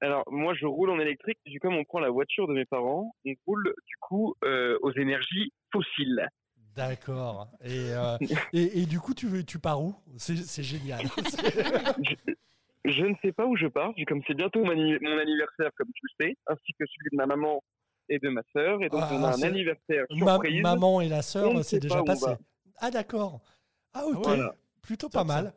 Alors, 0.00 0.24
moi, 0.30 0.52
je 0.54 0.66
roule 0.66 0.90
en 0.90 0.98
électrique, 0.98 1.38
du 1.46 1.58
comme 1.58 1.74
on 1.74 1.84
prend 1.84 2.00
la 2.00 2.10
voiture 2.10 2.46
de 2.46 2.52
mes 2.52 2.66
parents, 2.66 3.14
on 3.24 3.32
roule, 3.46 3.74
du 3.86 3.96
coup, 4.00 4.34
euh, 4.44 4.78
aux 4.82 4.92
énergies 4.92 5.52
fossiles. 5.72 6.28
D'accord. 6.76 7.48
Et, 7.64 7.92
euh, 7.94 8.18
et, 8.52 8.80
et 8.82 8.86
du 8.86 9.00
coup, 9.00 9.14
tu, 9.14 9.26
veux- 9.26 9.42
tu 9.44 9.58
pars 9.58 9.82
où? 9.82 9.94
C'est 10.18 10.36
c'est 10.36 10.62
génial. 10.62 11.00
Je 12.84 13.04
ne 13.04 13.14
sais 13.22 13.32
pas 13.32 13.46
où 13.46 13.56
je 13.56 13.66
pars, 13.66 13.92
comme 14.06 14.22
c'est 14.26 14.34
bientôt 14.34 14.64
mon, 14.64 14.70
anni- 14.70 14.98
mon 15.00 15.18
anniversaire, 15.18 15.70
comme 15.76 15.88
tu 15.94 16.02
le 16.18 16.26
sais, 16.26 16.36
ainsi 16.46 16.72
que 16.78 16.84
celui 16.86 17.10
de 17.12 17.16
ma 17.16 17.26
maman 17.26 17.62
et 18.08 18.18
de 18.20 18.28
ma 18.28 18.42
sœur, 18.52 18.80
et 18.82 18.88
donc 18.88 19.00
Ah, 19.02 19.10
on 19.14 19.24
a 19.24 19.28
un 19.28 19.32
c'est- 19.32 19.46
anniversaire 19.46 20.04
Ma- 20.10 20.16
surprise. 20.34 20.62
maman 20.62 21.00
et 21.00 21.08
la 21.08 21.22
sœur, 21.22 21.64
c'est 21.64 21.80
déjà 21.80 22.02
passé. 22.04 22.30
Ah, 22.78 22.90
d'accord. 22.90 23.40
Ah, 23.92 24.04
ok. 24.06 24.22
Voilà. 24.24 24.54
Plutôt 24.82 25.08
pas 25.08 25.24
mal. 25.24 25.52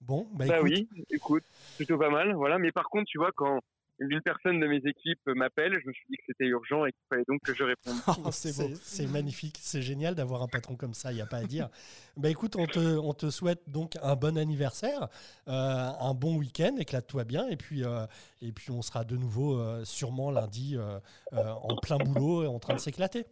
Bon, 0.00 0.26
bah, 0.32 0.46
Bah 0.48 0.56
écoute. 0.60 0.70
oui, 0.70 0.88
écoute, 1.10 1.44
plutôt 1.76 1.98
pas 1.98 2.08
mal, 2.08 2.32
voilà. 2.34 2.58
Mais 2.58 2.72
par 2.72 2.84
contre, 2.88 3.04
tu 3.06 3.18
vois, 3.18 3.32
quand 3.32 3.60
une 4.00 4.20
personne 4.22 4.60
de 4.60 4.66
mes 4.66 4.78
équipes 4.78 5.20
m'appelle, 5.26 5.78
je 5.80 5.86
me 5.86 5.92
suis 5.92 6.06
dit 6.08 6.16
que 6.16 6.22
c'était 6.26 6.46
urgent 6.46 6.86
et 6.86 6.92
qu'il 6.92 7.02
fallait 7.08 7.24
donc 7.28 7.40
que 7.42 7.54
je 7.54 7.62
réponde. 7.64 7.94
Oh, 8.24 8.30
c'est 8.32 9.06
magnifique, 9.06 9.58
c'est 9.60 9.82
génial 9.82 10.14
d'avoir 10.14 10.42
un 10.42 10.48
patron 10.48 10.76
comme 10.76 10.94
ça, 10.94 11.12
il 11.12 11.16
n'y 11.16 11.20
a 11.20 11.26
pas 11.26 11.38
à 11.38 11.44
dire. 11.44 11.68
bah 12.16 12.30
écoute, 12.30 12.56
on 12.56 12.66
te, 12.66 12.78
on 12.98 13.12
te 13.12 13.30
souhaite 13.30 13.68
donc 13.68 13.96
un 14.02 14.16
bon 14.16 14.36
anniversaire, 14.38 15.08
euh, 15.48 15.90
un 16.00 16.14
bon 16.14 16.36
week-end, 16.36 16.76
éclate-toi 16.78 17.24
bien, 17.24 17.46
et 17.48 17.56
puis, 17.56 17.84
euh, 17.84 18.06
et 18.40 18.52
puis 18.52 18.70
on 18.70 18.82
sera 18.82 19.04
de 19.04 19.16
nouveau 19.16 19.58
euh, 19.58 19.84
sûrement 19.84 20.30
lundi 20.30 20.76
euh, 20.76 20.98
euh, 21.34 21.50
en 21.52 21.76
plein 21.76 21.98
boulot 21.98 22.44
et 22.44 22.46
en 22.46 22.58
train 22.58 22.74
de 22.74 22.80
s'éclater. 22.80 23.26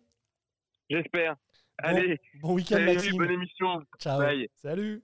J'espère. 0.91 1.37
Allez, 1.79 2.21
Bon 2.41 2.55
week-end 2.55 2.77
salut, 2.77 2.95
Maxime, 2.95 3.17
bonne 3.19 3.31
émission. 3.31 3.83
ciao. 3.99 4.19
Bye. 4.19 4.49
Salut. 4.57 5.03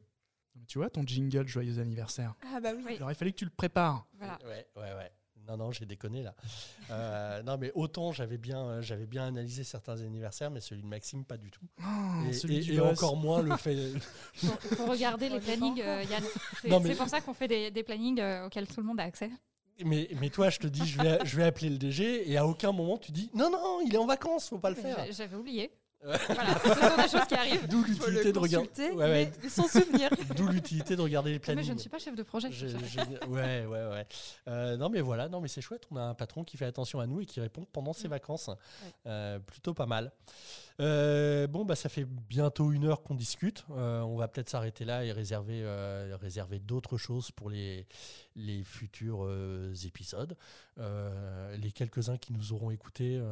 Tu 0.68 0.78
vois 0.78 0.90
ton 0.90 1.02
jingle 1.06 1.46
joyeux 1.46 1.78
anniversaire. 1.78 2.34
Ah 2.54 2.60
bah 2.60 2.70
oui. 2.76 2.82
Oui. 2.86 2.92
Il 2.96 3.02
aurait 3.02 3.14
fallu 3.14 3.32
que 3.32 3.38
tu 3.38 3.44
le 3.44 3.50
prépares. 3.50 4.06
Voilà. 4.14 4.38
Ouais, 4.44 4.66
ouais, 4.76 4.94
ouais. 4.94 5.10
Non, 5.46 5.56
non, 5.56 5.70
j'ai 5.72 5.84
déconné 5.86 6.22
là. 6.22 6.34
Euh, 6.90 7.42
non, 7.46 7.56
mais 7.58 7.70
autant 7.74 8.12
j'avais 8.12 8.38
bien, 8.38 8.80
j'avais 8.80 9.06
bien 9.06 9.26
analysé 9.26 9.62
certains 9.64 10.00
anniversaires, 10.00 10.50
mais 10.50 10.60
celui 10.60 10.82
de 10.82 10.86
Maxime, 10.88 11.24
pas 11.24 11.36
du 11.36 11.50
tout. 11.50 11.66
Oh, 11.80 12.28
et 12.28 12.32
celui 12.32 12.56
et- 12.56 12.60
du 12.60 12.72
et 12.74 12.78
boss. 12.78 13.02
encore 13.02 13.16
moins 13.16 13.42
le 13.42 13.56
fait. 13.56 13.74
Il 13.74 14.00
faut, 14.48 14.74
faut 14.76 14.86
regarder 14.86 15.28
les 15.28 15.40
plannings, 15.40 15.80
euh, 15.82 16.02
Yann. 16.04 16.22
C'est 16.62 16.68
mais- 16.80 16.94
pour 16.94 17.08
ça 17.08 17.20
qu'on 17.20 17.34
fait 17.34 17.48
des, 17.48 17.70
des 17.70 17.82
plannings 17.82 18.20
euh, 18.20 18.46
auxquels 18.46 18.66
tout 18.66 18.80
le 18.80 18.86
monde 18.86 19.00
a 19.00 19.04
accès. 19.04 19.30
Mais, 19.84 20.08
mais 20.20 20.30
toi, 20.30 20.50
je 20.50 20.60
te 20.60 20.68
dis, 20.68 20.86
je 20.86 21.00
vais, 21.02 21.18
je 21.24 21.36
vais 21.36 21.42
appeler 21.44 21.68
le 21.68 21.78
DG, 21.78 22.30
et 22.30 22.36
à 22.36 22.46
aucun 22.46 22.70
moment 22.70 22.96
tu 22.96 23.10
dis 23.10 23.28
non, 23.34 23.50
non, 23.50 23.80
il 23.84 23.92
est 23.92 23.98
en 23.98 24.06
vacances, 24.06 24.48
faut 24.48 24.58
pas 24.58 24.70
le 24.70 24.76
Mais 24.76 24.82
faire. 24.82 25.04
j'a- 25.06 25.10
J'avais 25.10 25.36
oublié. 25.36 25.72
Voilà, 26.04 26.58
ce 26.62 26.68
sont 26.68 26.96
des 26.96 27.08
choses 27.18 27.26
qui 27.28 27.34
arrivent. 27.34 27.66
D'où 27.68 27.82
l'utilité 27.82 28.32
de 28.32 28.38
regarder. 28.38 28.68
Consulter, 28.68 28.90
Ouais, 28.94 29.04
ouais. 29.04 29.32
mais 29.42 29.48
sans 29.48 29.66
souvenir. 29.68 30.10
D'où 30.36 30.48
l'utilité 30.48 30.96
de 30.96 31.00
regarder 31.00 31.30
les 31.30 31.36
Mais 31.36 31.40
plannings. 31.40 31.64
je 31.64 31.72
ne 31.72 31.78
suis 31.78 31.88
pas 31.88 31.98
chef 31.98 32.14
de 32.14 32.22
projet. 32.22 32.48
Ouais, 33.28 33.64
ouais, 33.66 33.66
ouais. 33.66 34.06
Euh, 34.48 34.76
non, 34.76 34.88
mais 34.90 35.00
voilà, 35.00 35.28
non, 35.28 35.40
mais 35.40 35.48
c'est 35.48 35.60
chouette. 35.62 35.84
On 35.90 35.96
a 35.96 36.02
un 36.02 36.14
patron 36.14 36.44
qui 36.44 36.56
fait 36.56 36.66
attention 36.66 37.00
à 37.00 37.06
nous 37.06 37.20
et 37.20 37.26
qui 37.26 37.40
répond 37.40 37.66
pendant 37.72 37.92
ses 37.92 38.08
vacances. 38.08 38.50
Euh, 39.06 39.38
plutôt 39.38 39.72
pas 39.74 39.86
mal. 39.86 40.12
Euh, 40.80 41.46
bon, 41.46 41.64
bah, 41.64 41.76
ça 41.76 41.88
fait 41.88 42.04
bientôt 42.04 42.72
une 42.72 42.84
heure 42.84 43.02
qu'on 43.02 43.14
discute. 43.14 43.64
Euh, 43.70 44.00
on 44.00 44.16
va 44.16 44.26
peut-être 44.26 44.48
s'arrêter 44.48 44.84
là 44.84 45.04
et 45.04 45.12
réserver, 45.12 45.60
euh, 45.62 46.16
d'autres 46.66 46.96
choses 46.96 47.30
pour 47.30 47.50
les, 47.50 47.86
futurs 48.64 49.28
épisodes. 49.84 50.36
Les 50.76 51.70
quelques-uns 51.72 52.18
qui 52.18 52.32
nous 52.32 52.52
auront 52.52 52.70
écoutés, 52.70 53.22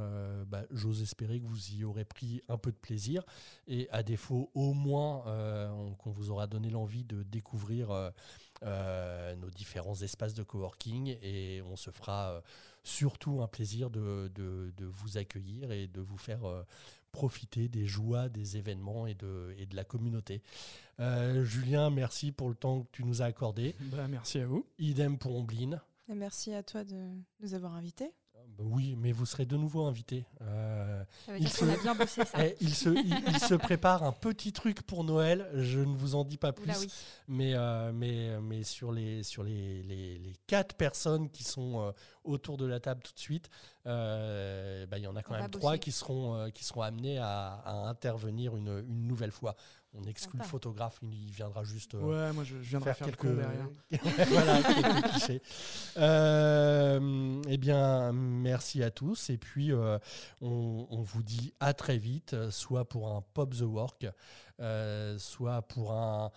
bah, 0.47 0.62
j'ose 0.70 1.03
espérer 1.03 1.40
que 1.40 1.47
vous 1.47 1.70
y 1.72 1.84
aurez 1.84 2.05
pris 2.05 2.43
un 2.49 2.59
peu 2.59 2.70
de 2.70 2.76
plaisir 2.76 3.24
et 3.66 3.88
à 3.90 4.03
défaut, 4.03 4.51
au 4.55 4.72
moins, 4.74 5.24
on- 5.72 5.95
qu'on 5.95 6.11
vous 6.11 6.30
aura 6.30 6.47
donné 6.47 6.70
l'envie 6.70 7.05
de 7.05 7.22
découvrir. 7.22 8.12
nos 8.62 9.51
différents 9.51 10.01
espaces 10.03 10.34
de 10.34 10.45
coworking 10.45 11.16
et 11.20 11.62
on 11.62 11.74
se 11.74 11.90
fera 11.90 12.43
surtout 12.84 13.43
un 13.43 13.49
plaisir 13.49 13.90
de, 13.90 14.30
vous 14.78 15.18
accueillir 15.18 15.72
et 15.72 15.88
de 15.88 16.01
vous 16.01 16.18
faire 16.18 16.43
profiter 17.12 17.68
des 17.68 17.86
joies 17.86 18.28
des 18.28 18.56
événements 18.56 19.06
et 19.06 19.14
de, 19.14 19.54
et 19.58 19.66
de 19.66 19.76
la 19.76 19.84
communauté. 19.84 20.42
Euh, 20.98 21.44
Julien, 21.44 21.90
merci 21.90 22.32
pour 22.32 22.48
le 22.48 22.54
temps 22.54 22.82
que 22.82 22.88
tu 22.92 23.04
nous 23.04 23.22
as 23.22 23.26
accordé. 23.26 23.76
Bah, 23.92 24.08
merci 24.08 24.40
à 24.40 24.46
vous. 24.46 24.66
Idem 24.78 25.18
pour 25.18 25.36
Ombline. 25.36 25.80
Et 26.08 26.14
merci 26.14 26.52
à 26.52 26.62
toi 26.62 26.84
de 26.84 27.10
nous 27.40 27.54
avoir 27.54 27.74
invités. 27.74 28.10
Ben 28.59 28.64
oui, 28.68 28.95
mais 28.99 29.12
vous 29.12 29.24
serez 29.26 29.47
de 29.47 29.57
nouveau 29.57 29.84
invité. 29.86 30.26
Euh, 30.43 31.03
Ça 31.26 31.32
veut 31.32 31.38
Il 31.38 31.45
dire 31.47 31.59
qu'on 31.59 31.66
se- 31.66 31.70
a 31.70 31.82
bien 31.82 31.95
bossé 31.95 32.24
ça. 32.24 32.38
il, 32.61 32.74
se, 32.74 32.88
il, 32.90 33.24
il 33.28 33.38
se 33.40 33.55
prépare 33.55 34.03
un 34.03 34.12
petit 34.12 34.53
truc 34.53 34.82
pour 34.82 35.05
Noël. 35.05 35.49
Je 35.55 35.80
ne 35.80 35.97
vous 35.97 36.14
en 36.14 36.24
dis 36.24 36.36
pas 36.36 36.53
plus. 36.53 36.64
Oula, 36.64 36.78
oui. 36.80 36.88
Mais, 37.28 37.55
euh, 37.55 37.93
mais, 37.93 38.40
mais 38.40 38.62
sur, 38.62 38.93
les, 38.93 39.22
sur 39.22 39.43
les, 39.43 39.82
les, 39.82 40.18
les 40.18 40.34
quatre 40.47 40.74
personnes 40.76 41.30
qui 41.30 41.45
sont 41.45 41.80
euh, 41.80 41.93
autour 42.24 42.57
de 42.57 42.66
la 42.66 42.78
table 42.80 43.03
tout 43.03 43.14
de 43.14 43.18
suite, 43.20 43.49
bah, 43.84 44.99
il 44.99 45.03
y 45.03 45.07
en 45.07 45.16
a 45.16 45.22
quand 45.22 45.34
On 45.34 45.38
même 45.40 45.51
trois 45.51 45.72
bosser. 45.72 45.80
qui 45.80 45.93
seront, 45.93 46.51
qui 46.53 46.64
seront 46.64 46.82
amenés 46.82 47.18
à, 47.18 47.55
à 47.64 47.72
intervenir 47.88 48.57
une, 48.57 48.84
une 48.88 49.07
nouvelle 49.07 49.32
fois. 49.32 49.57
On 49.95 50.05
exclut 50.05 50.38
le 50.38 50.45
photographe, 50.45 51.01
il 51.03 51.30
viendra 51.32 51.64
juste 51.64 51.95
euh, 51.95 52.01
Ouais, 52.01 52.32
moi 52.32 52.45
je, 52.45 52.57
je 52.57 52.68
viendrai 52.70 52.95
faire, 52.95 53.07
quelques, 53.09 53.24
le 53.24 53.34
con 53.34 53.36
derrière. 53.36 53.68
voilà, 54.30 54.62
quelques 54.62 55.11
clichés. 55.11 55.43
Euh, 55.99 57.43
eh 57.47 57.59
bien, 57.59 58.11
merci 58.12 58.82
à 58.82 58.90
tous. 58.90 59.28
Et 59.28 59.36
puis, 59.36 59.70
euh, 59.70 59.99
on, 60.40 60.86
on 60.88 61.03
vous 61.03 61.22
dit 61.22 61.53
à 61.61 61.74
très 61.74 61.99
vite, 61.99 62.34
soit 62.51 62.88
pour 62.88 63.14
un 63.14 63.22
Pop 63.34 63.55
the 63.55 63.62
Work, 63.62 64.07
euh, 64.61 65.18
soit 65.18 65.61
pour 65.62 65.93
un. 65.93 66.30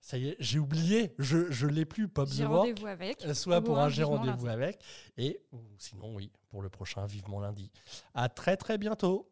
Ça 0.00 0.16
y 0.16 0.28
est, 0.28 0.36
j'ai 0.38 0.58
oublié, 0.58 1.14
je 1.18 1.50
je 1.50 1.66
l'ai 1.66 1.84
plus, 1.84 2.08
Pop 2.08 2.28
the 2.28 2.38
Work. 2.40 2.52
rendez-vous 2.52 2.86
avec. 2.86 3.22
Soit 3.34 3.58
ou 3.58 3.62
pour 3.62 3.78
un 3.80 3.90
j'ai 3.90 4.02
rendez-vous 4.04 4.48
avec. 4.48 4.78
Et 5.18 5.40
sinon, 5.78 6.14
oui, 6.14 6.30
pour 6.48 6.62
le 6.62 6.70
prochain 6.70 7.04
Vivement 7.04 7.40
lundi. 7.40 7.70
À 8.14 8.30
très 8.30 8.56
très 8.56 8.78
bientôt. 8.78 9.30